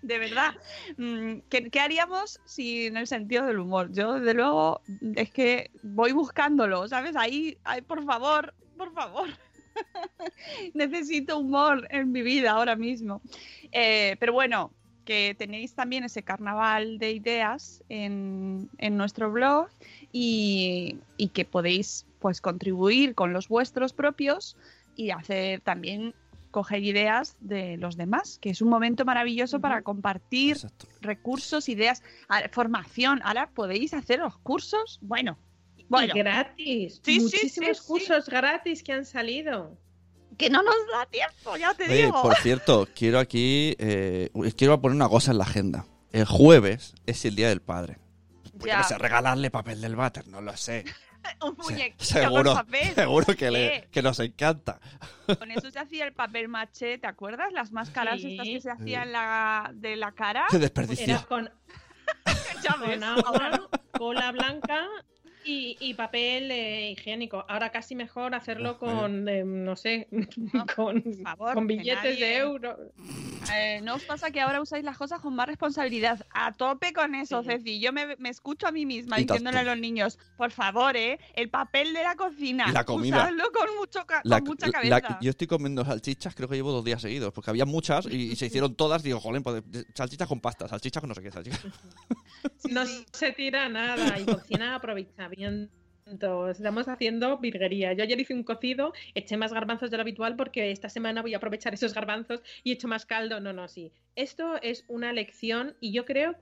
De 0.05 0.19
verdad. 0.19 0.53
Mm, 0.97 1.39
¿Qué, 1.49 1.69
qué 1.69 1.79
haríamos 1.79 2.39
si 2.45 2.87
en 2.87 2.97
el 2.97 3.07
sentido 3.07 3.45
del 3.45 3.59
humor? 3.59 3.91
Yo, 3.91 4.13
desde 4.13 4.33
luego, 4.33 4.81
es 5.15 5.31
que 5.31 5.71
voy 5.81 6.11
buscándolo, 6.11 6.87
¿sabes? 6.87 7.15
Ahí, 7.15 7.57
ahí 7.63 7.81
por 7.81 8.05
favor, 8.05 8.53
por 8.77 8.93
favor. 8.93 9.29
Necesito 10.73 11.39
humor 11.39 11.87
en 11.89 12.11
mi 12.11 12.21
vida 12.21 12.51
ahora 12.51 12.75
mismo. 12.75 13.21
Eh, 13.71 14.15
pero 14.19 14.33
bueno, 14.33 14.71
que 15.05 15.35
tenéis 15.37 15.73
también 15.73 16.03
ese 16.03 16.23
carnaval 16.23 16.97
de 16.99 17.11
ideas 17.11 17.83
en, 17.89 18.69
en 18.77 18.97
nuestro 18.97 19.31
blog 19.31 19.67
y, 20.11 20.97
y 21.17 21.29
que 21.29 21.45
podéis 21.45 22.05
pues 22.19 22.41
contribuir 22.41 23.15
con 23.15 23.33
los 23.33 23.47
vuestros 23.47 23.93
propios 23.93 24.55
y 24.95 25.11
hacer 25.11 25.61
también 25.61 26.15
coger 26.55 26.83
ideas 26.83 27.35
de 27.41 27.75
los 27.75 27.97
demás, 27.97 28.39
que 28.39 28.49
es 28.49 28.61
un 28.61 28.69
momento 28.69 29.03
maravilloso 29.03 29.59
para 29.59 29.81
compartir 29.81 30.53
Exacto. 30.53 30.87
recursos, 31.01 31.67
ideas, 31.67 32.01
formación. 32.51 33.19
Ahora 33.25 33.49
podéis 33.53 33.93
hacer 33.93 34.19
los 34.19 34.37
cursos. 34.37 34.99
Bueno, 35.01 35.37
bueno, 35.89 36.13
Y 36.15 36.19
gratis. 36.19 37.01
Sí, 37.03 37.15
sí, 37.15 37.21
Muchísimos 37.21 37.77
sí, 37.77 37.83
sí. 37.83 37.87
cursos 37.87 38.29
gratis 38.29 38.83
que 38.83 38.93
han 38.93 39.05
salido. 39.05 39.77
que 40.37 40.49
no 40.49 40.63
nos 40.63 40.75
da 40.93 41.05
tiempo, 41.05 41.55
ya 41.57 41.73
te 41.73 41.85
Oye, 41.85 42.05
digo. 42.05 42.21
por 42.21 42.35
cierto, 42.35 42.87
quiero 42.95 43.19
aquí, 43.19 43.75
eh, 43.79 44.29
quiero 44.57 44.79
poner 44.81 44.95
una 44.95 45.09
cosa 45.09 45.31
en 45.31 45.37
la 45.37 45.43
agenda. 45.45 45.85
El 46.13 46.25
jueves 46.25 46.93
es 47.05 47.23
el 47.25 47.35
Día 47.35 47.49
del 47.49 47.61
Padre. 47.61 47.97
Pues 48.57 48.65
Ya. 48.65 48.81
yo 48.81 48.87
sé, 48.87 48.97
regalarle 48.97 49.51
papel 49.51 49.81
del 49.81 49.95
váter, 49.97 50.25
no 50.29 50.39
lo 50.41 50.55
sé. 50.55 50.85
Un 51.41 51.55
muñequito 51.57 52.03
seguro, 52.05 52.53
con 52.55 52.65
papel. 52.65 52.93
seguro 52.95 53.35
que, 53.35 53.51
le, 53.51 53.87
que 53.91 54.01
nos 54.01 54.19
encanta. 54.19 54.79
Con 55.39 55.51
eso 55.51 55.69
se 55.71 55.79
hacía 55.79 56.05
el 56.05 56.13
papel 56.13 56.47
maché, 56.47 56.97
¿te 56.97 57.07
acuerdas? 57.07 57.51
Las 57.53 57.71
máscaras 57.71 58.21
Sí. 58.21 58.31
estas 58.33 58.45
que 58.45 58.61
se 58.61 58.61
Sí. 58.61 58.69
hacían 58.69 59.11
la, 59.11 59.71
de 59.73 59.95
la 59.95 60.11
cara. 60.13 60.45
Qué 60.49 60.57
desperdicio. 60.59 61.05
Era 61.05 61.23
con, 61.23 61.49
Ya 62.63 62.75
ves, 62.77 62.95
con 62.99 63.03
agua, 63.03 63.69
cola 63.97 64.31
blanca 64.31 64.87
y, 65.45 65.77
y 65.79 65.93
papel 65.93 66.49
eh, 66.51 66.91
higiénico. 66.91 67.45
Ahora 67.47 67.71
casi 67.71 67.95
mejor 67.95 68.33
hacerlo 68.35 68.77
con, 68.77 69.27
eh, 69.29 69.43
no 69.45 69.75
sé, 69.75 70.07
con, 70.75 71.03
favor, 71.23 71.53
con 71.53 71.67
billetes 71.67 72.03
nadie- 72.03 72.19
de 72.19 72.37
euro. 72.37 72.77
Eh, 73.53 73.79
¿No 73.83 73.95
os 73.95 74.03
pasa 74.03 74.31
que 74.31 74.41
ahora 74.41 74.59
usáis 74.59 74.83
las 74.83 74.97
cosas 74.97 75.19
con 75.21 75.35
más 75.35 75.47
responsabilidad? 75.47 76.25
A 76.31 76.53
tope 76.53 76.93
con 76.93 77.13
eso, 77.13 77.43
Sí. 77.43 77.49
Ceci. 77.49 77.79
Yo 77.79 77.93
me, 77.93 78.15
me 78.17 78.29
escucho 78.29 78.65
a 78.67 78.71
mí 78.71 78.85
misma 78.87 79.19
Y 79.19 79.25
diciéndole 79.25 79.59
a 79.59 79.63
los 79.63 79.77
niños, 79.77 80.17
por 80.35 80.49
favor, 80.51 80.97
¿eh? 80.97 81.19
El 81.35 81.49
papel 81.49 81.93
de 81.93 82.01
la 82.03 82.15
cocina. 82.15 82.65
Y 82.67 82.71
la 82.71 82.83
comida. 82.83 83.17
Usadlo 83.17 83.43
con, 83.51 83.75
mucho 83.77 84.05
ca- 84.05 84.21
La- 84.23 84.39
con 84.39 84.47
mucha 84.49 84.65
la- 84.67 84.71
cabeza. 84.99 85.19
yo 85.21 85.29
estoy 85.29 85.45
comiendo 85.47 85.85
salchichas, 85.85 86.33
creo 86.33 86.49
que 86.49 86.55
llevo 86.55 86.71
dos 86.71 86.83
días 86.83 87.01
seguidos, 87.01 87.31
porque 87.33 87.51
había 87.51 87.65
muchas 87.65 88.07
y, 88.07 88.31
y 88.31 88.35
se 88.35 88.47
hicieron 88.47 88.73
todas. 88.75 89.03
Digo, 89.03 89.19
joder, 89.19 89.43
pues, 89.43 89.63
salchichas 89.93 90.27
con 90.27 90.39
pasta, 90.41 90.67
salchichas 90.67 91.01
con 91.01 91.09
no 91.09 91.13
sé 91.15 91.21
qué, 91.21 91.31
salchichas. 91.31 91.61
No 92.69 92.85
se 92.85 93.31
tira 93.31 93.69
nada 93.69 94.19
y 94.19 94.25
cocina 94.25 94.75
aprovechamiento. 94.75 95.69
Estamos 96.49 96.87
haciendo 96.87 97.39
virguería. 97.39 97.93
Yo 97.93 98.03
ayer 98.03 98.19
hice 98.19 98.33
un 98.33 98.43
cocido, 98.43 98.93
eché 99.15 99.37
más 99.37 99.53
garbanzos 99.53 99.89
de 99.89 99.97
lo 99.97 100.01
habitual 100.01 100.35
porque 100.35 100.71
esta 100.71 100.89
semana 100.89 101.21
voy 101.21 101.33
a 101.33 101.37
aprovechar 101.37 101.73
esos 101.73 101.93
garbanzos 101.93 102.41
y 102.63 102.71
echo 102.71 102.87
más 102.87 103.05
caldo. 103.05 103.39
No, 103.39 103.53
no, 103.53 103.67
sí. 103.67 103.91
Esto 104.15 104.61
es 104.61 104.85
una 104.87 105.13
lección 105.13 105.75
y 105.79 105.93
yo 105.93 106.05
creo 106.05 106.35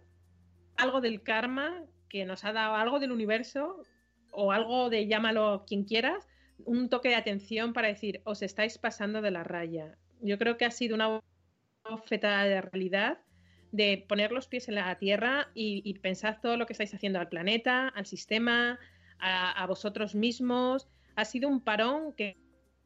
algo 0.75 0.99
del 0.99 1.23
karma 1.23 1.85
que 2.09 2.25
nos 2.25 2.43
ha 2.43 2.51
dado, 2.51 2.75
algo 2.75 2.99
del 2.99 3.11
universo 3.11 3.83
o 4.31 4.51
algo 4.51 4.89
de 4.89 5.07
llámalo 5.07 5.63
quien 5.65 5.85
quieras, 5.85 6.27
un 6.65 6.89
toque 6.89 7.09
de 7.09 7.15
atención 7.15 7.73
para 7.73 7.87
decir, 7.87 8.21
os 8.25 8.41
estáis 8.41 8.77
pasando 8.77 9.21
de 9.21 9.31
la 9.31 9.43
raya. 9.43 9.97
Yo 10.21 10.37
creo 10.37 10.57
que 10.57 10.65
ha 10.65 10.71
sido 10.71 10.95
una 10.95 11.21
bofetada 11.89 12.43
de 12.45 12.61
realidad 12.61 13.19
de 13.73 14.05
poner 14.07 14.31
los 14.31 14.47
pies 14.47 14.69
en 14.69 14.75
la 14.75 14.95
tierra 14.99 15.49
y, 15.55 15.81
y 15.83 15.95
pensar 15.99 16.39
todo 16.41 16.57
lo 16.57 16.65
que 16.67 16.73
estáis 16.73 16.93
haciendo 16.93 17.19
al 17.19 17.27
planeta, 17.27 17.87
al 17.89 18.05
sistema, 18.05 18.79
a, 19.19 19.51
a 19.51 19.65
vosotros 19.67 20.13
mismos. 20.15 20.87
Ha 21.15 21.25
sido 21.25 21.49
un 21.49 21.59
parón 21.59 22.13
que, 22.13 22.37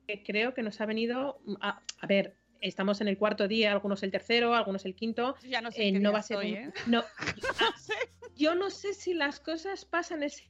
que 0.07 0.23
creo 0.23 0.53
que 0.53 0.63
nos 0.63 0.79
ha 0.81 0.85
venido 0.85 1.39
a, 1.61 1.81
a 1.99 2.07
ver. 2.07 2.35
Estamos 2.61 3.01
en 3.01 3.07
el 3.07 3.19
cuarto 3.19 3.47
día, 3.47 3.71
algunos 3.71 4.01
el 4.01 4.09
tercero, 4.09 4.55
algunos 4.55 4.85
el 4.85 4.95
quinto. 4.95 5.35
Ya 5.43 5.61
no 5.61 5.71
sé 5.71 5.89
eh, 5.89 5.91
qué 5.93 5.99
no 5.99 6.09
día 6.09 6.11
va 6.11 6.19
a 6.19 6.23
ser 6.23 6.37
estoy, 6.37 6.51
un- 6.53 6.57
¿eh? 6.69 6.73
no, 6.87 7.03
sé. 7.77 7.93
yo 8.35 8.55
no 8.55 8.69
sé 8.71 8.93
si 8.95 9.13
las 9.13 9.39
cosas 9.39 9.85
pasan 9.85 10.23
ese, 10.23 10.49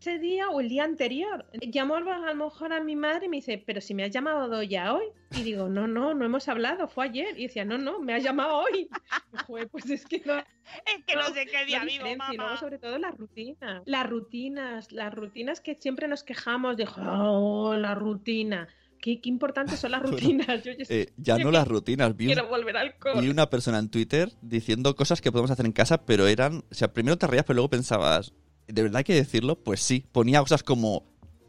ese 0.00 0.18
día 0.18 0.48
o 0.50 0.60
el 0.60 0.68
día 0.68 0.84
anterior. 0.84 1.46
Llamo 1.60 1.96
a 1.96 2.00
lo 2.00 2.34
mejor 2.44 2.72
a 2.72 2.80
mi 2.82 2.94
madre 2.96 3.26
y 3.26 3.28
me 3.28 3.36
dice, 3.38 3.62
pero 3.66 3.80
si 3.80 3.94
me 3.94 4.04
has 4.04 4.10
llamado 4.10 4.62
ya 4.62 4.94
hoy. 4.94 5.04
Y 5.36 5.42
digo, 5.42 5.68
no, 5.68 5.86
no, 5.86 6.14
no 6.14 6.24
hemos 6.24 6.48
hablado, 6.48 6.88
fue 6.88 7.06
ayer. 7.06 7.38
Y 7.38 7.48
decía, 7.48 7.64
no, 7.64 7.78
no, 7.78 8.00
me 8.00 8.14
has 8.14 8.22
llamado 8.22 8.56
hoy. 8.58 8.88
Y, 9.32 9.36
joder, 9.46 9.68
pues 9.68 9.90
es 9.90 10.06
que 10.06 10.22
no. 10.24 10.38
Es 10.38 11.04
que 11.06 11.16
no 11.16 11.22
sé 11.34 11.46
qué 11.46 11.64
día 11.66 11.80
vivo, 11.80 11.92
diferencia. 12.04 12.32
Y 12.32 12.36
luego, 12.36 12.48
mamá. 12.50 12.60
sobre 12.60 12.78
todo, 12.78 12.98
las 12.98 13.16
rutinas. 13.16 13.82
Las 13.86 14.08
rutinas, 14.08 14.92
las 14.92 15.12
rutinas 15.14 15.60
que 15.60 15.74
siempre 15.74 16.08
nos 16.08 16.22
quejamos 16.22 16.76
de, 16.76 16.86
oh, 16.96 17.74
la 17.76 17.94
rutina. 17.94 18.68
Qué, 19.00 19.20
qué 19.20 19.28
importantes 19.28 19.78
son 19.78 19.92
las 19.92 20.02
rutinas. 20.42 20.62
Yo, 20.64 20.72
yo 20.72 20.84
Eh, 20.88 21.12
ya 21.16 21.36
yo 21.38 21.44
no 21.44 21.50
las 21.52 21.68
rutinas, 21.68 22.16
vi, 22.16 22.26
un- 22.26 22.32
quiero 22.32 22.48
volver 22.48 22.76
al 22.76 22.94
vi 23.20 23.28
una 23.28 23.48
persona 23.50 23.78
en 23.78 23.90
Twitter 23.90 24.30
diciendo 24.42 24.94
cosas 24.96 25.20
que 25.20 25.30
podemos 25.30 25.50
hacer 25.50 25.66
en 25.66 25.72
casa, 25.72 26.04
pero 26.04 26.26
eran. 26.26 26.64
O 26.70 26.74
sea, 26.74 26.92
primero 26.92 27.16
te 27.18 27.26
reías, 27.26 27.44
pero 27.44 27.56
luego 27.56 27.70
pensabas, 27.70 28.32
¿de 28.68 28.82
verdad 28.82 28.98
hay 28.98 29.04
que 29.04 29.14
decirlo? 29.14 29.56
Pues 29.56 29.80
sí. 29.80 30.04
Ponía 30.12 30.40
cosas 30.40 30.62
como. 30.62 31.04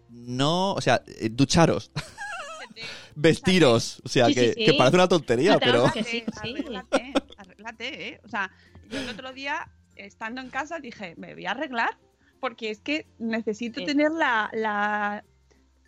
No, 0.09 0.73
o 0.73 0.81
sea, 0.81 1.03
eh, 1.05 1.29
ducharos, 1.31 1.91
vestiros. 3.15 4.01
O 4.05 4.09
sea, 4.09 4.27
Sí, 4.27 4.33
que, 4.35 4.53
sí. 4.53 4.65
que 4.65 4.73
parece 4.73 4.95
una 4.95 5.07
tontería, 5.07 5.53
No 5.53 5.59
pero. 5.59 5.91
que 5.91 6.03
sí. 6.03 6.23
Arréglate, 6.37 7.13
arréglate, 7.37 8.07
¿eh? 8.09 8.21
O 8.25 8.29
sea, 8.29 8.51
yo 8.89 8.99
el 8.99 9.09
otro 9.09 9.33
día, 9.33 9.69
estando 9.95 10.41
en 10.41 10.49
casa, 10.49 10.79
dije, 10.79 11.13
me 11.17 11.33
voy 11.33 11.45
a 11.45 11.51
arreglar 11.51 11.97
porque 12.39 12.69
es 12.71 12.79
que 12.79 13.05
necesito 13.19 13.81
Sí. 13.81 13.85
tener 13.85 14.11
la, 14.11 14.49
la, 14.53 15.23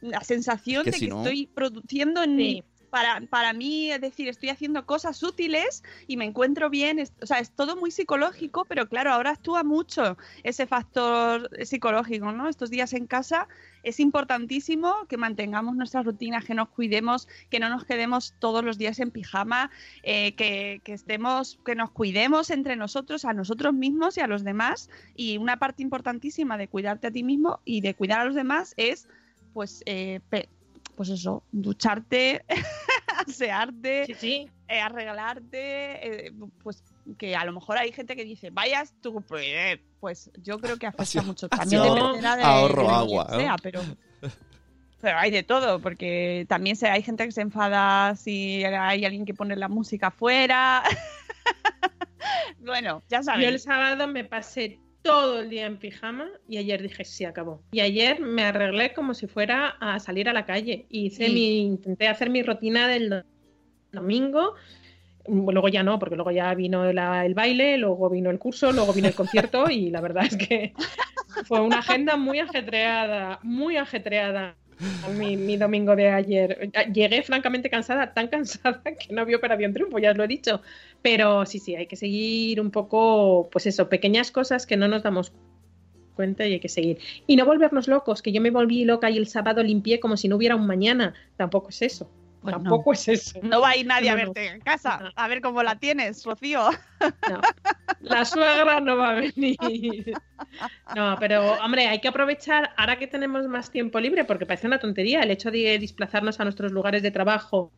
la 0.02 0.22
sensación 0.22 0.84
que 0.84 0.92
de 0.92 0.98
si 0.98 1.06
que 1.06 1.10
no- 1.12 1.20
estoy 1.24 1.48
produciendo 1.48 2.24
en, 2.24 2.38
Sí. 2.38 2.64
Para, 2.92 3.22
para 3.22 3.54
mí, 3.54 3.89
es 3.89 4.02
decir, 4.02 4.28
estoy 4.28 4.50
haciendo 4.50 4.86
cosas 4.86 5.24
útiles 5.24 5.82
y 6.08 6.18
me 6.18 6.26
encuentro 6.26 6.70
bien. 6.70 7.00
es- 7.00 7.14
o 7.22 7.26
sea, 7.26 7.39
es 7.39 7.50
todo 7.52 7.76
muy 7.78 7.89
psicológico, 7.89 8.66
pero 8.66 8.88
claro, 8.88 9.12
ahora 9.14 9.32
actúa 9.32 9.64
mucho 9.64 10.18
ese 10.44 10.68
factor 10.68 11.50
psicológico, 11.66 12.32
¿no? 12.34 12.50
Estos 12.50 12.70
días 12.70 12.94
en 12.94 13.08
casa 13.08 13.48
es 13.84 14.00
importantísimo 14.02 15.08
que 15.08 15.18
mantengamos 15.18 15.76
nuestras 15.76 16.06
rutinas, 16.06 16.44
que 16.46 16.54
nos 16.54 16.70
cuidemos, 16.70 17.28
que 17.50 17.60
no 17.60 17.70
nos 17.70 17.86
quedemos 17.86 18.36
todos 18.39 18.64
los 18.64 18.78
días 18.78 19.00
en 19.00 19.10
pijama, 19.10 19.72
eh, 20.04 20.36
que, 20.36 20.82
que 20.84 20.94
estemos, 20.94 21.60
que 21.66 21.76
nos 21.76 21.92
cuidemos 21.92 22.50
entre 22.50 22.76
nosotros, 22.76 23.24
a 23.26 23.34
nosotros 23.34 23.74
mismos 23.74 24.18
y 24.18 24.22
a 24.22 24.28
los 24.28 24.44
demás. 24.44 24.89
Y 25.16 25.38
una 25.38 25.58
parte 25.58 25.82
importantísima 25.82 26.58
de 26.58 26.68
cuidarte 26.68 27.08
a 27.08 27.12
ti 27.12 27.24
mismo 27.24 27.62
y 27.64 27.80
de 27.82 27.96
cuidar 27.96 28.20
a 28.20 28.26
los 28.26 28.36
demás 28.36 28.74
es, 28.76 29.08
pues, 29.54 29.82
eh, 29.86 30.20
pues 30.96 31.10
eso, 31.10 31.44
ducharte, 31.52 32.44
asearte, 33.28 34.06
Sí, 34.08 34.14
sí. 34.16 34.50
eh, 34.68 34.80
arreglarte, 34.80 36.28
eh, 36.28 36.34
pues 36.64 36.84
que 37.18 37.36
a 37.36 37.44
lo 37.46 37.52
mejor 37.54 37.78
hay 37.78 37.92
gente 37.92 38.16
que 38.16 38.24
dice, 38.24 38.50
vayas 38.52 38.94
tú, 39.02 39.22
pues, 39.28 39.80
pues 40.00 40.32
yo 40.42 40.60
creo 40.60 40.78
que 40.78 40.88
afecta 40.88 41.06
sido- 41.06 41.24
mucho. 41.24 41.50
También 41.50 41.82
dependerá 41.84 42.36
de, 42.38 42.44
ahorro 42.44 42.84
de 42.84 42.89
agua, 42.89 43.28
¿no? 43.32 43.38
sea, 43.38 43.56
pero, 43.62 43.82
pero 45.02 45.18
hay 45.18 45.32
de 45.32 45.44
todo, 45.44 45.80
porque 45.80 46.46
también 46.48 46.76
se, 46.76 46.88
hay 46.89 47.02
gente 47.02 47.26
que 47.26 47.32
se 47.32 47.42
enfada 47.42 48.16
si 48.16 48.64
hay 48.64 49.04
alguien 49.06 49.26
que 49.26 49.34
pone 49.34 49.56
la 49.56 49.68
música 49.68 50.08
afuera. 50.08 50.84
bueno, 52.60 53.02
ya 53.10 53.20
Yo 53.20 53.24
sabéis. 53.24 53.48
el 53.50 53.60
sábado 53.60 54.08
me 54.08 54.24
pasé 54.24 54.80
todo 55.02 55.39
el 55.41 55.49
día 55.49 55.66
en 55.66 55.78
pijama 55.78 56.28
y 56.47 56.58
ayer 56.58 56.82
dije, 56.82 57.04
sí, 57.06 57.26
acabó. 57.26 57.64
Y 57.72 57.80
ayer 57.80 58.20
me 58.20 58.43
arreglé 58.43 58.93
como 58.93 59.14
si 59.14 59.28
fuera 59.28 59.76
a 59.80 59.99
salir 59.99 60.30
a 60.30 60.34
la 60.34 60.45
calle. 60.45 60.86
Y 60.89 61.08
hice 61.08 61.28
Sí. 61.28 61.34
mi, 61.34 61.58
intenté 61.62 62.08
hacer 62.08 62.30
mi 62.30 62.43
rutina 62.43 62.88
del 62.88 63.10
do- 63.10 63.24
domingo. 63.91 64.56
Luego 65.28 65.68
ya 65.70 65.84
no, 65.84 65.99
porque 65.99 66.16
luego 66.16 66.32
ya 66.32 66.54
vino 66.56 66.91
la- 66.93 67.26
el 67.26 67.34
baile, 67.34 67.78
luego 67.78 68.10
vino 68.10 68.30
el 68.32 68.39
curso, 68.39 68.72
luego 68.72 68.93
vino 68.93 69.08
el 69.08 69.16
concierto 69.16 69.70
y 69.70 69.89
la 69.91 70.02
verdad 70.02 70.26
es 70.26 70.36
que 70.38 70.74
fue 71.45 71.62
una 71.62 71.80
agenda 71.80 72.18
muy 72.18 72.39
ajetreada, 72.39 73.39
muy 73.43 73.78
ajetreada. 73.78 74.56
Mi, 75.10 75.36
mi 75.36 75.58
domingo 75.58 75.96
de 75.96 76.10
ayer. 76.10 76.72
Llegué 76.94 77.24
francamente 77.24 77.70
cansada, 77.70 78.14
tan 78.14 78.28
cansada 78.28 78.82
que 78.84 79.14
no 79.14 79.22
había 79.22 79.38
operación 79.38 79.74
triunfo, 79.74 80.00
ya 80.00 80.12
os 80.12 80.18
lo 80.18 80.24
he 80.24 80.28
dicho. 80.28 80.62
Pero 81.02 81.46
sí, 81.46 81.60
sí, 81.60 81.76
hay 81.76 81.88
que 81.88 81.96
seguir 81.96 82.62
un 82.62 82.72
poco, 82.72 83.50
pues 83.52 83.66
eso, 83.66 83.90
pequeñas 83.90 84.32
cosas 84.32 84.66
que 84.66 84.78
no 84.78 84.88
nos 84.88 85.04
damos 85.04 85.34
cuenta 86.16 86.46
y 86.46 86.54
hay 86.54 86.60
que 86.60 86.70
seguir. 86.70 87.00
Y 87.28 87.36
no 87.36 87.46
volvernos 87.46 87.88
locos, 87.88 88.22
que 88.22 88.32
yo 88.32 88.42
me 88.42 88.52
volví 88.52 88.86
loca 88.86 89.10
y 89.10 89.18
el 89.18 89.28
sábado 89.28 89.64
limpié 89.64 90.00
como 90.00 90.18
si 90.18 90.28
no 90.28 90.36
hubiera 90.36 90.56
un 90.56 90.68
mañana. 90.68 91.14
Tampoco 91.36 91.70
es 91.70 91.82
eso. 91.82 92.12
Pues 92.42 92.56
no. 92.56 92.62
Tampoco 92.64 92.94
es 92.94 93.08
eso. 93.08 93.39
No 93.44 93.62
va 93.62 93.70
a 93.70 93.78
ir 93.78 93.86
nadie 93.86 94.10
a 94.10 94.16
No, 94.16 94.20
no. 94.20 94.34
verte 94.34 94.48
en 94.48 94.62
casa, 94.62 95.12
a 95.16 95.28
ver 95.28 95.42
cómo 95.42 95.62
la 95.64 95.76
tienes, 95.78 96.26
Rocío. 96.26 96.70
No. 97.30 97.42
La 98.00 98.26
suegra 98.26 98.80
no 98.80 98.98
va 98.98 99.12
a 99.12 99.14
venir. 99.14 100.14
No, 100.96 101.16
pero 101.20 101.54
hombre, 101.64 101.88
hay 101.88 102.00
que 102.00 102.08
aprovechar 102.08 102.72
ahora 102.78 102.98
que 102.98 103.08
tenemos 103.08 103.48
más 103.48 103.70
tiempo 103.72 104.00
libre, 104.00 104.26
porque 104.26 104.46
parece 104.48 104.68
una 104.68 104.80
tontería 104.80 105.22
el 105.22 105.32
hecho 105.32 105.52
de 105.52 105.78
desplazarnos 105.80 106.39
a 106.39 106.44
nuestros 106.44 106.72
lugares 106.72 107.04
de 107.04 107.12
trabajo 107.12 107.72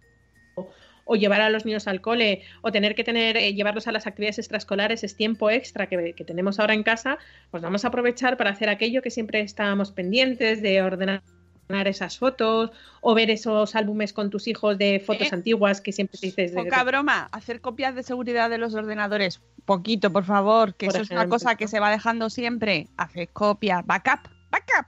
o, 0.55 0.69
o 1.05 1.15
llevar 1.17 1.41
a 1.41 1.49
los 1.49 1.65
niños 1.65 1.87
al 1.87 1.99
cole 1.99 2.43
o 2.61 2.71
tener 2.71 2.95
que 2.95 3.03
tener 3.03 3.35
eh, 3.35 3.53
llevarlos 3.53 3.87
a 3.87 3.91
las 3.91 4.07
actividades 4.07 4.39
extraescolares 4.39 5.03
es 5.03 5.17
tiempo 5.17 5.49
extra 5.49 5.87
que, 5.87 6.13
que 6.15 6.23
tenemos 6.23 6.59
ahora 6.59 6.73
en 6.73 6.83
casa, 6.83 7.17
pues 7.51 7.61
vamos 7.61 7.83
a 7.83 7.89
aprovechar 7.89 8.37
para 8.37 8.51
hacer 8.51 8.69
aquello 8.69 9.01
que 9.01 9.09
siempre 9.11 9.41
estábamos 9.41 9.91
pendientes 9.91 10.61
de 10.61 10.81
ordenar 10.81 11.21
esas 11.69 12.17
fotos 12.17 12.71
o 13.01 13.13
ver 13.13 13.29
esos 13.29 13.75
álbumes 13.75 14.13
con 14.13 14.29
tus 14.29 14.47
hijos 14.47 14.77
de 14.77 15.01
fotos 15.05 15.27
¿Eh? 15.27 15.35
antiguas 15.35 15.81
que 15.81 15.91
siempre 15.91 16.19
te 16.19 16.27
dices 16.27 16.53
de- 16.53 16.63
Poca 16.63 16.83
broma, 16.83 17.29
hacer 17.31 17.61
copias 17.61 17.95
de 17.95 18.03
seguridad 18.03 18.49
de 18.49 18.57
los 18.57 18.73
ordenadores. 18.75 19.41
Poquito, 19.65 20.11
por 20.11 20.25
favor, 20.25 20.75
que 20.75 20.87
Por 20.87 20.95
eso 20.95 21.03
es 21.03 21.11
una 21.11 21.27
cosa 21.27 21.55
que 21.55 21.67
se 21.67 21.79
va 21.79 21.89
dejando 21.89 22.29
siempre. 22.29 22.87
Hacer 22.97 23.29
copias, 23.29 23.85
backup, 23.85 24.29
backup. 24.51 24.87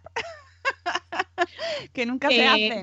que 1.93 2.05
nunca 2.05 2.27
se 2.29 2.43
eh, 2.43 2.47
hace. 2.47 2.81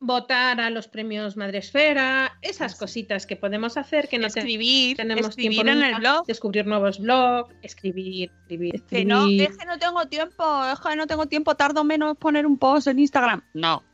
Votar 0.00 0.60
a 0.60 0.70
los 0.70 0.88
premios 0.88 1.36
Madresfera, 1.36 2.38
esas 2.40 2.74
cositas 2.74 3.26
que 3.26 3.36
podemos 3.36 3.76
hacer 3.76 4.08
que 4.08 4.18
no 4.18 4.28
te- 4.28 4.40
escribir, 4.40 4.96
tenemos 4.96 5.28
escribir 5.28 5.50
tiempo 5.52 5.70
en 5.70 5.74
nunca, 5.76 5.88
el 5.90 6.00
blog. 6.00 6.26
descubrir 6.26 6.66
nuevos 6.66 6.98
blogs, 6.98 7.54
escribir, 7.62 8.30
escribir, 8.42 8.82
Que 8.84 9.04
no, 9.04 9.28
es 9.28 9.56
que 9.58 9.66
no 9.66 9.78
tengo 9.78 10.06
tiempo, 10.06 10.64
es 10.72 10.80
que 10.80 10.96
no 10.96 11.06
tengo 11.06 11.26
tiempo, 11.26 11.54
tardo 11.54 11.84
menos 11.84 12.16
poner 12.16 12.46
un 12.46 12.56
post 12.58 12.86
en 12.86 12.98
Instagram. 12.98 13.42
No. 13.52 13.84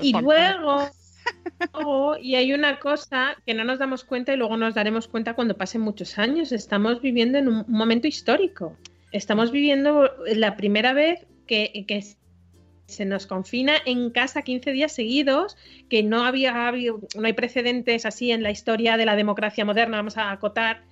Y 0.00 0.12
luego, 0.12 0.88
luego, 1.74 2.16
y 2.18 2.36
hay 2.36 2.52
una 2.52 2.78
cosa 2.78 3.36
que 3.44 3.52
no 3.52 3.64
nos 3.64 3.80
damos 3.80 4.04
cuenta 4.04 4.32
y 4.32 4.36
luego 4.36 4.56
nos 4.56 4.74
daremos 4.74 5.08
cuenta 5.08 5.34
cuando 5.34 5.56
pasen 5.56 5.80
muchos 5.80 6.16
años. 6.18 6.52
Estamos 6.52 7.00
viviendo 7.00 7.38
en 7.38 7.48
un 7.48 7.64
momento 7.66 8.06
histórico. 8.06 8.76
Estamos 9.10 9.50
viviendo 9.50 10.10
la 10.26 10.56
primera 10.56 10.92
vez 10.92 11.26
que, 11.46 11.84
que 11.88 12.04
se 12.86 13.04
nos 13.04 13.26
confina 13.26 13.74
en 13.84 14.10
casa 14.10 14.42
15 14.42 14.72
días 14.72 14.92
seguidos, 14.92 15.56
que 15.90 16.02
no 16.02 16.24
había 16.24 16.68
habido, 16.68 17.00
no 17.16 17.26
hay 17.26 17.32
precedentes 17.32 18.06
así 18.06 18.30
en 18.30 18.42
la 18.42 18.50
historia 18.50 18.96
de 18.96 19.06
la 19.06 19.16
democracia 19.16 19.64
moderna, 19.64 19.98
vamos 19.98 20.16
a 20.16 20.30
acotar, 20.30 20.84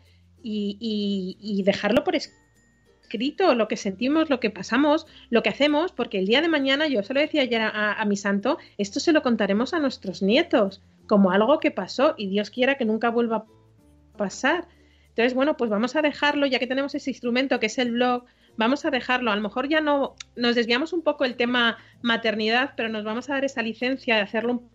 y, 0.47 1.39
y- 1.41 1.63
dejarlo 1.63 2.05
por 2.05 2.15
escrito, 2.17 3.55
lo 3.55 3.67
que 3.67 3.79
sentimos, 3.79 4.29
lo 4.29 4.41
que 4.41 4.51
pasamos, 4.51 5.07
lo 5.31 5.43
que 5.43 5.49
hacemos, 5.49 5.93
porque 5.93 6.19
el 6.19 6.27
día 6.27 6.43
de 6.43 6.49
mañana, 6.49 6.87
yo 6.87 7.03
se 7.03 7.15
lo 7.15 7.21
decía 7.21 7.43
ayer 7.43 7.63
a, 7.63 7.95
a 7.95 8.05
mi 8.05 8.17
santo, 8.17 8.59
esto 8.77 9.01
se 9.01 9.13
lo 9.13 9.23
contaremos 9.23 9.73
a 9.73 9.79
nuestros 9.79 10.21
nietos, 10.23 10.83
como 11.07 11.31
algo 11.31 11.61
que 11.61 11.71
pasó, 11.71 12.15
y 12.19 12.29
Dios 12.29 12.51
quiera 12.51 12.77
que 12.77 12.85
nunca 12.85 13.09
vuelva 13.09 13.37
a 13.37 14.17
pasar. 14.19 14.69
Entonces, 15.09 15.33
bueno, 15.35 15.57
pues 15.57 15.71
vamos 15.71 15.97
a 15.97 16.03
dejarlo, 16.03 16.45
ya 16.45 16.59
que 16.59 16.67
tenemos 16.67 16.95
ese 16.95 17.11
instrumento 17.11 17.59
que 17.61 17.67
es 17.67 17.79
el 17.79 17.93
blog, 17.93 18.25
vamos 18.57 18.85
a 18.85 18.91
dejarlo. 18.91 19.31
A 19.31 19.37
lo 19.37 19.43
mejor 19.43 19.69
ya 19.69 19.81
no 19.81 20.15
nos 20.37 20.55
desviamos 20.55 20.93
un 20.93 21.03
poco 21.03 21.25
el 21.25 21.37
tema 21.37 21.79
maternidad, 22.03 22.73
pero 22.77 22.89
nos 22.89 23.05
vamos 23.05 23.29
a 23.29 23.35
dar 23.35 23.45
esa 23.45 23.63
licencia 23.63 24.17
de 24.17 24.23
hacerlo 24.23 24.53
un 24.53 24.71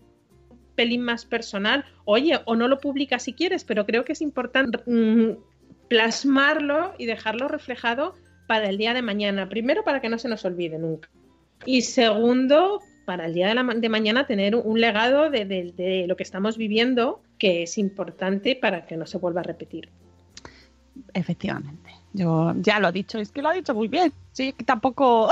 pelín 0.76 1.02
más 1.02 1.26
personal. 1.26 1.86
Oye, 2.06 2.40
o 2.46 2.56
no 2.56 2.68
lo 2.68 2.80
publicas 2.80 3.24
si 3.24 3.34
quieres, 3.34 3.64
pero 3.64 3.86
creo 3.86 4.06
que 4.06 4.14
es 4.14 4.22
importante 4.22 4.80
mm, 4.86 5.38
plasmarlo 5.88 6.94
y 6.98 7.06
dejarlo 7.06 7.48
reflejado 7.48 8.16
para 8.48 8.70
el 8.70 8.78
día 8.78 8.94
de 8.94 9.02
mañana. 9.02 9.50
Primero, 9.50 9.84
para 9.84 10.02
que 10.02 10.10
no 10.10 10.18
se 10.18 10.30
nos 10.30 10.46
olvide 10.46 10.78
nunca. 10.78 11.10
Y 11.66 11.82
segundo, 11.82 12.82
para 13.06 13.26
el 13.26 13.34
día 13.34 13.48
de, 13.48 13.56
la 13.56 13.64
de 13.64 13.90
mañana 13.90 14.26
tener 14.26 14.56
un, 14.56 14.80
legado 14.80 15.30
de 15.30 16.06
lo 16.08 16.16
que 16.16 16.24
estamos 16.24 16.58
viviendo 16.58 17.22
que 17.38 17.64
es 17.64 17.78
importante 17.78 18.56
para 18.56 18.86
que 18.86 18.98
no 18.98 19.06
se 19.06 19.18
vuelva 19.18 19.42
a 19.42 19.44
repetir. 19.44 19.90
Efectivamente. 21.14 21.99
Yo 22.14 22.54
ya 22.58 22.80
lo 22.80 22.90
he 22.90 22.92
dicho, 22.92 23.20
es 23.20 23.32
que 23.32 23.42
lo 23.42 23.50
ha 23.50 23.54
dicho 23.54 23.74
muy 23.74 23.88
bien. 23.88 24.14
Sí, 24.32 24.54
que 24.54 24.64
tampoco. 24.64 25.32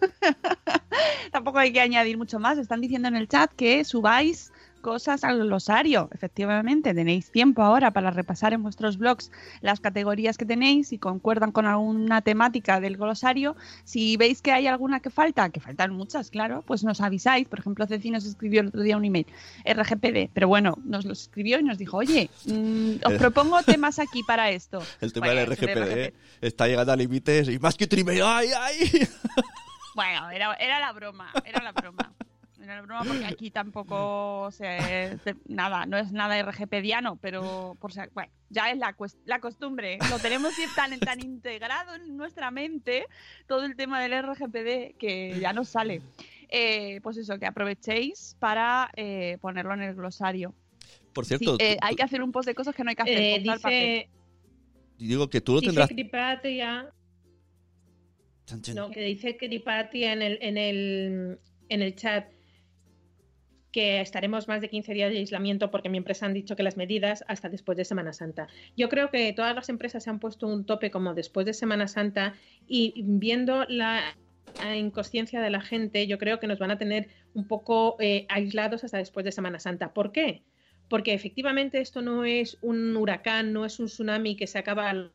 tampoco 1.32 1.58
hay 1.58 1.72
que 1.72 1.80
añadir 1.80 2.16
mucho 2.16 2.38
más. 2.38 2.58
Están 2.58 2.80
diciendo 2.80 3.08
en 3.08 3.16
el 3.16 3.28
chat 3.28 3.52
que 3.52 3.84
subáis 3.84 4.52
cosas 4.84 5.24
al 5.24 5.38
glosario. 5.38 6.10
Efectivamente, 6.12 6.92
tenéis 6.92 7.30
tiempo 7.30 7.62
ahora 7.62 7.90
para 7.90 8.10
repasar 8.10 8.52
en 8.52 8.62
vuestros 8.62 8.98
blogs 8.98 9.32
las 9.62 9.80
categorías 9.80 10.36
que 10.36 10.44
tenéis 10.44 10.92
y 10.92 10.98
concuerdan 10.98 11.52
con 11.52 11.64
alguna 11.64 12.20
temática 12.20 12.80
del 12.80 12.98
glosario. 12.98 13.56
Si 13.84 14.18
veis 14.18 14.42
que 14.42 14.52
hay 14.52 14.66
alguna 14.66 15.00
que 15.00 15.08
falta, 15.08 15.48
que 15.48 15.58
faltan 15.60 15.92
muchas, 15.94 16.28
claro, 16.28 16.62
pues 16.66 16.84
nos 16.84 17.00
avisáis. 17.00 17.48
Por 17.48 17.60
ejemplo, 17.60 17.86
Ceci 17.86 18.10
nos 18.10 18.26
escribió 18.26 18.60
el 18.60 18.66
otro 18.68 18.82
día 18.82 18.98
un 18.98 19.06
email, 19.06 19.26
RGPD, 19.64 20.28
pero 20.34 20.48
bueno, 20.48 20.76
nos 20.84 21.06
lo 21.06 21.14
escribió 21.14 21.58
y 21.58 21.62
nos 21.62 21.78
dijo, 21.78 21.96
oye, 21.96 22.28
mm, 22.44 22.96
os 23.06 23.12
Eh. 23.14 23.16
propongo 23.18 23.62
temas 23.78 23.98
aquí 23.98 24.22
para 24.22 24.50
esto. 24.50 24.82
El 25.00 25.14
tema 25.14 25.28
del 25.28 25.38
el 25.38 25.46
RGPD 25.46 25.78
RGPD. 25.80 26.14
está 26.42 26.68
llegando 26.68 26.92
a 26.92 26.96
límites 26.96 27.48
y 27.48 27.58
más 27.58 27.74
que 27.76 27.88
un 27.90 27.98
email. 28.00 28.22
¡Ay, 28.22 28.48
ay! 28.60 29.08
Bueno, 29.94 30.28
era, 30.30 30.52
era 30.54 30.80
la 30.80 30.92
broma, 30.92 31.30
era 31.44 31.62
la 31.62 31.72
broma. 31.72 32.12
Era 32.64 32.76
la 32.76 32.82
broma 32.82 33.04
porque 33.04 33.26
aquí 33.26 33.50
tampoco 33.50 34.48
se, 34.50 35.18
se- 35.22 35.36
nada, 35.46 35.84
no 35.86 35.98
es 35.98 36.12
nada 36.12 36.40
RGPdiano, 36.42 37.16
pero 37.16 37.76
por 37.78 37.92
si, 37.92 38.00
bueno, 38.14 38.32
ya 38.48 38.70
es 38.70 38.78
la, 38.78 38.96
la 39.26 39.38
costumbre. 39.38 39.98
Lo 40.10 40.18
tenemos 40.18 40.52
tan, 40.74 40.98
tan 41.00 41.20
integrado 41.20 41.94
en 41.94 42.16
nuestra 42.16 42.50
mente 42.50 43.04
todo 43.46 43.64
el 43.64 43.76
tema 43.76 44.00
del 44.00 44.22
RGPD 44.22 44.96
que 44.98 45.38
ya 45.40 45.52
nos 45.52 45.68
sale. 45.68 46.00
Eh, 46.48 47.00
pues 47.02 47.16
eso, 47.18 47.38
que 47.38 47.46
aprovechéis 47.46 48.36
para 48.38 48.90
eh, 48.96 49.38
ponerlo 49.40 49.74
en 49.74 49.82
el 49.82 49.94
glosario. 49.94 50.54
Por 51.12 51.24
Sí, 51.26 51.36
cierto, 51.36 51.56
eh, 51.62 51.76
hay 51.82 51.96
que 51.96 52.02
hacer 52.02 52.22
un 52.22 52.32
post 52.32 52.46
de 52.48 52.54
cosas 52.54 52.74
que 52.74 52.82
no 52.84 52.90
hay 52.90 52.96
que 52.96 53.02
hacer. 53.02 53.18
Eh, 53.18 53.40
dice 53.42 54.08
digo 54.98 55.28
que 55.28 55.40
tú 55.40 55.52
lo 55.54 55.60
dice 55.60 55.70
tendrás. 55.70 55.88
Cripatia, 55.88 56.90
Chan, 58.46 58.62
chan. 58.62 58.74
no, 58.74 58.90
que 58.90 59.00
dice 59.00 59.36
Cripatia 59.36 60.12
en 60.12 60.22
el, 60.22 60.38
en 60.42 60.56
el, 60.58 61.38
en 61.68 61.82
el 61.82 61.94
chat 61.96 62.26
que 63.74 64.00
estaremos 64.00 64.46
más 64.46 64.60
de 64.60 64.68
15 64.68 64.94
días 64.94 65.10
de 65.10 65.18
aislamiento 65.18 65.72
porque 65.72 65.88
mi 65.88 65.98
empresa 65.98 66.26
han 66.26 66.32
dicho 66.32 66.54
que 66.54 66.62
las 66.62 66.76
medidas 66.76 67.24
hasta 67.26 67.48
después 67.48 67.76
de 67.76 67.84
Semana 67.84 68.12
Santa. 68.12 68.46
Yo 68.76 68.88
creo 68.88 69.10
que 69.10 69.32
todas 69.32 69.52
las 69.52 69.68
empresas 69.68 70.04
se 70.04 70.10
han 70.10 70.20
puesto 70.20 70.46
un 70.46 70.64
tope 70.64 70.92
como 70.92 71.12
después 71.12 71.44
de 71.44 71.54
Semana 71.54 71.88
Santa 71.88 72.34
y 72.68 72.94
viendo 73.04 73.64
la 73.64 74.14
inconsciencia 74.76 75.40
de 75.40 75.50
la 75.50 75.60
gente, 75.60 76.06
yo 76.06 76.18
creo 76.18 76.38
que 76.38 76.46
nos 76.46 76.60
van 76.60 76.70
a 76.70 76.78
tener 76.78 77.08
un 77.34 77.48
poco 77.48 77.96
eh, 77.98 78.26
aislados 78.28 78.84
hasta 78.84 78.98
después 78.98 79.24
de 79.24 79.32
Semana 79.32 79.58
Santa. 79.58 79.92
¿Por 79.92 80.12
qué? 80.12 80.44
Porque 80.88 81.12
efectivamente 81.12 81.80
esto 81.80 82.00
no 82.00 82.24
es 82.24 82.58
un 82.62 82.96
huracán, 82.96 83.52
no 83.52 83.64
es 83.64 83.80
un 83.80 83.86
tsunami 83.86 84.36
que 84.36 84.46
se 84.46 84.58
acaba 84.58 85.10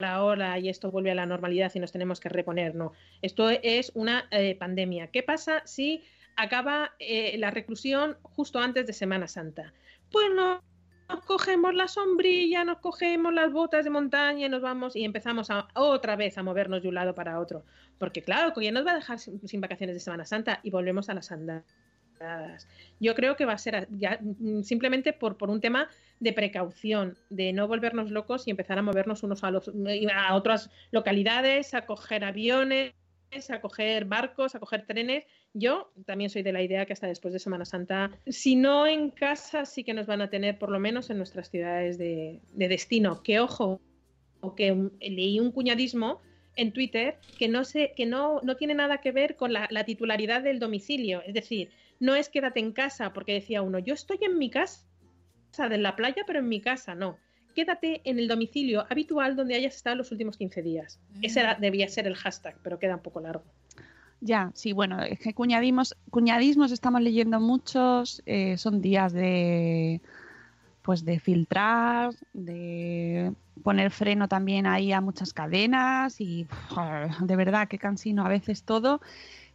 la 0.00 0.24
hora 0.24 0.58
y 0.58 0.68
esto 0.68 0.90
vuelve 0.90 1.12
a 1.12 1.14
la 1.14 1.26
normalidad 1.26 1.70
y 1.72 1.78
nos 1.78 1.92
tenemos 1.92 2.18
que 2.18 2.30
reponer, 2.30 2.74
no. 2.74 2.94
Esto 3.20 3.48
es 3.48 3.92
una 3.94 4.24
eh, 4.32 4.56
pandemia. 4.56 5.06
¿Qué 5.06 5.22
pasa 5.22 5.62
si 5.66 6.02
acaba 6.36 6.92
eh, 6.98 7.36
la 7.38 7.50
reclusión 7.50 8.16
justo 8.22 8.58
antes 8.58 8.86
de 8.86 8.92
Semana 8.92 9.28
Santa? 9.28 9.72
Pues 10.10 10.26
no, 10.34 10.62
nos 11.08 11.24
cogemos 11.24 11.74
la 11.74 11.88
sombrilla, 11.88 12.64
nos 12.64 12.78
cogemos 12.78 13.32
las 13.34 13.52
botas 13.52 13.84
de 13.84 13.90
montaña 13.90 14.46
y 14.46 14.48
nos 14.48 14.62
vamos 14.62 14.96
y 14.96 15.04
empezamos 15.04 15.50
a, 15.50 15.68
otra 15.74 16.16
vez 16.16 16.38
a 16.38 16.42
movernos 16.42 16.82
de 16.82 16.88
un 16.88 16.94
lado 16.94 17.14
para 17.14 17.38
otro. 17.38 17.64
Porque 17.98 18.22
claro, 18.22 18.52
que 18.54 18.64
ya 18.64 18.72
nos 18.72 18.86
va 18.86 18.92
a 18.92 18.96
dejar 18.96 19.18
sin, 19.18 19.60
vacaciones 19.60 19.94
de 19.94 20.00
Semana 20.00 20.24
Santa 20.24 20.60
y 20.62 20.70
volvemos 20.70 21.08
a 21.08 21.14
las 21.14 21.30
andadas. 21.30 21.64
Yo 23.00 23.14
creo 23.14 23.36
que 23.36 23.44
va 23.44 23.54
a 23.54 23.58
ser 23.58 23.88
ya, 23.90 24.18
mm, 24.20 24.62
simplemente 24.62 25.12
por, 25.12 25.36
por 25.36 25.50
un 25.50 25.60
tema 25.60 25.88
de 26.20 26.32
precaución, 26.32 27.18
de 27.30 27.52
no 27.52 27.66
volvernos 27.66 28.10
locos 28.10 28.46
y 28.46 28.50
empezar 28.50 28.78
a 28.78 28.82
movernos 28.82 29.22
unos 29.24 29.42
a, 29.42 29.50
los, 29.50 29.70
a 30.14 30.34
otras 30.34 30.70
localidades, 30.92 31.74
a 31.74 31.84
coger 31.84 32.24
aviones, 32.24 32.94
a 33.50 33.60
coger 33.60 34.04
barcos, 34.04 34.54
a 34.54 34.60
coger 34.60 34.86
trenes. 34.86 35.24
Yo 35.54 35.92
también 36.06 36.30
soy 36.30 36.42
de 36.42 36.52
la 36.52 36.62
idea 36.62 36.86
que 36.86 36.94
hasta 36.94 37.06
después 37.06 37.32
de 37.34 37.38
Semana 37.38 37.64
Santa, 37.66 38.10
si 38.26 38.56
no 38.56 38.86
en 38.86 39.10
casa, 39.10 39.66
sí 39.66 39.84
que 39.84 39.92
nos 39.92 40.06
van 40.06 40.22
a 40.22 40.30
tener 40.30 40.58
por 40.58 40.70
lo 40.70 40.78
menos 40.80 41.10
en 41.10 41.18
nuestras 41.18 41.50
ciudades 41.50 41.98
de, 41.98 42.40
de 42.54 42.68
destino. 42.68 43.22
Que 43.22 43.38
ojo, 43.40 43.80
que 44.56 44.72
un- 44.72 44.92
leí 45.00 45.38
un 45.40 45.52
cuñadismo 45.52 46.20
en 46.56 46.72
Twitter 46.72 47.18
que 47.38 47.48
no 47.48 47.64
se, 47.64 47.92
que 47.94 48.06
no, 48.06 48.40
no 48.42 48.56
tiene 48.56 48.74
nada 48.74 48.98
que 49.02 49.12
ver 49.12 49.36
con 49.36 49.52
la, 49.52 49.68
la 49.70 49.84
titularidad 49.84 50.42
del 50.42 50.58
domicilio. 50.58 51.22
Es 51.26 51.34
decir, 51.34 51.70
no 52.00 52.14
es 52.14 52.28
quédate 52.30 52.60
en 52.60 52.72
casa, 52.72 53.12
porque 53.12 53.34
decía 53.34 53.60
uno, 53.62 53.78
yo 53.78 53.92
estoy 53.94 54.18
en 54.22 54.38
mi 54.38 54.50
casa, 54.50 54.86
de 55.68 55.76
la 55.78 55.96
playa, 55.96 56.24
pero 56.26 56.38
en 56.38 56.48
mi 56.48 56.60
casa, 56.62 56.94
no. 56.94 57.18
Quédate 57.54 58.00
en 58.04 58.18
el 58.18 58.26
domicilio 58.26 58.86
habitual 58.88 59.36
donde 59.36 59.54
hayas 59.54 59.76
estado 59.76 59.96
los 59.96 60.10
últimos 60.10 60.38
15 60.38 60.62
días. 60.62 60.98
Ese 61.20 61.40
era- 61.40 61.54
debía 61.56 61.88
ser 61.88 62.06
el 62.06 62.14
hashtag, 62.16 62.56
pero 62.62 62.78
queda 62.78 62.94
un 62.96 63.02
poco 63.02 63.20
largo. 63.20 63.44
Ya, 64.24 64.52
sí, 64.54 64.72
bueno, 64.72 65.02
es 65.02 65.18
que 65.18 65.34
cuñadismos, 65.34 65.96
cuñadismos 66.10 66.70
estamos 66.70 67.00
leyendo 67.02 67.40
muchos, 67.40 68.22
eh, 68.24 68.56
son 68.56 68.80
días 68.80 69.12
de 69.12 70.00
pues 70.82 71.04
de 71.04 71.18
filtrar, 71.18 72.14
de 72.32 73.32
poner 73.64 73.90
freno 73.90 74.28
también 74.28 74.66
ahí 74.66 74.92
a 74.92 75.00
muchas 75.00 75.32
cadenas 75.32 76.20
y 76.20 76.46
de 77.20 77.36
verdad 77.36 77.66
que 77.66 77.78
cansino 77.78 78.24
a 78.24 78.28
veces 78.28 78.62
todo. 78.62 79.00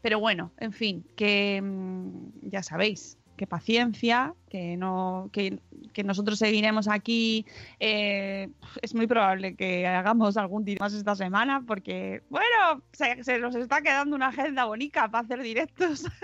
Pero 0.02 0.20
bueno, 0.20 0.52
en 0.58 0.74
fin, 0.74 1.06
que 1.16 1.62
mm, 1.64 2.50
ya 2.50 2.62
sabéis, 2.62 3.18
que 3.38 3.48
paciencia, 3.48 4.34
que 4.50 4.76
no, 4.76 5.30
que, 5.32 5.60
que 5.94 6.04
nosotros 6.04 6.40
seguiremos 6.40 6.88
aquí. 6.88 7.46
eh, 7.80 8.50
es 8.82 8.94
muy 8.94 9.08
probable 9.08 9.56
que 9.56 9.88
hagamos 9.88 10.36
algún 10.36 10.66
día 10.66 10.78
más 10.80 10.94
esta 10.94 11.16
semana, 11.16 11.64
porque, 11.66 12.24
bueno, 12.30 12.82
se, 12.92 13.24
se 13.24 13.40
nos 13.40 13.56
está 13.56 13.82
quedando 13.82 14.16
una 14.16 14.28
agenda 14.28 14.66
bonita 14.66 15.10
para 15.10 15.24
hacer 15.24 15.42
directos. 15.42 16.06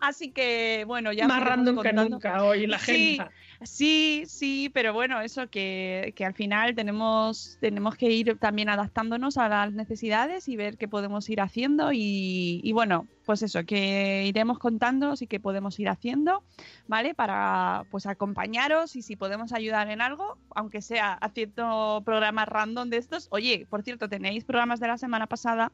Así 0.00 0.32
que, 0.32 0.84
bueno, 0.86 1.12
ya 1.12 1.28
Más 1.28 1.44
random 1.44 1.80
que 1.80 1.92
nunca 1.92 2.42
hoy 2.42 2.66
la 2.66 2.76
agenda. 2.76 3.30
Sí, 3.30 3.51
sí, 3.64 4.70
pero 4.72 4.92
bueno, 4.92 5.20
eso 5.20 5.48
que, 5.48 6.12
que 6.16 6.24
al 6.24 6.34
final 6.34 6.74
tenemos, 6.74 7.58
tenemos 7.60 7.96
que 7.96 8.10
ir 8.10 8.38
también 8.38 8.68
adaptándonos 8.68 9.38
a 9.38 9.48
las 9.48 9.72
necesidades 9.72 10.48
y 10.48 10.56
ver 10.56 10.76
qué 10.76 10.88
podemos 10.88 11.28
ir 11.30 11.40
haciendo 11.40 11.92
y, 11.92 12.60
y 12.62 12.72
bueno, 12.72 13.06
pues 13.24 13.42
eso, 13.42 13.64
que 13.64 14.24
iremos 14.26 14.58
contando 14.58 15.14
y 15.18 15.26
que 15.26 15.40
podemos 15.40 15.78
ir 15.78 15.88
haciendo, 15.88 16.42
¿vale? 16.86 17.14
Para 17.14 17.84
pues 17.90 18.06
acompañaros 18.06 18.96
y 18.96 19.02
si 19.02 19.16
podemos 19.16 19.52
ayudar 19.52 19.90
en 19.90 20.00
algo, 20.00 20.38
aunque 20.54 20.82
sea 20.82 21.14
haciendo 21.14 22.02
programas 22.04 22.48
random 22.48 22.90
de 22.90 22.96
estos. 22.98 23.28
Oye, 23.30 23.66
por 23.68 23.82
cierto, 23.82 24.08
tenéis 24.08 24.44
programas 24.44 24.80
de 24.80 24.88
la 24.88 24.98
semana 24.98 25.26
pasada 25.26 25.72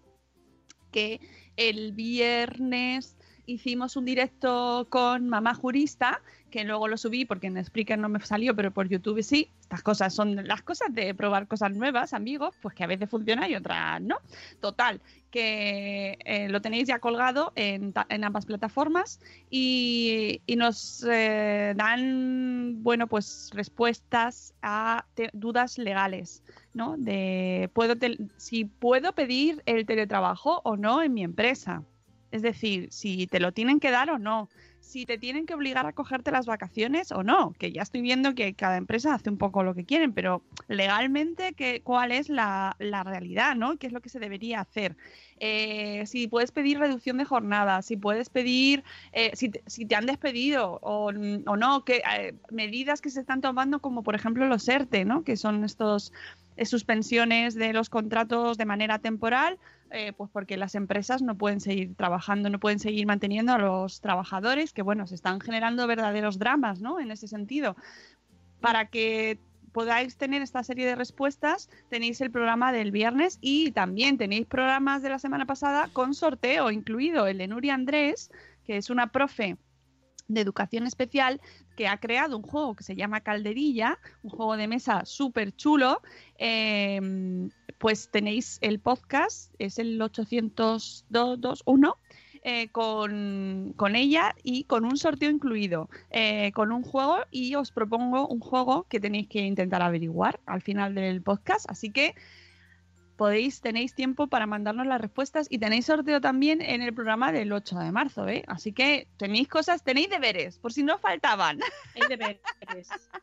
que 0.91 1.20
el 1.57 1.93
viernes 1.93 3.18
hicimos 3.49 3.96
un 3.96 4.05
directo 4.05 4.86
con 4.90 5.28
Mamá 5.28 5.55
Jurista, 5.55 6.20
que 6.51 6.64
luego 6.64 6.86
lo 6.86 6.99
subí 6.99 7.24
porque 7.24 7.46
en 7.46 7.62
Spreaker 7.64 7.99
no 7.99 8.09
me 8.09 8.20
salió, 8.20 8.55
pero 8.55 8.70
por 8.70 8.88
YouTube 8.88 9.22
sí. 9.22 9.51
Estas 9.61 9.82
cosas 9.82 10.14
son 10.14 10.46
las 10.46 10.62
cosas 10.62 10.94
de 10.94 11.14
probar 11.14 11.49
cosas 11.49 11.72
nuevas, 11.72 12.12
amigos, 12.12 12.55
pues 12.61 12.74
que 12.74 12.84
a 12.84 12.86
veces 12.86 13.09
funciona 13.09 13.49
y 13.49 13.55
otras 13.55 14.01
no. 14.03 14.18
Total, 14.61 15.01
que 15.30 16.18
eh, 16.24 16.49
lo 16.49 16.61
tenéis 16.61 16.88
ya 16.88 16.99
colgado 16.99 17.53
en, 17.55 17.94
en 18.11 18.24
ambas 18.24 18.44
plataformas 18.44 19.18
y, 19.51 20.42
nos 20.57 21.05
eh, 21.09 21.72
dan, 21.74 22.82
bueno, 22.82 23.07
pues 23.07 23.51
respuestas 23.55 24.55
a 24.61 25.07
dudas 25.32 25.78
legales, 25.78 26.42
¿no? 26.74 26.96
De 26.99 27.70
puedo 27.72 27.94
si 28.36 28.66
puedo 28.66 29.12
pedir 29.12 29.62
el 29.64 29.86
teletrabajo 29.86 30.61
o 30.64 30.76
no 30.76 31.03
en 31.03 31.14
mi 31.14 31.24
empresa. 31.24 31.82
Es 32.31 32.43
decir, 32.43 32.89
si 32.91 33.26
te 33.26 33.41
lo 33.41 33.53
tienen 33.53 33.81
que 33.81 33.91
dar 33.91 34.11
o 34.11 34.18
no, 34.18 34.49
si 34.81 35.05
te 35.05 35.18
tienen 35.18 35.45
que 35.45 35.55
obligar 35.55 35.87
a 35.87 35.93
cogerte 35.93 36.31
las 36.31 36.47
vacaciones 36.47 37.12
o 37.12 37.22
no, 37.22 37.53
que 37.59 37.72
ya 37.72 37.83
estoy 37.83 38.01
viendo 38.01 38.35
que 38.35 38.55
cada 38.55 38.79
empresa 38.79 39.14
hace 39.14 39.29
un 39.29 39.37
poco 39.37 39.62
lo 39.62 39.74
que 39.74 39.85
quieren, 39.85 40.14
pero 40.14 40.43
legalmente, 40.66 41.53
¿qué, 41.53 41.83
¿cuál 41.83 42.11
es 42.11 42.31
la, 42.31 42.74
la 42.79 43.05
realidad, 43.05 43.55
no? 43.55 43.76
¿Qué 43.76 43.87
es 43.87 43.93
lo 43.93 44.01
que 44.01 44.09
se 44.09 44.18
debería 44.18 44.61
hacer? 44.61 44.97
Eh, 45.41 46.05
si 46.07 46.26
puedes 46.26 46.53
pedir 46.53 46.79
reducción 46.79 47.18
de 47.18 47.26
jornada, 47.26 47.83
si 47.83 47.97
puedes 47.97 48.31
pedir, 48.31 48.83
eh, 49.12 49.31
si, 49.35 49.51
te, 49.51 49.62
si 49.66 49.85
te 49.85 49.95
han 49.95 50.07
despedido 50.07 50.79
o, 50.83 51.12
no, 51.12 51.85
que 51.85 52.03
eh, 52.16 52.35
medidas 52.51 53.03
que 53.03 53.11
se 53.11 53.20
están 53.20 53.43
tomando 53.43 53.81
como 53.81 54.03
por 54.03 54.14
ejemplo 54.14 54.47
los 54.47 54.66
ERTE, 54.68 55.05
¿no? 55.05 55.22
Que 55.22 55.37
son 55.37 55.64
estos 55.64 56.12
suspensiones 56.64 57.54
de 57.54 57.72
los 57.72 57.88
contratos 57.88 58.59
de 58.59 58.64
manera 58.64 58.98
temporal, 58.98 59.59
eh, 59.90 60.12
pues 60.16 60.30
porque 60.30 60.56
las 60.56 60.74
empresas 60.74 61.22
no 61.22 61.36
pueden 61.36 61.61
seguir 61.61 61.94
trabajando, 61.94 62.50
no 62.50 62.59
pueden 62.59 62.78
seguir 62.78 63.06
manteniendo 63.06 63.52
a 63.52 63.59
los 63.59 64.00
trabajadores, 64.00 64.72
que 64.72 64.82
bueno, 64.82 65.06
se 65.06 65.14
están 65.14 65.40
generando 65.40 65.86
verdaderos 65.86 66.38
dramas, 66.38 66.80
¿no? 66.80 67.00
En 67.00 67.11
ese 67.11 67.28
sentido. 67.28 67.76
Para 68.61 68.86
que 68.86 69.38
podáis 69.72 70.16
tener 70.16 70.42
esta 70.42 70.62
serie 70.62 70.86
de 70.86 70.96
respuestas, 70.96 71.70
tenéis 71.88 72.20
el 72.20 72.30
programa 72.30 72.72
del 72.72 72.90
viernes 72.90 73.38
y 73.40 73.70
también 73.70 74.18
tenéis 74.18 74.46
programas 74.46 75.02
de 75.02 75.11
la 75.11 75.18
semana 75.18 75.46
pasada 75.46 75.88
con 75.92 76.14
sorteo 76.14 76.70
incluido, 76.70 77.26
el 77.26 77.38
de 77.38 77.48
Nuria 77.48 77.74
Andrés, 77.74 78.30
que 78.64 78.76
es 78.76 78.90
una 78.90 79.06
profe 79.09 79.56
de 80.29 80.41
educación 80.41 80.87
especial 80.87 81.41
que 81.76 81.89
ha 81.89 81.99
creado 81.99 82.37
un 82.37 82.43
juego 82.43 82.76
que 82.76 82.85
se 82.85 82.95
llama 82.95 83.20
Calderilla, 83.22 83.99
un 84.22 84.31
juego 84.31 84.57
de 84.57 84.68
mesa 84.68 85.05
súper 85.05 85.57
chulo. 85.57 86.01
Eh, 86.39 87.49
pues 87.79 88.11
tenéis 88.11 88.59
el 88.61 88.79
podcast, 88.81 89.55
es 89.59 89.79
el 89.79 90.01
802.1. 90.01 91.95
Eh, 92.45 92.68
con, 92.68 93.74
con 93.76 93.97
ella 93.97 94.35
y 94.45 94.62
con 94.64 94.85
un 94.85 94.97
sorteo 94.97 95.29
incluido, 95.29 95.91
eh, 96.11 96.53
con 96.53 96.70
un 96.70 96.85
juego 96.85 97.18
y 97.33 97.57
os 97.57 97.72
propongo 97.72 98.29
un 98.29 98.39
juego 98.39 98.87
que 98.89 99.01
tenéis 99.01 99.26
que 99.26 99.41
intentar 99.41 99.83
averiguar 99.83 100.39
al 100.47 100.62
final 100.62 100.95
del 100.95 101.20
podcast, 101.20 101.68
así 101.68 101.91
que 101.91 102.14
podéis, 103.19 103.61
tenéis 103.61 103.95
tiempo 103.95 104.29
para 104.29 104.47
mandarnos 104.47 104.87
las 104.87 105.01
respuestas 105.01 105.49
y 105.51 105.59
tenéis 105.59 105.87
sorteo 105.87 106.21
también 106.23 106.62
en 106.62 106.81
el 106.81 106.95
programa 106.95 107.33
del 107.33 107.53
8 107.53 107.79
de 107.81 107.93
marzo, 107.93 108.27
¿eh? 108.29 108.45
Así 108.47 108.73
que 108.73 109.09
tenéis 109.19 109.49
cosas, 109.49 109.83
tenéis 109.83 110.09
deberes, 110.09 110.59
por 110.59 110.73
si 110.73 110.83
no 110.85 110.99
faltaban. 110.99 111.59
Hay 111.95 112.09
deberes. 112.09 112.41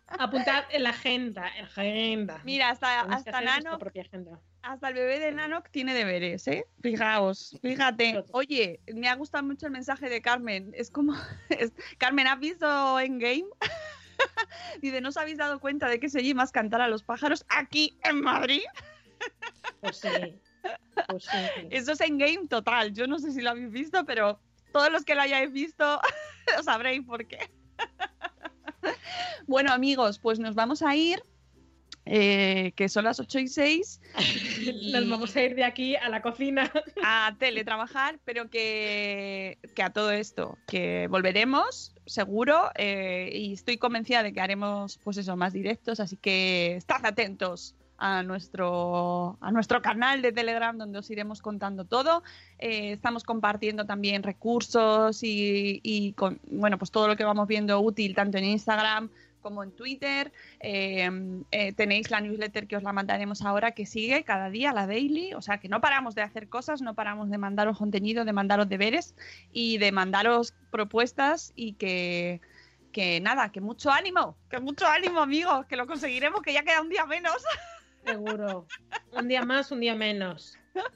Apuntad 0.08 0.66
en 0.70 0.84
la 0.84 0.90
agenda, 0.92 1.48
en 1.56 1.62
la 1.64 1.68
agenda. 1.70 2.42
Mira, 2.44 2.70
hasta, 2.70 3.02
hasta 3.02 3.42
Nano, 3.42 3.80
hasta 4.62 4.88
el 4.90 4.94
bebé 4.96 5.20
de 5.20 5.32
Nanoc 5.32 5.70
tiene 5.72 5.94
deberes, 5.94 6.48
¿eh? 6.48 6.66
Fijaos, 6.82 7.58
fíjate. 7.62 8.24
Oye, 8.32 8.82
me 8.94 9.08
ha 9.08 9.16
gustado 9.16 9.44
mucho 9.46 9.66
el 9.68 9.72
mensaje 9.72 10.10
de 10.10 10.22
Carmen. 10.22 10.72
Es 10.76 10.92
como, 10.92 11.14
es- 11.50 11.72
Carmen, 11.98 12.28
¿has 12.28 12.40
visto 12.40 13.00
en 13.00 13.18
game? 13.18 13.46
Dice, 14.82 15.02
¿no 15.02 15.10
os 15.10 15.18
habéis 15.18 15.38
dado 15.38 15.60
cuenta 15.60 15.88
de 15.88 16.00
que 16.00 16.10
se 16.10 16.20
oye 16.20 16.34
más 16.34 16.52
cantar 16.52 16.82
a 16.82 16.88
los 16.88 17.04
pájaros 17.04 17.46
aquí 17.50 17.98
en 18.04 18.22
Madrid? 18.22 18.62
Pues 19.82 19.98
sí. 19.98 20.40
Pues 21.08 21.24
sí. 21.24 21.68
Eso 21.70 21.92
es 21.92 22.02
en 22.02 22.18
game 22.18 22.48
total. 22.50 22.94
Yo 22.94 23.08
no 23.08 23.20
sé 23.20 23.32
si 23.32 23.42
lo 23.42 23.52
habéis 23.52 23.72
visto, 23.72 24.06
pero 24.06 24.40
todos 24.72 24.92
los 24.92 25.06
que 25.06 25.16
lo 25.16 25.22
hayáis 25.22 25.52
visto 25.52 26.02
lo 26.58 26.64
sabréis 26.64 27.02
por 27.06 27.26
qué. 27.28 27.50
bueno, 29.48 29.72
amigos, 29.72 30.20
pues 30.20 30.40
nos 30.40 30.56
vamos 30.56 30.82
a 30.82 30.96
ir, 30.96 31.24
eh, 32.06 32.74
que 32.76 32.90
son 32.90 33.06
las 33.06 33.20
8 33.20 33.40
y 33.40 33.48
6. 33.48 34.02
Nos 34.92 35.10
vamos 35.10 35.36
a 35.36 35.42
ir 35.42 35.56
de 35.56 35.64
aquí 35.64 35.96
a 35.96 36.10
la 36.10 36.22
cocina. 36.22 36.72
a 37.04 37.36
teletrabajar, 37.40 38.20
pero 38.26 38.50
que, 38.50 39.58
que 39.76 39.84
a 39.84 39.92
todo 39.92 40.12
esto, 40.12 40.58
que 40.68 41.08
volveremos 41.08 41.96
seguro 42.06 42.70
eh, 42.76 43.30
y 43.34 43.54
estoy 43.54 43.78
convencida 43.78 44.24
de 44.24 44.34
que 44.34 44.42
haremos 44.42 45.00
pues 45.04 45.18
eso, 45.18 45.36
más 45.36 45.54
directos, 45.54 46.00
así 46.00 46.18
que 46.18 46.76
estad 46.76 47.06
atentos 47.06 47.76
a 47.98 48.24
nuestro, 48.24 49.38
a 49.42 49.52
nuestro 49.52 49.82
canal 49.82 50.22
de 50.22 50.32
Telegram 50.32 50.78
donde 50.78 51.00
os 51.00 51.10
iremos 51.10 51.42
contando 51.42 51.86
todo. 51.86 52.24
Eh, 52.60 52.94
estamos 52.94 53.24
compartiendo 53.24 53.86
también 53.86 54.24
recursos 54.24 55.20
y, 55.22 56.14
con, 56.18 56.40
bueno, 56.50 56.78
pues 56.78 56.92
todo 56.92 57.08
lo 57.08 57.16
que 57.16 57.24
vamos 57.24 57.48
viendo 57.48 57.80
útil 57.80 58.16
tanto 58.16 58.38
en 58.38 58.46
Instagram 58.46 59.10
como 59.42 59.64
en 59.64 59.72
Twitter. 59.72 60.34
Eh, 60.60 61.08
eh, 61.52 61.74
tenéis 61.74 62.10
la 62.10 62.20
newsletter 62.20 62.68
que 62.68 62.78
os 62.78 62.84
la 62.84 62.94
mandaremos 62.94 63.44
ahora 63.44 63.72
que 63.72 63.86
sigue 63.86 64.24
cada 64.24 64.50
día, 64.50 64.74
la 64.74 64.88
daily. 64.88 65.34
O 65.36 65.42
sea 65.42 65.60
que 65.60 65.70
no 65.70 65.82
paramos 65.82 66.16
de 66.16 66.24
hacer 66.24 66.50
cosas, 66.50 66.82
no 66.82 66.96
paramos 66.96 67.30
de 67.30 67.38
mandaros 67.38 67.78
contenido, 67.78 68.26
de 68.26 68.34
mandaros 68.34 68.68
deberes 68.68 69.16
y 69.52 69.78
de 69.78 69.92
mandaros 69.92 70.54
propuestas 70.72 71.54
y 71.56 71.74
que, 71.74 72.42
que 72.92 73.22
nada, 73.22 73.52
que 73.52 73.62
mucho 73.62 73.92
ánimo, 73.92 74.36
que 74.50 74.60
mucho 74.60 74.88
ánimo 74.88 75.20
amigos, 75.20 75.66
que 75.68 75.76
lo 75.76 75.86
conseguiremos, 75.86 76.42
que 76.42 76.54
ya 76.54 76.64
queda 76.64 76.82
un 76.82 76.90
día 76.90 77.06
menos. 77.06 77.36
Seguro. 78.06 78.68
Un 79.12 79.28
día 79.28 79.44
más, 79.44 79.72
un 79.72 79.80
día 79.80 79.96
menos. 79.96 80.58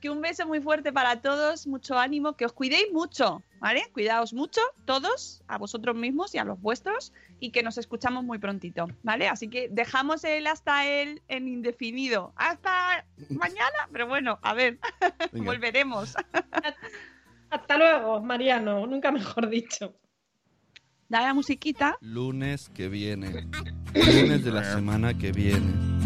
Que 0.00 0.10
un 0.10 0.20
beso 0.20 0.46
muy 0.46 0.60
fuerte 0.60 0.92
para 0.92 1.22
todos, 1.22 1.66
mucho 1.66 1.98
ánimo, 1.98 2.36
que 2.36 2.44
os 2.44 2.52
cuidéis 2.52 2.92
mucho, 2.92 3.42
¿vale? 3.60 3.82
Cuidaos 3.94 4.34
mucho, 4.34 4.60
todos, 4.84 5.42
a 5.48 5.56
vosotros 5.56 5.96
mismos 5.96 6.34
y 6.34 6.38
a 6.38 6.44
los 6.44 6.60
vuestros, 6.60 7.14
y 7.40 7.50
que 7.50 7.62
nos 7.62 7.78
escuchamos 7.78 8.22
muy 8.22 8.38
prontito, 8.38 8.88
¿vale? 9.02 9.26
Así 9.26 9.48
que 9.48 9.70
dejamos 9.70 10.22
el 10.24 10.48
hasta 10.48 10.86
el 10.86 11.22
en 11.28 11.48
indefinido. 11.48 12.34
Hasta 12.36 13.06
mañana, 13.30 13.88
pero 13.90 14.06
bueno, 14.06 14.38
a 14.42 14.52
ver, 14.52 14.78
volveremos. 15.32 16.14
Hasta 17.50 17.78
luego, 17.78 18.20
Mariano. 18.20 18.86
Nunca 18.86 19.10
mejor 19.10 19.48
dicho. 19.48 19.94
Dale 21.08 21.26
la 21.26 21.34
musiquita. 21.34 21.96
Lunes 22.00 22.68
que 22.70 22.88
viene. 22.88 23.48
Lunes 23.94 24.44
de 24.44 24.50
la 24.50 24.64
semana 24.64 25.16
que 25.16 25.32
viene. 25.32 26.05